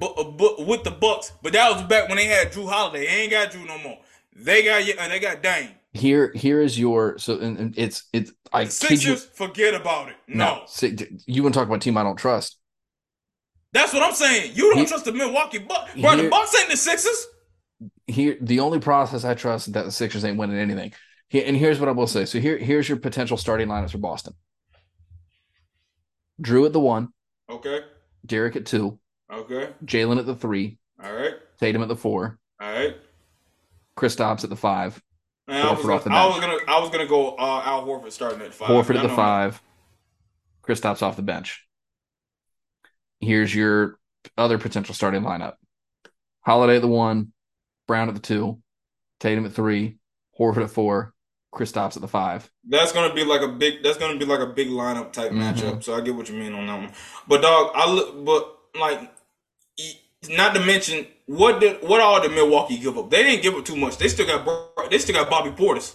Uh, 0.00 0.64
with 0.66 0.84
the 0.84 0.90
Bucks. 0.90 1.32
But 1.42 1.52
that 1.52 1.72
was 1.72 1.82
back 1.84 2.08
when 2.08 2.16
they 2.16 2.26
had 2.26 2.52
Jrue 2.52 2.68
Holiday. 2.68 3.06
They 3.06 3.12
ain't 3.12 3.30
got 3.30 3.50
Jrue 3.50 3.66
no 3.66 3.78
more. 3.78 3.98
They 4.34 4.64
got 4.64 4.86
you 4.86 4.94
and 4.98 5.12
they 5.12 5.18
got 5.18 5.42
Dame. 5.42 5.70
Here, 5.92 6.30
here 6.34 6.60
is 6.60 6.78
your 6.78 7.18
so 7.18 7.38
and, 7.38 7.58
and 7.58 7.78
it's 7.78 8.04
it's 8.12 8.32
I 8.52 8.64
Sixers. 8.66 9.04
You, 9.04 9.16
forget 9.16 9.74
about 9.74 10.08
it. 10.08 10.16
No, 10.28 10.64
no 10.92 11.06
you 11.26 11.42
want 11.42 11.54
to 11.54 11.60
talk 11.60 11.68
about 11.68 11.80
team 11.80 11.96
I 11.96 12.02
don't 12.02 12.16
trust. 12.16 12.58
That's 13.72 13.92
what 13.92 14.02
I'm 14.02 14.14
saying. 14.14 14.52
You 14.54 14.74
don't 14.74 14.86
trust 14.86 15.04
the 15.06 15.12
Milwaukee 15.12 15.58
Bucks, 15.58 15.92
bro. 15.94 16.12
Here, 16.12 16.24
the 16.24 16.28
Bucks 16.30 16.54
ain't 16.58 16.70
the 16.70 16.76
Sixers 16.76 17.26
here 18.06 18.36
the 18.40 18.60
only 18.60 18.78
process 18.78 19.24
I 19.24 19.34
trust 19.34 19.68
is 19.68 19.74
that 19.74 19.84
the 19.84 19.92
Sixers 19.92 20.24
ain't 20.24 20.38
winning 20.38 20.58
anything. 20.58 20.92
Here, 21.28 21.44
and 21.46 21.56
here's 21.56 21.80
what 21.80 21.88
I 21.88 21.92
will 21.92 22.06
say. 22.06 22.24
So 22.24 22.38
here, 22.38 22.56
here's 22.56 22.88
your 22.88 22.98
potential 22.98 23.36
starting 23.36 23.68
lineups 23.68 23.90
for 23.90 23.98
Boston. 23.98 24.34
Drew 26.40 26.66
at 26.66 26.72
the 26.72 26.80
one. 26.80 27.08
Okay. 27.50 27.80
Derrick 28.24 28.56
at 28.56 28.66
two. 28.66 28.98
Okay. 29.32 29.70
Jaylen 29.84 30.18
at 30.18 30.26
the 30.26 30.34
three. 30.34 30.78
All 31.02 31.12
right. 31.12 31.34
Tatum 31.58 31.82
at 31.82 31.88
the 31.88 31.96
four. 31.96 32.38
All 32.60 32.70
right. 32.70 32.96
Chris 33.96 34.16
Kristaps 34.16 34.44
at 34.44 34.50
the 34.50 34.56
five. 34.56 35.02
I 35.48 35.70
was, 35.70 35.82
gonna, 35.82 36.16
I 36.16 36.26
was, 36.26 36.40
gonna, 36.40 36.58
I 36.66 36.80
was 36.80 36.90
gonna 36.90 37.06
go 37.06 37.36
uh, 37.36 37.62
Al 37.64 37.86
Horford 37.86 38.10
starting 38.10 38.40
at 38.42 38.52
five. 38.52 38.68
Horford 38.68 38.96
at 38.96 39.02
the 39.02 39.14
five. 39.14 39.62
Chris 40.62 40.80
Kristaps 40.80 41.02
off 41.02 41.14
the 41.14 41.22
bench. 41.22 41.64
Here's 43.20 43.54
your 43.54 43.98
other 44.36 44.58
potential 44.58 44.92
starting 44.92 45.22
lineup: 45.22 45.54
Holiday 46.40 46.76
at 46.76 46.82
the 46.82 46.88
one, 46.88 47.32
Brown 47.86 48.08
at 48.08 48.14
the 48.14 48.20
two, 48.20 48.60
Tatum 49.20 49.46
at 49.46 49.52
three, 49.52 49.98
Horford 50.38 50.64
at 50.64 50.70
four, 50.70 51.14
Kristaps 51.54 51.94
at 51.94 52.02
the 52.02 52.08
five. 52.08 52.50
That's 52.68 52.90
gonna 52.90 53.14
be 53.14 53.24
like 53.24 53.42
a 53.42 53.48
big. 53.48 53.84
That's 53.84 53.98
gonna 53.98 54.18
be 54.18 54.24
like 54.24 54.40
a 54.40 54.46
big 54.46 54.68
lineup 54.68 55.12
type 55.12 55.30
mm-hmm. 55.30 55.40
matchup. 55.40 55.84
So 55.84 55.94
I 55.94 56.00
get 56.00 56.16
what 56.16 56.28
you 56.28 56.34
mean 56.34 56.54
on 56.54 56.66
that 56.66 56.80
one. 56.80 56.92
But 57.28 57.42
dog, 57.42 57.70
I 57.74 57.88
look. 57.88 58.24
But 58.24 58.80
like, 58.80 59.15
not 60.30 60.54
to 60.54 60.60
mention 60.64 61.06
what 61.26 61.60
did 61.60 61.82
what 61.82 62.00
all 62.00 62.20
did 62.20 62.32
Milwaukee 62.32 62.78
give 62.78 62.96
up? 62.98 63.10
They 63.10 63.22
didn't 63.22 63.42
give 63.42 63.54
up 63.54 63.64
too 63.64 63.76
much. 63.76 63.98
They 63.98 64.08
still 64.08 64.26
got 64.26 64.90
they 64.90 64.98
still 64.98 65.14
got 65.14 65.30
Bobby 65.30 65.50
Portis 65.50 65.94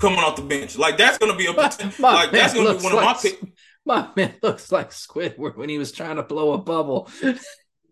coming 0.00 0.18
off 0.18 0.36
the 0.36 0.42
bench. 0.42 0.76
Like 0.76 0.96
that's 0.96 1.18
gonna 1.18 1.36
be 1.36 1.46
a 1.46 1.52
my, 1.54 1.70
my 1.98 2.14
like 2.14 2.30
that's 2.30 2.54
gonna 2.54 2.76
be 2.76 2.84
one 2.84 2.94
like, 2.94 3.24
of 3.24 3.24
my. 3.24 3.48
My 3.86 4.08
man 4.16 4.32
looks 4.42 4.72
like 4.72 4.90
Squidward 4.90 5.56
when 5.56 5.68
he 5.68 5.76
was 5.76 5.92
trying 5.92 6.16
to 6.16 6.22
blow 6.22 6.52
a 6.52 6.58
bubble. 6.58 7.10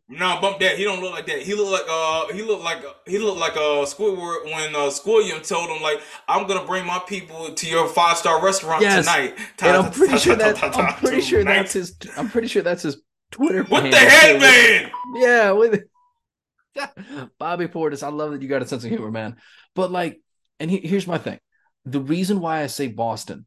No, 0.09 0.39
bump 0.43 0.61
that. 0.61 0.77
He 0.77 0.85
don't 0.85 1.01
look 1.01 1.13
like 1.13 1.25
that. 1.27 1.41
He 1.41 1.55
look 1.55 1.71
like 1.71 1.89
uh 1.89 2.35
he 2.35 2.43
look 2.43 2.63
like 2.63 2.85
he 3.07 3.19
look 3.19 3.39
like 3.39 3.57
uh 3.57 3.87
Squidward 3.87 4.45
when 4.45 4.75
uh 4.75 4.91
Squilliam 4.91 5.47
told 5.47 5.71
him 5.71 5.81
like 5.83 6.03
I'm 6.29 6.47
gonna 6.47 6.67
bring 6.67 6.85
my 6.85 6.99
people 6.99 7.55
to 7.55 7.67
your 7.67 7.89
five 7.89 8.19
star 8.19 8.45
restaurant 8.45 8.83
Yes. 8.83 9.07
tonight. 9.07 9.39
And 9.63 9.77
I'm 9.77 9.91
pretty 9.91 10.19
sure 10.19 10.37
that 10.37 10.63
I'm 10.63 10.95
pretty 10.97 11.23
sure 11.23 11.45
that's 11.45 11.73
his. 11.73 11.97
I'm 12.19 12.29
pretty 12.29 12.49
sure 12.49 12.61
that's 12.63 12.83
his 12.83 12.99
Twitter. 13.33 13.65
What 13.65 13.91
the 13.91 13.97
handle, 13.97 14.41
too. 14.41 14.47
headband? 14.47 14.93
Yeah, 15.17 15.51
with 15.53 15.83
Bobby 17.39 17.67
Portis. 17.67 18.03
I 18.03 18.09
love 18.09 18.33
that 18.33 18.43
you 18.43 18.49
got 18.49 18.63
a 18.63 18.67
sense 18.69 18.85
of 18.85 18.91
humor, 18.91 19.11
man. 19.11 19.37
But 19.75 19.91
like, 19.91 20.21
and 20.61 20.71
he, 20.71 20.79
here's 20.79 21.07
my 21.07 21.19
thing: 21.19 21.39
the 21.85 22.01
reason 22.01 22.41
why 22.41 22.63
I 22.63 22.67
say 22.69 22.87
Boston, 22.89 23.47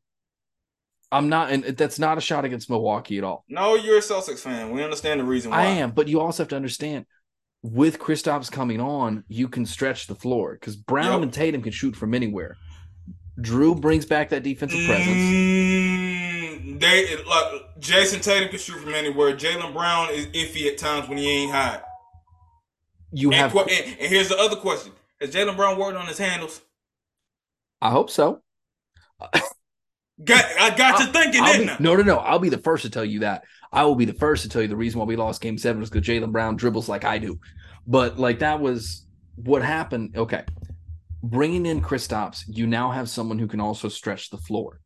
I'm 1.11 1.29
not, 1.29 1.51
and 1.51 1.63
that's 1.63 1.99
not 1.99 2.17
a 2.17 2.21
shot 2.21 2.45
against 2.45 2.69
Milwaukee 2.69 3.17
at 3.17 3.23
all. 3.23 3.45
No, 3.47 3.75
you're 3.75 3.97
a 3.97 4.01
Celtics 4.01 4.39
fan. 4.39 4.71
We 4.71 4.83
understand 4.83 5.19
the 5.19 5.23
reason 5.23 5.51
why. 5.51 5.61
I 5.61 5.65
am, 5.65 5.91
but 5.91 6.07
you 6.07 6.19
also 6.19 6.43
have 6.43 6.49
to 6.49 6.55
understand. 6.55 7.05
With 7.63 7.97
Kristaps 7.97 8.51
coming 8.51 8.79
on, 8.79 9.23
you 9.27 9.47
can 9.47 9.65
stretch 9.65 10.05
the 10.05 10.13
floor 10.13 10.53
because 10.53 10.75
Brown 10.75 11.13
Yep. 11.13 11.21
and 11.23 11.33
Tatum 11.33 11.61
can 11.63 11.71
shoot 11.71 11.95
from 11.95 12.13
anywhere. 12.13 12.57
Jrue 13.41 13.81
brings 13.81 14.05
back 14.05 14.29
that 14.29 14.43
defensive 14.43 14.85
presence. 14.85 15.07
Mm, 15.17 16.79
they 16.79 17.17
like 17.23 17.61
Jayson 17.79 18.21
Tatum 18.21 18.49
can 18.49 18.59
shoot 18.59 18.79
from 18.79 18.93
anywhere. 18.93 19.35
Jaylen 19.35 19.73
Brown 19.73 20.09
is 20.11 20.27
iffy 20.27 20.67
at 20.67 20.77
times 20.77 21.09
when 21.09 21.17
he 21.17 21.29
ain't 21.29 21.51
hot. 21.51 21.83
You 23.11 23.31
And, 23.31 23.35
have, 23.41 23.51
que- 23.51 23.61
and, 23.69 23.99
and 23.99 24.09
here's 24.09 24.29
the 24.29 24.37
other 24.37 24.55
question: 24.55 24.91
Has 25.21 25.31
Jaylen 25.31 25.55
Brown 25.55 25.77
worked 25.77 25.97
on 25.97 26.07
his 26.07 26.17
handles? 26.17 26.61
I 27.81 27.89
hope 27.91 28.09
so. 28.09 28.41
Got 30.23 30.45
I 30.59 30.75
got 30.77 30.99
you 30.99 31.07
thinking, 31.07 31.41
I'll 31.41 31.51
didn't 31.53 31.67
be- 31.67 31.71
I? 31.73 31.77
no, 31.79 31.95
no, 31.95 32.03
no. 32.03 32.17
I'll 32.17 32.39
be 32.39 32.49
the 32.49 32.57
first 32.57 32.83
to 32.83 32.89
tell 32.89 33.03
you 33.03 33.19
that. 33.19 33.43
I 33.73 33.83
will 33.83 33.95
be 33.95 34.05
the 34.05 34.13
first 34.13 34.43
to 34.43 34.49
tell 34.49 34.61
you 34.61 34.67
the 34.69 34.75
reason 34.77 34.99
why 34.99 35.05
we 35.05 35.17
lost 35.17 35.41
Game 35.41 35.57
Seven 35.57 35.81
was 35.81 35.89
because 35.89 36.07
Jaylen 36.07 36.31
Brown 36.31 36.55
dribbles 36.55 36.87
like 36.87 37.03
I 37.03 37.17
do. 37.17 37.39
But 37.85 38.17
like 38.17 38.39
that 38.39 38.61
was 38.61 39.05
what 39.35 39.61
happened. 39.61 40.15
Okay, 40.15 40.43
bringing 41.21 41.65
in 41.65 41.81
Kristaps, 41.81 42.43
you 42.47 42.65
now 42.65 42.91
have 42.91 43.09
someone 43.09 43.37
who 43.39 43.47
can 43.47 43.59
also 43.59 43.89
stretch 43.89 44.29
the 44.29 44.37
floor 44.37 44.79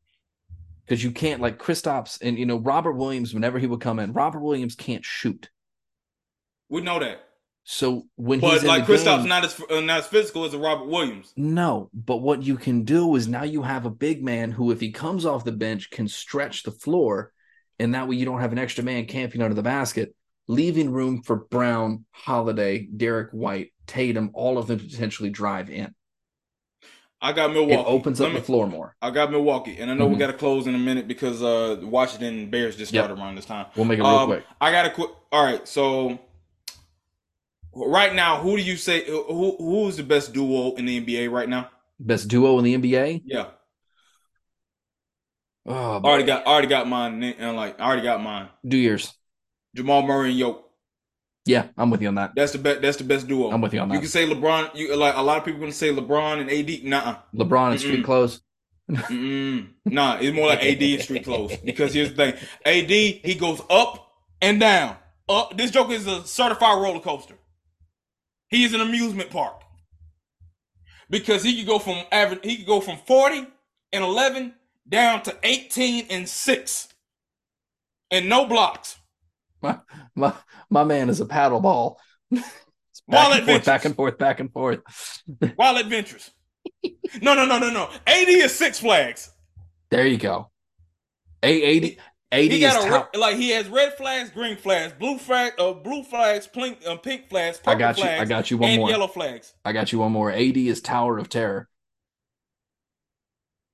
because 0.89 1.03
you 1.03 1.11
can't 1.11 1.39
like 1.39 1.59
Kristaps 1.59 2.17
and 2.21 2.37
you 2.37 2.47
know 2.47 2.57
Robert 2.57 2.93
Williams. 2.93 3.33
Whenever 3.33 3.59
he 3.59 3.67
would 3.67 3.79
come 3.79 3.99
in, 3.99 4.11
Robert 4.11 4.39
Williams 4.39 4.75
can't 4.75 5.05
shoot. 5.05 5.49
We 6.67 6.81
know 6.81 6.99
that, 6.99 7.19
So 7.63 8.07
when 8.15 8.39
but 8.39 8.53
he's 8.53 8.63
like 8.63 8.85
Kristaps 8.85 9.25
not 9.25 9.45
as 9.45 9.61
uh, 9.69 9.81
not 9.81 9.99
as 9.99 10.07
physical 10.07 10.45
as 10.45 10.53
a 10.55 10.57
Robert 10.57 10.87
Williams. 10.87 11.31
No, 11.37 11.91
but 11.93 12.17
what 12.17 12.41
you 12.41 12.57
can 12.57 12.85
do 12.85 13.15
is 13.15 13.27
now 13.27 13.43
you 13.43 13.61
have 13.61 13.85
a 13.85 13.91
big 13.91 14.23
man 14.23 14.51
who, 14.51 14.71
if 14.71 14.79
he 14.79 14.91
comes 14.91 15.25
off 15.25 15.45
the 15.45 15.51
bench, 15.51 15.91
can 15.91 16.07
stretch 16.07 16.63
the 16.63 16.71
floor, 16.71 17.31
and 17.77 17.93
that 17.93 18.07
way 18.07 18.15
you 18.15 18.25
don't 18.25 18.41
have 18.41 18.51
an 18.51 18.59
extra 18.59 18.83
man 18.83 19.05
camping 19.05 19.43
under 19.43 19.55
the 19.55 19.61
basket, 19.61 20.15
leaving 20.47 20.91
room 20.91 21.21
for 21.21 21.35
Brown, 21.35 22.05
Holiday, 22.11 22.87
Derrick 22.87 23.29
White, 23.31 23.73
Tatum, 23.85 24.31
all 24.33 24.57
of 24.57 24.65
them 24.65 24.79
to 24.79 24.85
potentially 24.85 25.29
drive 25.29 25.69
in. 25.69 25.93
I 27.22 27.34
got 27.34 27.51
Milwaukee. 27.51 27.74
It 27.82 27.86
opens 27.86 28.22
up 28.22 28.30
me- 28.32 28.39
the 28.39 28.45
floor 28.45 28.65
more. 28.67 28.95
I 29.01 29.11
got 29.11 29.30
Milwaukee, 29.32 29.78
and 29.80 29.91
I 29.91 29.93
know 29.93 30.07
we 30.07 30.15
Mhm. 30.15 30.20
got 30.20 30.28
to 30.28 30.34
close 30.34 30.67
in 30.67 30.76
a 30.76 30.78
minute 30.80 31.07
because 31.07 31.43
uh 31.43 31.78
Washington 31.84 32.49
Bears 32.49 32.78
just 32.78 32.93
Yep. 32.93 33.05
started 33.05 33.22
around 33.22 33.36
this 33.36 33.45
time. 33.45 33.65
We'll 33.76 33.86
make 33.86 33.99
it 33.99 34.03
real 34.03 34.11
Um, 34.11 34.28
quick. 34.30 34.45
I 34.61 34.72
got 34.72 34.84
to 34.84 34.89
quit. 34.91 35.09
All 35.32 35.43
right, 35.43 35.67
so 35.67 36.17
right 37.76 38.13
now, 38.15 38.41
who 38.41 38.55
do 38.57 38.63
you 38.63 38.78
say 38.78 39.05
who 39.05 39.55
who's 39.57 39.97
the 39.97 40.03
best 40.03 40.34
duo 40.34 40.74
in 40.76 40.86
the 40.86 40.97
NBA 41.01 41.28
right 41.28 41.49
now? 41.49 41.70
Best 41.99 42.28
duo 42.30 42.57
in 42.59 42.63
the 42.63 42.74
NBA. 42.74 43.22
Yeah, 43.26 43.47
Oh, 45.65 45.74
I 45.74 45.97
already 45.97 46.24
got 46.24 46.45
already 46.47 46.67
got 46.67 46.88
mine, 46.88 47.22
and 47.24 47.55
like 47.57 47.80
I 47.80 47.86
already 47.86 48.01
got 48.01 48.22
mine. 48.24 48.47
do 48.67 48.78
yours. 48.78 49.13
Jamal 49.76 50.01
Murray 50.03 50.30
and 50.30 50.39
Yoke. 50.39 50.68
Yeah, 51.49 51.65
I'm 51.75 51.89
with 51.89 52.03
you 52.03 52.09
on 52.09 52.15
that. 52.15 52.33
That's 52.35 52.51
the 52.51 52.59
best. 52.59 52.81
That's 52.83 52.97
the 52.97 53.03
best 53.03 53.27
duo. 53.27 53.49
I'm 53.49 53.59
with 53.59 53.73
you 53.73 53.79
on 53.79 53.89
that. 53.89 53.95
You 53.95 54.01
can 54.01 54.09
say 54.09 54.29
LeBron. 54.29 54.75
You 54.75 54.95
like 54.95 55.15
a 55.15 55.21
lot 55.21 55.39
of 55.39 55.45
people 55.45 55.59
gonna 55.59 55.71
say 55.71 55.89
LeBron 55.91 56.41
and 56.41 56.49
AD. 56.51 56.83
Nah, 56.83 57.17
LeBron 57.33 57.71
and 57.71 57.79
street 57.79 58.05
clothes. 58.05 58.41
Nah. 58.87 60.17
It's 60.19 60.35
more 60.35 60.47
like 60.47 60.63
AD 60.63 60.81
and 60.83 61.01
street 61.01 61.23
clothes. 61.23 61.53
Because 61.65 61.91
here's 61.91 62.13
the 62.13 62.15
thing: 62.15 62.33
AD 62.65 62.89
he 62.91 63.35
goes 63.39 63.63
up 63.67 64.11
and 64.39 64.59
down. 64.59 64.97
Up. 65.27 65.57
This 65.57 65.71
joke 65.71 65.89
is 65.89 66.05
a 66.05 66.23
certified 66.27 66.79
roller 66.79 66.99
coaster. 66.99 67.35
He 68.49 68.63
is 68.63 68.75
an 68.75 68.81
amusement 68.81 69.31
park 69.31 69.63
because 71.09 71.41
he 71.41 71.57
could 71.57 71.67
go 71.67 71.79
from 71.79 72.03
average. 72.11 72.41
He 72.43 72.57
could 72.57 72.67
go 72.67 72.79
from 72.79 72.97
forty 73.07 73.47
and 73.91 74.03
eleven 74.03 74.53
down 74.87 75.23
to 75.23 75.35
eighteen 75.41 76.05
and 76.11 76.29
six, 76.29 76.89
and 78.11 78.29
no 78.29 78.45
blocks. 78.45 78.97
My 79.62 79.80
my 80.16 80.34
my 80.70 80.84
man 80.84 81.10
is 81.10 81.20
a 81.20 81.26
paddle 81.26 81.60
ball. 81.60 81.99
Wild 83.07 83.32
back 83.32 83.36
and 83.39 83.45
forth, 83.47 83.66
back 83.66 83.86
and 83.86 83.95
forth, 83.95 84.18
back 84.18 84.39
and 84.39 84.53
forth. 84.53 84.80
Wild 85.57 85.80
adventures. 85.80 86.30
no, 87.22 87.34
no, 87.34 87.45
no, 87.45 87.57
no, 87.60 87.70
no. 87.72 87.89
AD 88.07 88.30
is 88.30 88.53
Six 88.53 88.80
Flags. 88.80 89.32
There 89.91 90.05
you 90.05 90.18
go. 90.18 90.49
A 91.43 91.78
AD 91.78 91.97
AD 92.32 92.41
He 92.51 92.64
is 92.64 92.74
got 92.74 92.86
a 92.86 92.89
top. 92.89 93.10
re- 93.14 93.20
like 93.20 93.36
he 93.38 93.49
has 93.49 93.68
red 93.68 93.95
flags, 93.97 94.30
green 94.30 94.55
flags, 94.55 94.93
blue 94.93 95.18
flag, 95.18 95.53
uh, 95.57 95.74
blue 95.74 96.03
flags, 96.03 96.45
pink, 96.47 96.78
uh, 96.86 96.95
pink 96.97 97.28
flags, 97.30 97.57
purple 97.57 97.72
I 97.74 97.76
got 97.76 97.97
you. 97.97 98.03
flags, 98.03 98.22
I 98.22 98.26
got 98.26 98.51
you 98.51 98.57
one 98.57 98.70
and 98.70 98.80
more. 98.82 98.89
yellow 98.89 99.07
flags. 99.07 99.53
I 99.66 99.72
got 99.74 99.91
you 99.91 99.99
one 99.99 100.12
more. 100.12 100.32
AD 100.32 100.55
is 100.57 100.80
Tower 100.82 101.18
of 101.18 101.28
Terror 101.30 101.68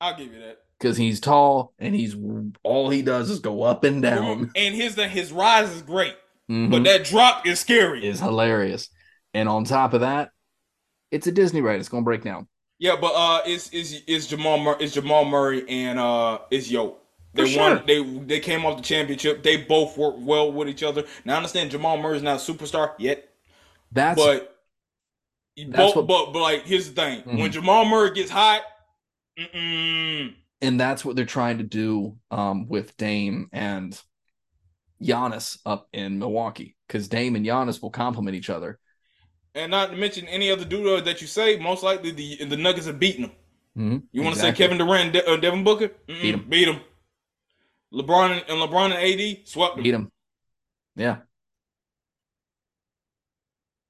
I'll 0.01 0.15
give 0.17 0.31
you 0.33 0.39
that. 0.39 0.57
Because 0.79 0.97
he's 0.97 1.19
tall 1.19 1.73
and 1.79 1.95
he's 1.95 2.15
all 2.63 2.89
he 2.89 3.01
does 3.01 3.29
is 3.29 3.39
go 3.39 3.63
up 3.63 3.83
and 3.83 4.01
down. 4.01 4.51
And 4.55 4.75
his 4.75 4.95
his 4.95 5.31
rise 5.31 5.71
is 5.71 5.81
great, 5.81 6.15
Mhm. 6.49 6.71
but 6.71 6.83
that 6.83 7.03
drop 7.05 7.45
is 7.47 7.59
scary. 7.59 8.05
is 8.07 8.19
hilarious. 8.19 8.89
And 9.33 9.49
on 9.49 9.63
top 9.65 9.93
of 9.93 10.01
that, 10.01 10.31
it's 11.11 11.27
a 11.27 11.31
Disney 11.31 11.61
ride. 11.61 11.79
It's 11.79 11.89
gonna 11.89 12.03
break 12.03 12.23
down. 12.23 12.47
Yeah, 12.79 12.95
but 12.99 13.13
uh, 13.15 13.41
it's 13.45 13.69
it's 13.71 13.95
it's 14.07 14.27
Jamal 14.27 14.57
Mur- 14.59 14.77
it's 14.79 14.93
Jamal 14.93 15.25
Murray 15.25 15.67
and 15.69 15.97
uh, 15.99 16.39
it's 16.51 16.69
Yo. 16.69 16.97
They 17.33 17.51
For 17.53 17.59
won. 17.59 17.83
They 17.85 18.01
they 18.03 18.39
came 18.39 18.65
off 18.65 18.77
the 18.77 18.83
championship. 18.83 19.43
They 19.43 19.57
both 19.57 19.97
work 19.97 20.15
well 20.19 20.51
with 20.51 20.69
each 20.69 20.83
other. 20.83 21.03
Now 21.25 21.33
I 21.33 21.37
understand 21.37 21.71
Jamal 21.71 21.97
Murray's 21.97 22.21
not 22.21 22.37
a 22.47 22.51
superstar 22.53 22.91
yet, 22.97 23.27
That's 23.91 24.21
but 24.21 24.57
That's 25.57 25.93
but, 25.93 25.95
what- 25.95 26.07
but 26.07 26.31
but 26.33 26.39
like 26.41 26.65
here's 26.65 26.89
the 26.89 26.95
thing: 27.01 27.21
Mhm. 27.23 27.39
when 27.39 27.51
Jamal 27.51 27.85
Murray 27.85 28.13
gets 28.13 28.29
hot, 28.29 28.61
mm-mm, 29.39 30.33
and 30.65 30.79
that's 30.79 31.05
what 31.05 31.15
they're 31.15 31.25
trying 31.25 31.57
to 31.59 31.63
do 31.63 32.17
um, 32.31 32.67
with 32.67 32.95
Dame 32.97 33.47
and 33.53 33.99
Giannis 35.01 35.57
up 35.65 35.87
in 35.93 36.19
Milwaukee 36.19 36.75
because 36.87 37.07
Dame 37.07 37.35
and 37.35 37.45
Giannis 37.45 37.81
will 37.81 37.91
complement 37.91 38.35
each 38.35 38.49
other. 38.49 38.79
and 39.53 39.71
not 39.71 39.91
to 39.91 39.95
mention 39.97 40.27
any 40.27 40.51
other 40.51 40.65
dude 40.65 41.05
that 41.05 41.21
you 41.21 41.27
say, 41.27 41.57
most 41.59 41.83
likely 41.83 42.11
the 42.11 42.43
the 42.45 42.57
Nuggets 42.57 42.87
have 42.87 42.99
beaten 42.99 43.23
them. 43.23 43.31
Mhm. 43.77 44.03
You 44.11 44.21
want 44.23 44.35
to 44.35 44.39
Exactly. 44.41 44.63
say 44.65 44.69
Kevin 44.69 44.77
Durant, 44.77 45.13
De- 45.13 45.29
uh, 45.29 45.37
Devin 45.37 45.63
Booker? 45.63 45.89
Mm-mm, 46.07 46.21
Beat 46.21 46.33
'em. 46.35 46.49
Beat 46.49 46.65
them. 46.65 46.79
LeBron 47.93 48.31
and, 48.49 48.59
LeBron 48.61 48.85
and 48.91 48.93
AD 48.95 49.43
swept 49.45 49.75
them. 49.75 49.83
Beat 49.83 49.93
him. 49.93 50.11
Yeah, 50.95 51.17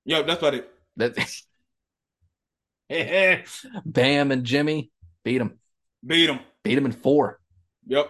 Yep, 0.05 0.27
that's 0.27 0.39
about 0.39 0.53
it. 0.55 0.69
that. 0.97 1.17
Bam 3.85 4.31
and 4.31 4.43
Jimmy 4.43 4.91
beat 5.23 5.41
him. 5.41 5.59
Beat 6.05 6.27
them. 6.27 6.39
Beat 6.65 6.77
him 6.77 6.85
in 6.85 6.91
four. 6.91 7.39
Yep. 7.85 8.09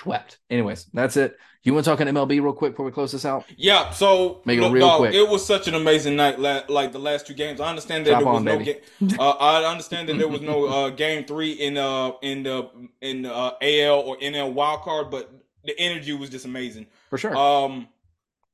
Swept. 0.00 0.38
Anyways, 0.50 0.86
that's 0.92 1.16
it. 1.16 1.38
You 1.62 1.72
want 1.72 1.84
to 1.84 1.90
talk 1.92 2.00
on 2.00 2.08
MLB 2.08 2.42
real 2.42 2.52
quick 2.52 2.72
before 2.72 2.84
we 2.84 2.90
close 2.90 3.12
this 3.12 3.24
out? 3.24 3.44
Yeah, 3.56 3.90
so 3.90 4.42
Make 4.44 4.58
it 4.58 4.62
look, 4.62 4.72
real 4.72 4.88
dog, 4.88 4.98
quick. 4.98 5.14
It 5.14 5.28
was 5.28 5.46
such 5.46 5.68
an 5.68 5.74
amazing 5.74 6.16
night, 6.16 6.40
la- 6.40 6.62
like 6.68 6.90
the 6.90 6.98
last 6.98 7.28
two 7.28 7.34
games. 7.34 7.60
I 7.60 7.68
understand 7.68 8.04
that 8.06 8.10
Chop 8.10 8.18
there 8.20 8.28
was 8.28 8.36
on, 8.38 8.44
no 8.44 8.58
game. 8.58 9.20
Uh, 9.20 9.30
I 9.30 9.64
understand 9.70 10.08
that 10.08 10.18
there 10.18 10.26
was 10.26 10.40
no 10.40 10.66
uh, 10.66 10.90
game 11.04 11.24
three 11.24 11.52
in 11.52 11.78
uh 11.78 12.12
in 12.20 12.42
the 12.42 12.68
in 13.00 13.22
the 13.22 13.32
uh, 13.32 13.52
AL 13.62 14.00
or 14.00 14.16
NL 14.18 14.52
wild 14.52 14.80
card, 14.82 15.12
but 15.12 15.32
the 15.64 15.78
energy 15.78 16.12
was 16.12 16.30
just 16.30 16.44
amazing. 16.46 16.86
For 17.10 17.18
sure. 17.18 17.36
Um, 17.36 17.86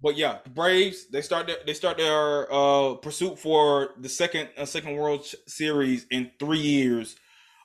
but 0.03 0.19
yeah, 0.19 0.39
the 0.45 0.51
Braves 0.51 1.09
they 1.09 1.23
start 1.23 1.47
their, 1.47 1.57
they 1.66 1.73
start 1.73 1.97
their 1.97 2.53
uh 2.53 2.97
pursuit 2.97 3.39
for 3.39 3.91
the 3.99 4.11
second 4.11 4.51
uh, 4.59 4.66
second 4.66 4.97
World 4.97 5.27
Series 5.47 6.07
in 6.11 6.31
three 6.39 6.61
years. 6.61 7.16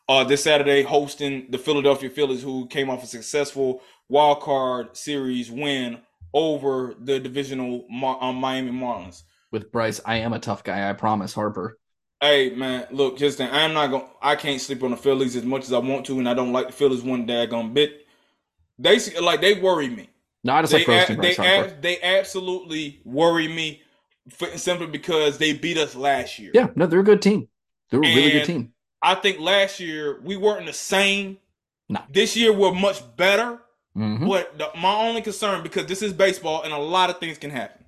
Uh, 0.10 0.24
this 0.24 0.43
Saturday, 0.43 0.84
hosting 0.84 1.47
the 1.49 1.58
Philadelphia 1.58 2.10
Phillies, 2.10 2.43
who 2.43 2.68
came 2.68 2.89
off 2.89 3.04
a 3.04 3.08
successful 3.08 3.82
wild 4.10 4.41
card 4.41 4.97
series 4.97 5.49
win 5.49 5.99
over 6.34 6.93
the 6.99 7.20
divisional 7.20 7.86
Mar- 7.89 8.18
um, 8.22 8.36
Miami 8.36 8.72
Marlins. 8.72 9.24
With 9.51 9.72
Bryce, 9.72 10.01
I 10.06 10.18
am 10.18 10.34
a 10.34 10.39
tough 10.39 10.64
guy. 10.64 10.89
I 10.89 10.93
promise, 10.93 11.34
Harper. 11.34 11.78
Hey 12.20 12.49
man, 12.51 12.88
look, 12.91 13.18
just 13.18 13.39
I'm 13.41 13.74
not 13.74 13.88
going. 13.88 14.06
I 14.22 14.36
can't 14.36 14.60
sleep 14.60 14.82
on 14.84 14.91
the 14.91 14.97
Phillies 14.97 15.36
as 15.36 15.43
much 15.43 15.64
as 15.64 15.74
I 15.74 15.78
want 15.80 16.06
to, 16.08 16.20
and 16.20 16.28
I 16.28 16.34
don't 16.34 16.54
like 16.54 16.68
the 16.68 16.74
Phillies 16.74 17.01
one 17.04 17.28
daggone 17.28 17.74
bit. 17.74 18.06
They 18.80 18.97
like 19.22 19.41
they 19.41 19.54
worry 19.60 19.89
me. 19.89 20.10
No, 20.43 20.54
I 20.54 20.62
just 20.62 20.74
They, 20.74 20.80
like 20.80 20.88
roasting 20.88 21.18
a- 21.18 21.22
Bryce 21.22 21.38
they, 21.38 21.56
Harper. 21.56 21.74
a- 21.74 21.82
they 21.82 22.01
absolutely 22.01 23.01
worry 23.06 23.47
me 23.47 23.82
simply 24.56 24.88
because 24.88 25.38
they 25.38 25.54
beat 25.54 25.78
us 25.78 25.95
last 25.95 26.39
year. 26.39 26.51
Yeah, 26.54 26.70
no, 26.76 26.86
they're 26.88 26.99
a 27.01 27.04
good 27.04 27.22
team. 27.22 27.47
They're 27.89 27.99
a 27.99 28.04
really 28.04 28.32
good 28.32 28.45
team. 28.45 28.72
I 29.04 29.16
think 29.16 29.39
last 29.39 29.80
year 29.80 30.20
we 30.24 30.38
weren't 30.38 30.66
the 30.66 30.74
same. 30.74 31.38
No. 31.89 32.01
This 32.10 32.36
year 32.38 32.54
we're 32.54 32.74
much 32.74 33.04
better. 33.18 33.60
Mhm. 33.95 34.28
But 34.28 34.58
the, 34.58 34.70
my 34.80 34.95
only 34.95 35.22
concern, 35.22 35.62
because 35.62 35.86
this 35.86 36.01
is 36.01 36.14
baseball 36.14 36.64
and 36.64 36.74
a 36.74 36.78
lot 36.78 37.10
of 37.10 37.20
things 37.20 37.38
can 37.38 37.51
happen. 37.51 37.86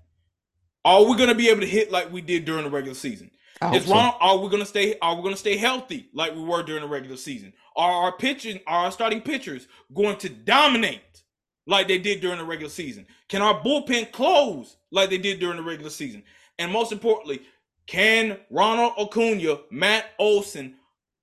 Are 0.84 1.04
we 1.04 1.18
going 1.18 1.30
to 1.30 1.36
be 1.36 1.50
able 1.50 1.62
to 1.62 1.68
hit 1.68 1.92
like 1.92 2.12
we 2.12 2.22
did 2.22 2.46
during 2.46 2.64
the 2.66 2.70
regular 2.70 2.94
season? 2.94 3.32
Is 3.74 3.88
Ronald, 3.88 4.16
so. 4.16 4.20
are 4.20 4.38
we 4.38 4.50
going 4.50 4.62
to 4.62 4.68
stay? 4.68 4.98
Are 5.02 5.16
we 5.16 5.22
going 5.24 5.34
to 5.34 5.40
stay 5.40 5.58
healthy 5.58 6.10
like 6.14 6.36
we 6.36 6.44
were 6.44 6.62
during 6.62 6.84
the 6.84 6.90
regular 6.90 7.16
season? 7.16 7.54
Are 7.76 7.92
our 8.04 8.12
pitching, 8.18 8.60
are 8.68 8.86
our 8.86 8.92
starting 8.92 9.22
pitchers 9.22 9.68
going 9.94 10.18
to 10.18 10.30
dominate 10.30 11.24
like 11.66 11.88
they 11.88 11.98
did 11.98 12.22
during 12.22 12.38
the 12.38 12.44
regular 12.46 12.70
season? 12.70 13.08
Can 13.30 13.42
our 13.42 13.60
bullpen 13.62 14.12
close 14.12 14.76
like 14.92 15.10
they 15.10 15.18
did 15.18 15.40
during 15.40 15.58
the 15.58 15.64
regular 15.64 15.90
season? 15.90 16.24
And 16.60 16.72
most 16.72 16.92
importantly, 16.92 17.42
can 17.88 18.38
Ronald 18.52 18.94
Acuna, 19.00 19.60
Matt 19.72 20.06
Olson, 20.20 20.76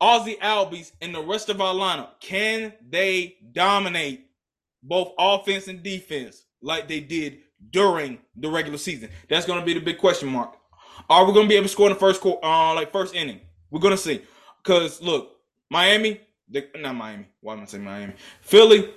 Ozzie 0.03 0.37
Albies, 0.43 0.91
and 1.01 1.15
the 1.15 1.23
rest 1.23 1.49
of 1.49 1.61
our 1.61 1.73
lineup 1.73 2.21
can 2.21 2.73
they 2.91 3.37
dominate 3.53 4.27
both 4.83 5.13
offense 5.17 5.69
and 5.69 5.81
defense 5.81 6.45
like 6.61 6.89
they 6.89 6.99
did 6.99 7.39
during 7.71 8.19
the 8.35 8.51
regular 8.51 8.79
season? 8.79 9.11
That's 9.29 9.47
going 9.47 9.61
to 9.61 9.65
be 9.65 9.75
the 9.75 9.81
big 9.81 9.99
question 9.99 10.29
mark. 10.29 10.57
Are 11.09 11.25
we 11.25 11.33
going 11.33 11.47
to 11.47 11.49
be 11.49 11.55
able 11.55 11.67
to 11.67 11.73
score 11.73 11.87
in 11.87 11.95
the 11.95 12.01
first 12.01 12.21
quarter, 12.21 12.45
uh, 12.45 12.75
like 12.75 12.91
first 12.91 13.15
inning? 13.15 13.43
We're 13.71 13.79
going 13.79 13.95
to 13.95 14.03
see. 14.03 14.23
Because 14.63 15.01
look, 15.01 15.37
Miami, 15.71 16.21
they, 16.49 16.67
not 16.77 16.97
Miami. 16.97 17.27
Why 17.41 17.53
am 17.53 17.61
I 17.61 17.65
saying 17.67 17.85
Miami? 17.85 18.15
Philly, 18.41 18.93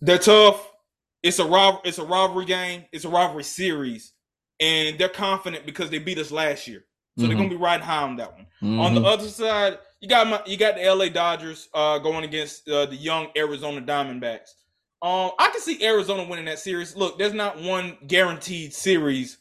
they're 0.00 0.18
tough. 0.18 0.72
It's 1.20 1.40
a 1.40 1.44
rival. 1.44 1.80
It's 1.84 1.98
a 1.98 2.04
rivalry 2.04 2.44
game. 2.44 2.84
It's 2.92 3.04
a 3.04 3.08
rivalry 3.08 3.42
series, 3.42 4.12
and 4.60 4.98
they're 4.98 5.08
confident 5.08 5.66
because 5.66 5.90
they 5.90 5.98
beat 5.98 6.18
us 6.18 6.30
last 6.30 6.68
year. 6.68 6.84
So 7.18 7.22
mm-hmm. 7.22 7.28
they're 7.28 7.36
gonna 7.38 7.50
be 7.50 7.56
riding 7.56 7.84
high 7.84 8.02
on 8.02 8.16
that 8.16 8.32
one. 8.32 8.46
Mm-hmm. 8.62 8.80
On 8.80 8.94
the 8.94 9.00
mm-hmm. 9.00 9.08
other 9.08 9.28
side, 9.28 9.78
you 10.06 10.10
got 10.10 10.28
my, 10.28 10.40
you 10.46 10.56
got 10.56 10.76
the 10.76 10.88
LA 10.88 11.08
Dodgers 11.08 11.68
uh, 11.74 11.98
going 11.98 12.22
against 12.22 12.68
uh, 12.68 12.86
the 12.86 12.94
young 12.94 13.26
Arizona 13.36 13.80
Diamondbacks. 13.82 14.54
Um, 15.02 15.32
I 15.36 15.48
can 15.50 15.60
see 15.60 15.84
Arizona 15.84 16.22
winning 16.22 16.44
that 16.44 16.60
series. 16.60 16.94
Look, 16.94 17.18
there's 17.18 17.34
not 17.34 17.60
one 17.60 17.98
guaranteed 18.06 18.72
series 18.72 19.38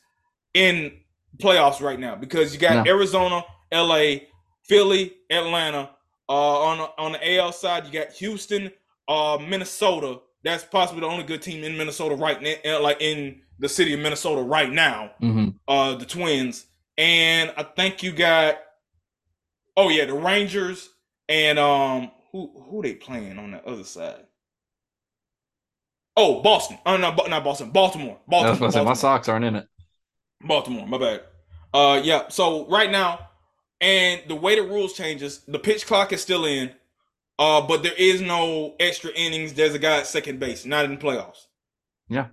in 0.55 0.91
playoffs 1.38 1.82
right 1.82 1.99
now 1.99 2.16
because 2.16 2.51
you 2.51 2.59
got 2.59 2.84
no. 2.84 2.91
Arizona, 2.91 3.45
LA, 3.72 4.22
Philly, 4.63 5.13
Atlanta. 5.30 5.91
Uh, 6.28 6.59
on 6.63 6.89
on 6.97 7.11
the 7.11 7.36
AL 7.36 7.51
side, 7.51 7.86
you 7.86 7.91
got 7.91 8.11
Houston, 8.13 8.72
uh, 9.07 9.38
Minnesota. 9.39 10.20
That's 10.43 10.63
possibly 10.63 11.01
the 11.01 11.07
only 11.07 11.26
good 11.26 11.43
team 11.43 11.63
in 11.63 11.78
Minnesota 11.78 12.16
right 12.16 12.41
now, 12.41 12.55
uh, 12.66 12.82
like 12.82 12.99
in 13.01 13.41
the 13.59 13.70
city 13.70 13.93
of 13.93 13.99
Minnesota 13.99 14.41
right 14.41 14.72
now. 14.72 15.11
Mm-hmm. 15.22 15.49
Uh, 15.68 15.93
the 15.93 16.05
Twins, 16.05 16.66
and 16.97 17.53
I 17.55 17.61
think 17.61 18.01
you 18.01 18.11
got, 18.11 18.57
oh 19.78 19.89
yeah, 19.89 20.05
the 20.05 20.13
Rangers 20.13 20.89
and 21.30 21.59
um, 21.59 22.11
who 22.32 22.51
who 22.69 22.82
they 22.82 22.95
playing 22.95 23.38
on 23.38 23.51
the 23.51 23.65
other 23.65 23.84
side? 23.84 24.26
Oh, 26.17 26.41
Boston. 26.41 26.78
Oh 26.86 26.97
no, 26.97 27.13
not 27.13 27.43
Boston. 27.43 27.71
Baltimore. 27.71 28.17
Baltimore. 28.28 28.55
I 28.55 28.59
was 28.65 28.73
to 28.73 28.80
say 28.80 28.86
my 28.86 28.93
socks 28.93 29.28
aren't 29.28 29.45
in 29.45 29.55
it. 29.55 29.67
Baltimore. 30.41 30.88
My 30.88 30.97
bad. 30.97 31.21
Uh, 31.73 32.01
yeah. 32.03 32.30
So 32.30 32.67
right 32.67 32.89
now, 32.89 33.30
and 33.82 34.21
the 34.28 34.36
way 34.36 34.55
the 34.55 34.63
rules 34.63 34.93
changes, 34.93 35.41
the 35.47 35.59
pitch 35.59 35.86
clock 35.86 36.13
is 36.13 36.21
still 36.21 36.45
in. 36.45 36.71
Uh, 37.38 37.59
but 37.59 37.84
there 37.84 37.93
is 37.97 38.21
no 38.21 38.76
extra 38.80 39.11
innings. 39.11 39.53
There's 39.53 39.73
a 39.73 39.80
guy 39.80 39.97
at 39.97 40.07
second 40.07 40.39
base, 40.39 40.63
not 40.63 40.86
in 40.86 40.91
the 40.91 40.97
playoffs. 40.97 41.47
Yeah. 42.07 42.28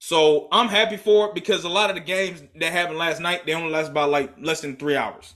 So 0.00 0.48
I'm 0.50 0.66
happy 0.66 0.96
for 0.96 1.28
it 1.28 1.34
because 1.34 1.62
a 1.62 1.68
lot 1.68 1.90
of 1.90 1.94
the 1.94 2.02
games 2.02 2.42
that 2.56 2.72
happened 2.72 2.98
last 2.98 3.20
night, 3.20 3.46
they 3.46 3.54
only 3.54 3.70
last 3.70 3.90
about 3.90 4.10
like 4.10 4.34
less 4.40 4.60
than 4.60 4.74
three 4.74 4.96
hours. 4.96 5.34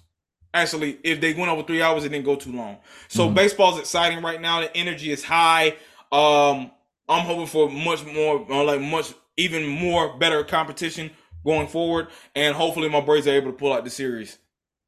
Actually, 0.56 0.98
if 1.04 1.20
they 1.20 1.34
went 1.34 1.50
over 1.50 1.62
three 1.62 1.82
hours, 1.82 2.04
it 2.04 2.08
didn't 2.08 2.24
go 2.24 2.34
too 2.34 2.50
long. 2.50 2.78
So 3.08 3.26
mm-hmm. 3.26 3.34
baseball's 3.34 3.78
exciting 3.78 4.22
right 4.22 4.40
now. 4.40 4.62
The 4.62 4.74
energy 4.74 5.12
is 5.12 5.22
high. 5.22 5.76
Um, 6.10 6.70
I'm 7.06 7.26
hoping 7.26 7.46
for 7.46 7.68
much 7.68 8.06
more, 8.06 8.50
uh, 8.50 8.64
like 8.64 8.80
much 8.80 9.12
even 9.36 9.66
more 9.66 10.16
better 10.16 10.42
competition 10.44 11.10
going 11.44 11.68
forward, 11.68 12.08
and 12.34 12.56
hopefully 12.56 12.88
my 12.88 13.02
Braves 13.02 13.26
are 13.26 13.32
able 13.32 13.52
to 13.52 13.56
pull 13.56 13.70
out 13.70 13.84
the 13.84 13.90
series. 13.90 14.38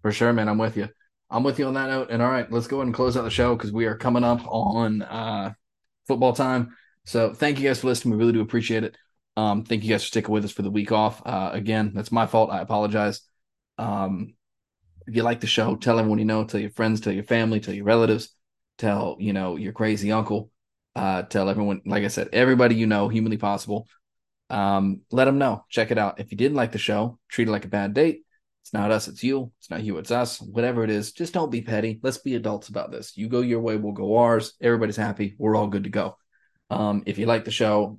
For 0.00 0.10
sure, 0.10 0.32
man. 0.32 0.48
I'm 0.48 0.56
with 0.56 0.78
you. 0.78 0.88
I'm 1.30 1.42
with 1.42 1.58
you 1.58 1.66
on 1.66 1.74
that 1.74 1.90
note. 1.90 2.08
And 2.10 2.22
all 2.22 2.30
right, 2.30 2.50
let's 2.50 2.66
go 2.66 2.78
ahead 2.78 2.86
and 2.86 2.94
close 2.94 3.14
out 3.18 3.24
the 3.24 3.30
show 3.30 3.54
because 3.54 3.70
we 3.70 3.84
are 3.84 3.94
coming 3.94 4.24
up 4.24 4.40
on 4.46 5.02
uh, 5.02 5.52
football 6.06 6.32
time. 6.32 6.74
So 7.04 7.34
thank 7.34 7.60
you 7.60 7.68
guys 7.68 7.80
for 7.80 7.88
listening. 7.88 8.12
We 8.12 8.18
really 8.18 8.32
do 8.32 8.40
appreciate 8.40 8.84
it. 8.84 8.96
Um, 9.36 9.64
thank 9.64 9.84
you 9.84 9.90
guys 9.90 10.02
for 10.02 10.08
sticking 10.08 10.32
with 10.32 10.46
us 10.46 10.52
for 10.52 10.62
the 10.62 10.70
week 10.70 10.92
off. 10.92 11.20
Uh, 11.26 11.50
again, 11.52 11.92
that's 11.94 12.10
my 12.10 12.26
fault. 12.26 12.50
I 12.50 12.62
apologize. 12.62 13.20
Um, 13.76 14.34
if 15.08 15.16
you 15.16 15.22
like 15.22 15.40
the 15.40 15.46
show, 15.46 15.74
tell 15.74 15.98
everyone 15.98 16.18
you 16.18 16.26
know, 16.26 16.44
tell 16.44 16.60
your 16.60 16.70
friends, 16.70 17.00
tell 17.00 17.14
your 17.14 17.24
family, 17.24 17.60
tell 17.60 17.74
your 17.74 17.86
relatives, 17.86 18.28
tell 18.76 19.16
you 19.18 19.32
know 19.32 19.56
your 19.56 19.72
crazy 19.72 20.12
uncle, 20.12 20.50
uh, 20.94 21.22
tell 21.22 21.48
everyone. 21.48 21.80
Like 21.86 22.04
I 22.04 22.08
said, 22.08 22.28
everybody 22.32 22.74
you 22.74 22.86
know, 22.86 23.08
humanly 23.08 23.38
possible. 23.38 23.88
Um, 24.50 25.00
let 25.10 25.24
them 25.24 25.38
know. 25.38 25.64
Check 25.70 25.90
it 25.90 25.98
out. 25.98 26.20
If 26.20 26.30
you 26.30 26.36
didn't 26.36 26.56
like 26.56 26.72
the 26.72 26.78
show, 26.78 27.18
treat 27.28 27.48
it 27.48 27.50
like 27.50 27.64
a 27.64 27.68
bad 27.68 27.94
date. 27.94 28.22
It's 28.62 28.74
not 28.74 28.90
us, 28.90 29.08
it's 29.08 29.22
you. 29.22 29.50
It's 29.60 29.70
not 29.70 29.82
you, 29.82 29.96
it's 29.96 30.10
us. 30.10 30.42
Whatever 30.42 30.84
it 30.84 30.90
is, 30.90 31.12
just 31.12 31.32
don't 31.32 31.50
be 31.50 31.62
petty. 31.62 32.00
Let's 32.02 32.18
be 32.18 32.34
adults 32.34 32.68
about 32.68 32.90
this. 32.90 33.16
You 33.16 33.28
go 33.28 33.40
your 33.40 33.60
way, 33.60 33.76
we'll 33.76 33.92
go 33.92 34.18
ours. 34.18 34.52
Everybody's 34.60 34.96
happy. 34.96 35.34
We're 35.38 35.56
all 35.56 35.68
good 35.68 35.84
to 35.84 35.90
go. 35.90 36.18
Um, 36.68 37.02
if 37.06 37.16
you 37.16 37.24
like 37.24 37.46
the 37.46 37.50
show, 37.50 37.98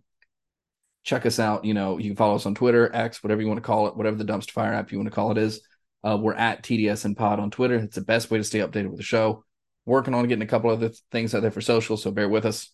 check 1.03 1.25
us 1.25 1.39
out. 1.39 1.65
You 1.65 1.73
know, 1.73 1.97
you 1.97 2.11
can 2.11 2.17
follow 2.17 2.35
us 2.35 2.45
on 2.45 2.53
Twitter, 2.53 2.93
X, 2.93 3.23
whatever 3.23 3.41
you 3.41 3.47
want 3.47 3.57
to 3.57 3.65
call 3.65 3.87
it, 3.87 3.97
whatever 3.97 4.15
the 4.15 4.31
dumpster 4.31 4.51
fire 4.51 4.73
app 4.73 4.91
you 4.91 4.99
want 4.99 5.07
to 5.07 5.15
call 5.15 5.31
it 5.31 5.39
is. 5.39 5.61
Uh, 6.03 6.17
we're 6.19 6.33
at 6.33 6.63
TDSN 6.63 7.17
Pod 7.17 7.39
on 7.39 7.51
Twitter. 7.51 7.75
It's 7.75 7.95
the 7.95 8.01
best 8.01 8.31
way 8.31 8.37
to 8.37 8.43
stay 8.43 8.59
updated 8.59 8.89
with 8.89 8.97
the 8.97 9.03
show. 9.03 9.43
Working 9.85 10.13
on 10.13 10.27
getting 10.27 10.43
a 10.43 10.47
couple 10.47 10.69
other 10.69 10.91
things 11.11 11.33
out 11.33 11.41
there 11.41 11.51
for 11.51 11.61
social, 11.61 11.97
so 11.97 12.11
bear 12.11 12.29
with 12.29 12.45
us. 12.45 12.71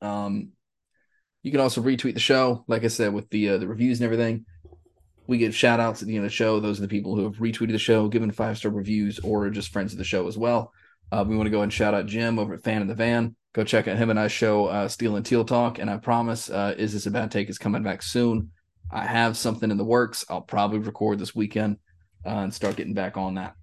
Um, 0.00 0.50
you 1.42 1.50
can 1.50 1.60
also 1.60 1.80
retweet 1.80 2.14
the 2.14 2.20
show, 2.20 2.64
like 2.68 2.84
I 2.84 2.88
said, 2.88 3.12
with 3.12 3.28
the 3.30 3.50
uh, 3.50 3.58
the 3.58 3.66
reviews 3.66 4.00
and 4.00 4.04
everything 4.04 4.44
we 5.26 5.38
give 5.38 5.54
shout 5.54 5.80
outs 5.80 6.02
at 6.02 6.08
the 6.08 6.16
end 6.16 6.24
of 6.24 6.30
the 6.30 6.34
show. 6.34 6.60
Those 6.60 6.78
are 6.78 6.82
the 6.82 6.88
people 6.88 7.16
who 7.16 7.24
have 7.24 7.36
retweeted 7.36 7.72
the 7.72 7.78
show, 7.78 8.08
given 8.08 8.30
five 8.30 8.58
star 8.58 8.70
reviews, 8.70 9.18
or 9.20 9.48
just 9.50 9.72
friends 9.72 9.92
of 9.92 9.98
the 9.98 10.04
show 10.04 10.26
as 10.26 10.36
well. 10.36 10.72
Uh, 11.10 11.24
we 11.26 11.36
want 11.36 11.46
to 11.46 11.50
go 11.50 11.62
and 11.62 11.72
shout 11.72 11.94
out 11.94 12.06
Jim 12.06 12.38
over 12.38 12.54
at 12.54 12.62
Fan 12.62 12.82
in 12.82 12.88
the 12.88 12.94
Van. 12.94 13.36
Go 13.54 13.64
check 13.64 13.86
out 13.86 13.98
him 13.98 14.08
and 14.08 14.18
I 14.18 14.28
show 14.28 14.66
uh, 14.66 14.88
Steel 14.88 15.16
and 15.16 15.26
Teal 15.26 15.44
Talk. 15.44 15.78
And 15.78 15.90
I 15.90 15.98
promise, 15.98 16.48
Is 16.48 16.94
This 16.94 17.06
a 17.06 17.10
Bad 17.10 17.30
Take 17.30 17.50
is 17.50 17.58
coming 17.58 17.82
back 17.82 18.02
soon. 18.02 18.50
I 18.90 19.04
have 19.06 19.36
something 19.36 19.70
in 19.70 19.76
the 19.76 19.84
works. 19.84 20.24
I'll 20.30 20.40
probably 20.40 20.78
record 20.78 21.18
this 21.18 21.34
weekend 21.34 21.76
uh, 22.24 22.40
and 22.40 22.54
start 22.54 22.76
getting 22.76 22.94
back 22.94 23.16
on 23.16 23.34
that. 23.34 23.54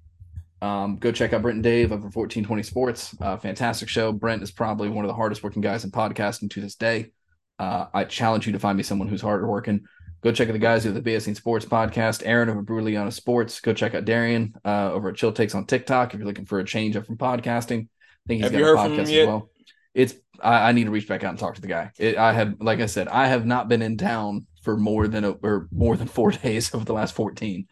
Um, 0.61 0.97
go 0.97 1.11
check 1.11 1.33
out 1.33 1.41
Brent 1.41 1.55
and 1.55 1.63
Dave 1.63 1.91
over 1.91 2.03
1420 2.03 2.63
Sports. 2.63 3.15
Uh, 3.21 3.37
fantastic 3.37 3.87
show. 3.87 4.11
Brent 4.11 4.43
is 4.43 4.51
probably 4.51 4.89
one 4.89 5.05
of 5.05 5.09
the 5.09 5.15
hardest 5.15 5.43
working 5.43 5.61
guys 5.61 5.85
in 5.85 5.91
podcasting 5.91 6.49
to 6.51 6.61
this 6.61 6.75
day. 6.75 7.11
Uh, 7.57 7.85
I 7.93 8.03
challenge 8.05 8.45
you 8.45 8.53
to 8.53 8.59
find 8.59 8.77
me 8.77 8.83
someone 8.83 9.07
who's 9.07 9.21
harder 9.21 9.47
working. 9.47 9.85
Go 10.21 10.33
check 10.33 10.49
out 10.49 10.53
the 10.53 10.59
guys 10.59 10.83
who 10.83 10.91
have 10.91 11.01
the 11.01 11.11
BSC 11.11 11.35
Sports 11.37 11.65
podcast. 11.65 12.23
Aaron 12.25 12.49
over 12.49 12.61
Bruliana 12.61 13.13
Sports. 13.13 13.61
Go 13.61 13.73
check 13.73 13.95
out 13.95 14.03
Darian 14.03 14.53
uh, 14.65 14.91
over 14.91 15.09
at 15.09 15.15
Chill 15.15 15.31
Takes 15.31 15.55
on 15.55 15.65
TikTok 15.65 16.13
if 16.13 16.19
you're 16.19 16.27
looking 16.27 16.45
for 16.45 16.59
a 16.59 16.65
change 16.65 16.97
up 16.97 17.05
from 17.05 17.17
podcasting. 17.17 17.87
I 17.87 18.27
think 18.27 18.43
he's 18.43 18.51
have 18.51 18.59
got 18.59 18.87
a 18.87 18.89
podcast 18.89 19.01
as 19.03 19.27
well. 19.27 19.49
It's 19.93 20.15
I, 20.41 20.69
I, 20.69 20.71
need 20.73 20.85
to 20.85 20.91
reach 20.91 21.07
back 21.07 21.23
out 21.23 21.31
and 21.31 21.39
talk 21.39 21.55
to 21.55 21.61
the 21.61 21.67
guy. 21.67 21.91
It, 21.97 22.17
I 22.17 22.33
have, 22.33 22.55
like 22.59 22.79
I 22.79 22.85
said, 22.85 23.07
I 23.07 23.27
have 23.27 23.45
not 23.45 23.69
been 23.69 23.81
in 23.81 23.97
town 23.97 24.45
for 24.61 24.77
more 24.77 25.07
than 25.07 25.23
a, 25.23 25.31
or 25.31 25.67
more 25.71 25.95
than 25.95 26.07
four 26.07 26.31
days 26.43 26.73
over 26.73 26.85
the 26.85 26.93
last 26.93 27.15
14. 27.15 27.67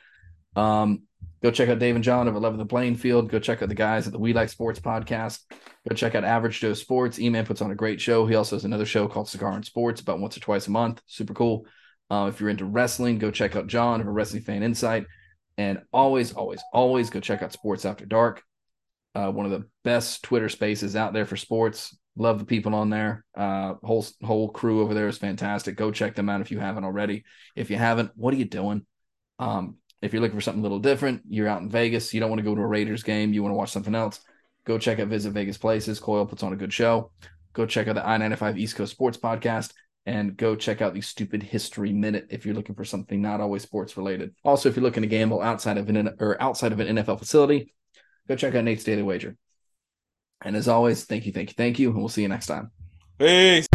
Um, 0.58 1.04
go 1.44 1.52
check 1.52 1.70
out 1.70 1.80
Dave 1.80 1.96
and 1.96 2.04
John 2.04 2.28
over 2.28 2.40
Love 2.40 2.58
the 2.58 2.66
Playing 2.66 2.96
Field. 2.96 3.30
Go 3.30 3.40
check 3.40 3.62
out 3.62 3.70
the 3.70 3.76
guys 3.76 4.08
at 4.08 4.14
the 4.14 4.20
We 4.20 4.34
Like 4.34 4.50
Sports 4.50 4.80
podcast. 4.80 5.40
Go 5.88 5.96
check 5.96 6.16
out 6.16 6.24
Average 6.24 6.60
Joe 6.60 6.74
Sports. 6.74 7.20
E-Man 7.20 7.46
puts 7.46 7.62
on 7.62 7.72
a 7.72 7.76
great 7.76 8.02
show. 8.02 8.26
He 8.26 8.36
also 8.36 8.56
has 8.56 8.66
another 8.66 8.86
show 8.86 9.08
called 9.08 9.30
Cigar 9.30 9.54
and 9.54 9.64
Sports 9.64 10.02
about 10.02 10.20
once 10.20 10.36
or 10.36 10.42
twice 10.42 10.68
a 10.68 10.72
month. 10.72 11.02
Super 11.06 11.34
cool. 11.34 11.66
Uh, 12.10 12.30
if 12.34 12.40
you're 12.40 12.50
into 12.50 12.66
wrestling, 12.66 13.20
go 13.20 13.32
check 13.32 13.56
out 13.56 13.68
John 13.68 14.02
of 14.02 14.08
a 14.08 14.12
Wrestling 14.12 14.42
Fan 14.42 14.64
Insight. 14.64 15.06
And 15.58 15.82
always, 15.92 16.34
always, 16.34 16.62
always 16.74 17.10
go 17.10 17.20
check 17.20 17.42
out 17.42 17.54
Sports 17.54 17.86
After 17.86 18.06
Dark. 18.06 18.44
Uh, 19.16 19.32
one 19.32 19.46
of 19.46 19.52
the 19.52 19.68
best 19.84 20.24
Twitter 20.24 20.50
spaces 20.50 20.96
out 20.96 21.14
there 21.14 21.26
for 21.26 21.38
sports. 21.38 21.98
Love 22.16 22.40
the 22.40 22.46
people 22.46 22.76
on 22.76 22.90
there. 22.90 23.24
Uh, 23.36 23.76
whole 23.84 24.06
whole 24.24 24.50
crew 24.50 24.82
over 24.82 24.94
there 24.94 25.08
is 25.08 25.18
fantastic. 25.18 25.76
Go 25.76 25.92
check 25.92 26.16
them 26.16 26.30
out 26.30 26.42
if 26.42 26.52
you 26.52 26.60
haven't 26.60 26.84
already. 26.84 27.24
If 27.56 27.70
you 27.70 27.78
haven't, 27.78 28.12
what 28.16 28.34
are 28.34 28.38
you 28.38 28.46
doing? 28.46 28.86
Um, 29.40 29.78
if 30.02 30.14
you're 30.14 30.22
looking 30.22 30.38
for 30.38 30.42
something 30.42 30.62
a 30.62 30.64
little 30.64 30.80
different, 30.80 31.22
you're 31.28 31.48
out 31.48 31.62
in 31.62 31.70
Vegas. 31.70 32.14
You 32.14 32.20
don't 32.20 32.30
want 32.30 32.40
to 32.40 32.46
go 32.46 32.56
to 32.56 32.62
a 32.62 32.68
Raiders 32.68 33.04
game. 33.04 33.34
You 33.34 33.44
want 33.44 33.52
to 33.52 33.58
watch 33.58 33.72
something 33.72 33.96
else. 33.96 34.20
Go 34.66 34.78
check 34.78 35.00
out 35.00 35.08
Visit 35.08 35.32
Vegas 35.32 35.58
Places. 35.58 36.00
Coyle 36.00 36.26
puts 36.26 36.44
on 36.44 36.54
a 36.54 36.58
good 36.58 36.74
show. 36.74 37.12
Go 37.54 37.66
check 37.66 37.88
out 37.88 37.96
the 37.96 38.08
I 38.08 38.18
95 38.18 38.58
East 38.58 38.76
Coast 38.76 38.92
Sports 38.92 39.18
Podcast 39.18 39.74
and 40.06 40.38
go 40.38 40.56
check 40.56 40.82
out 40.82 40.94
the 40.94 41.02
stupid 41.02 41.44
history 41.44 41.92
minute 41.92 42.28
if 42.30 42.46
you're 42.46 42.56
looking 42.56 42.76
for 42.76 42.86
something 42.86 43.22
not 43.22 43.42
always 43.42 43.64
sports 43.64 43.98
related. 43.98 44.34
Also, 44.44 44.70
if 44.70 44.76
you're 44.76 44.84
looking 44.84 45.04
to 45.04 45.08
gamble 45.08 45.42
outside 45.42 45.78
of 45.78 45.90
an 45.90 46.16
or 46.20 46.42
outside 46.42 46.72
of 46.72 46.80
an 46.80 46.96
NFL 46.96 47.20
facility, 47.20 47.74
go 48.28 48.36
check 48.36 48.56
out 48.56 48.64
Nate's 48.64 48.86
Daily 48.86 49.04
Wager. 49.04 49.36
And 50.42 50.56
as 50.56 50.68
always, 50.68 51.04
thank 51.06 51.26
you, 51.26 51.34
thank 51.34 51.50
you, 51.50 51.56
thank 51.58 51.80
you, 51.80 51.90
and 51.90 51.98
we'll 51.98 52.10
see 52.10 52.22
you 52.22 52.30
next 52.30 52.48
time. 52.48 52.72
Peace. 53.18 53.68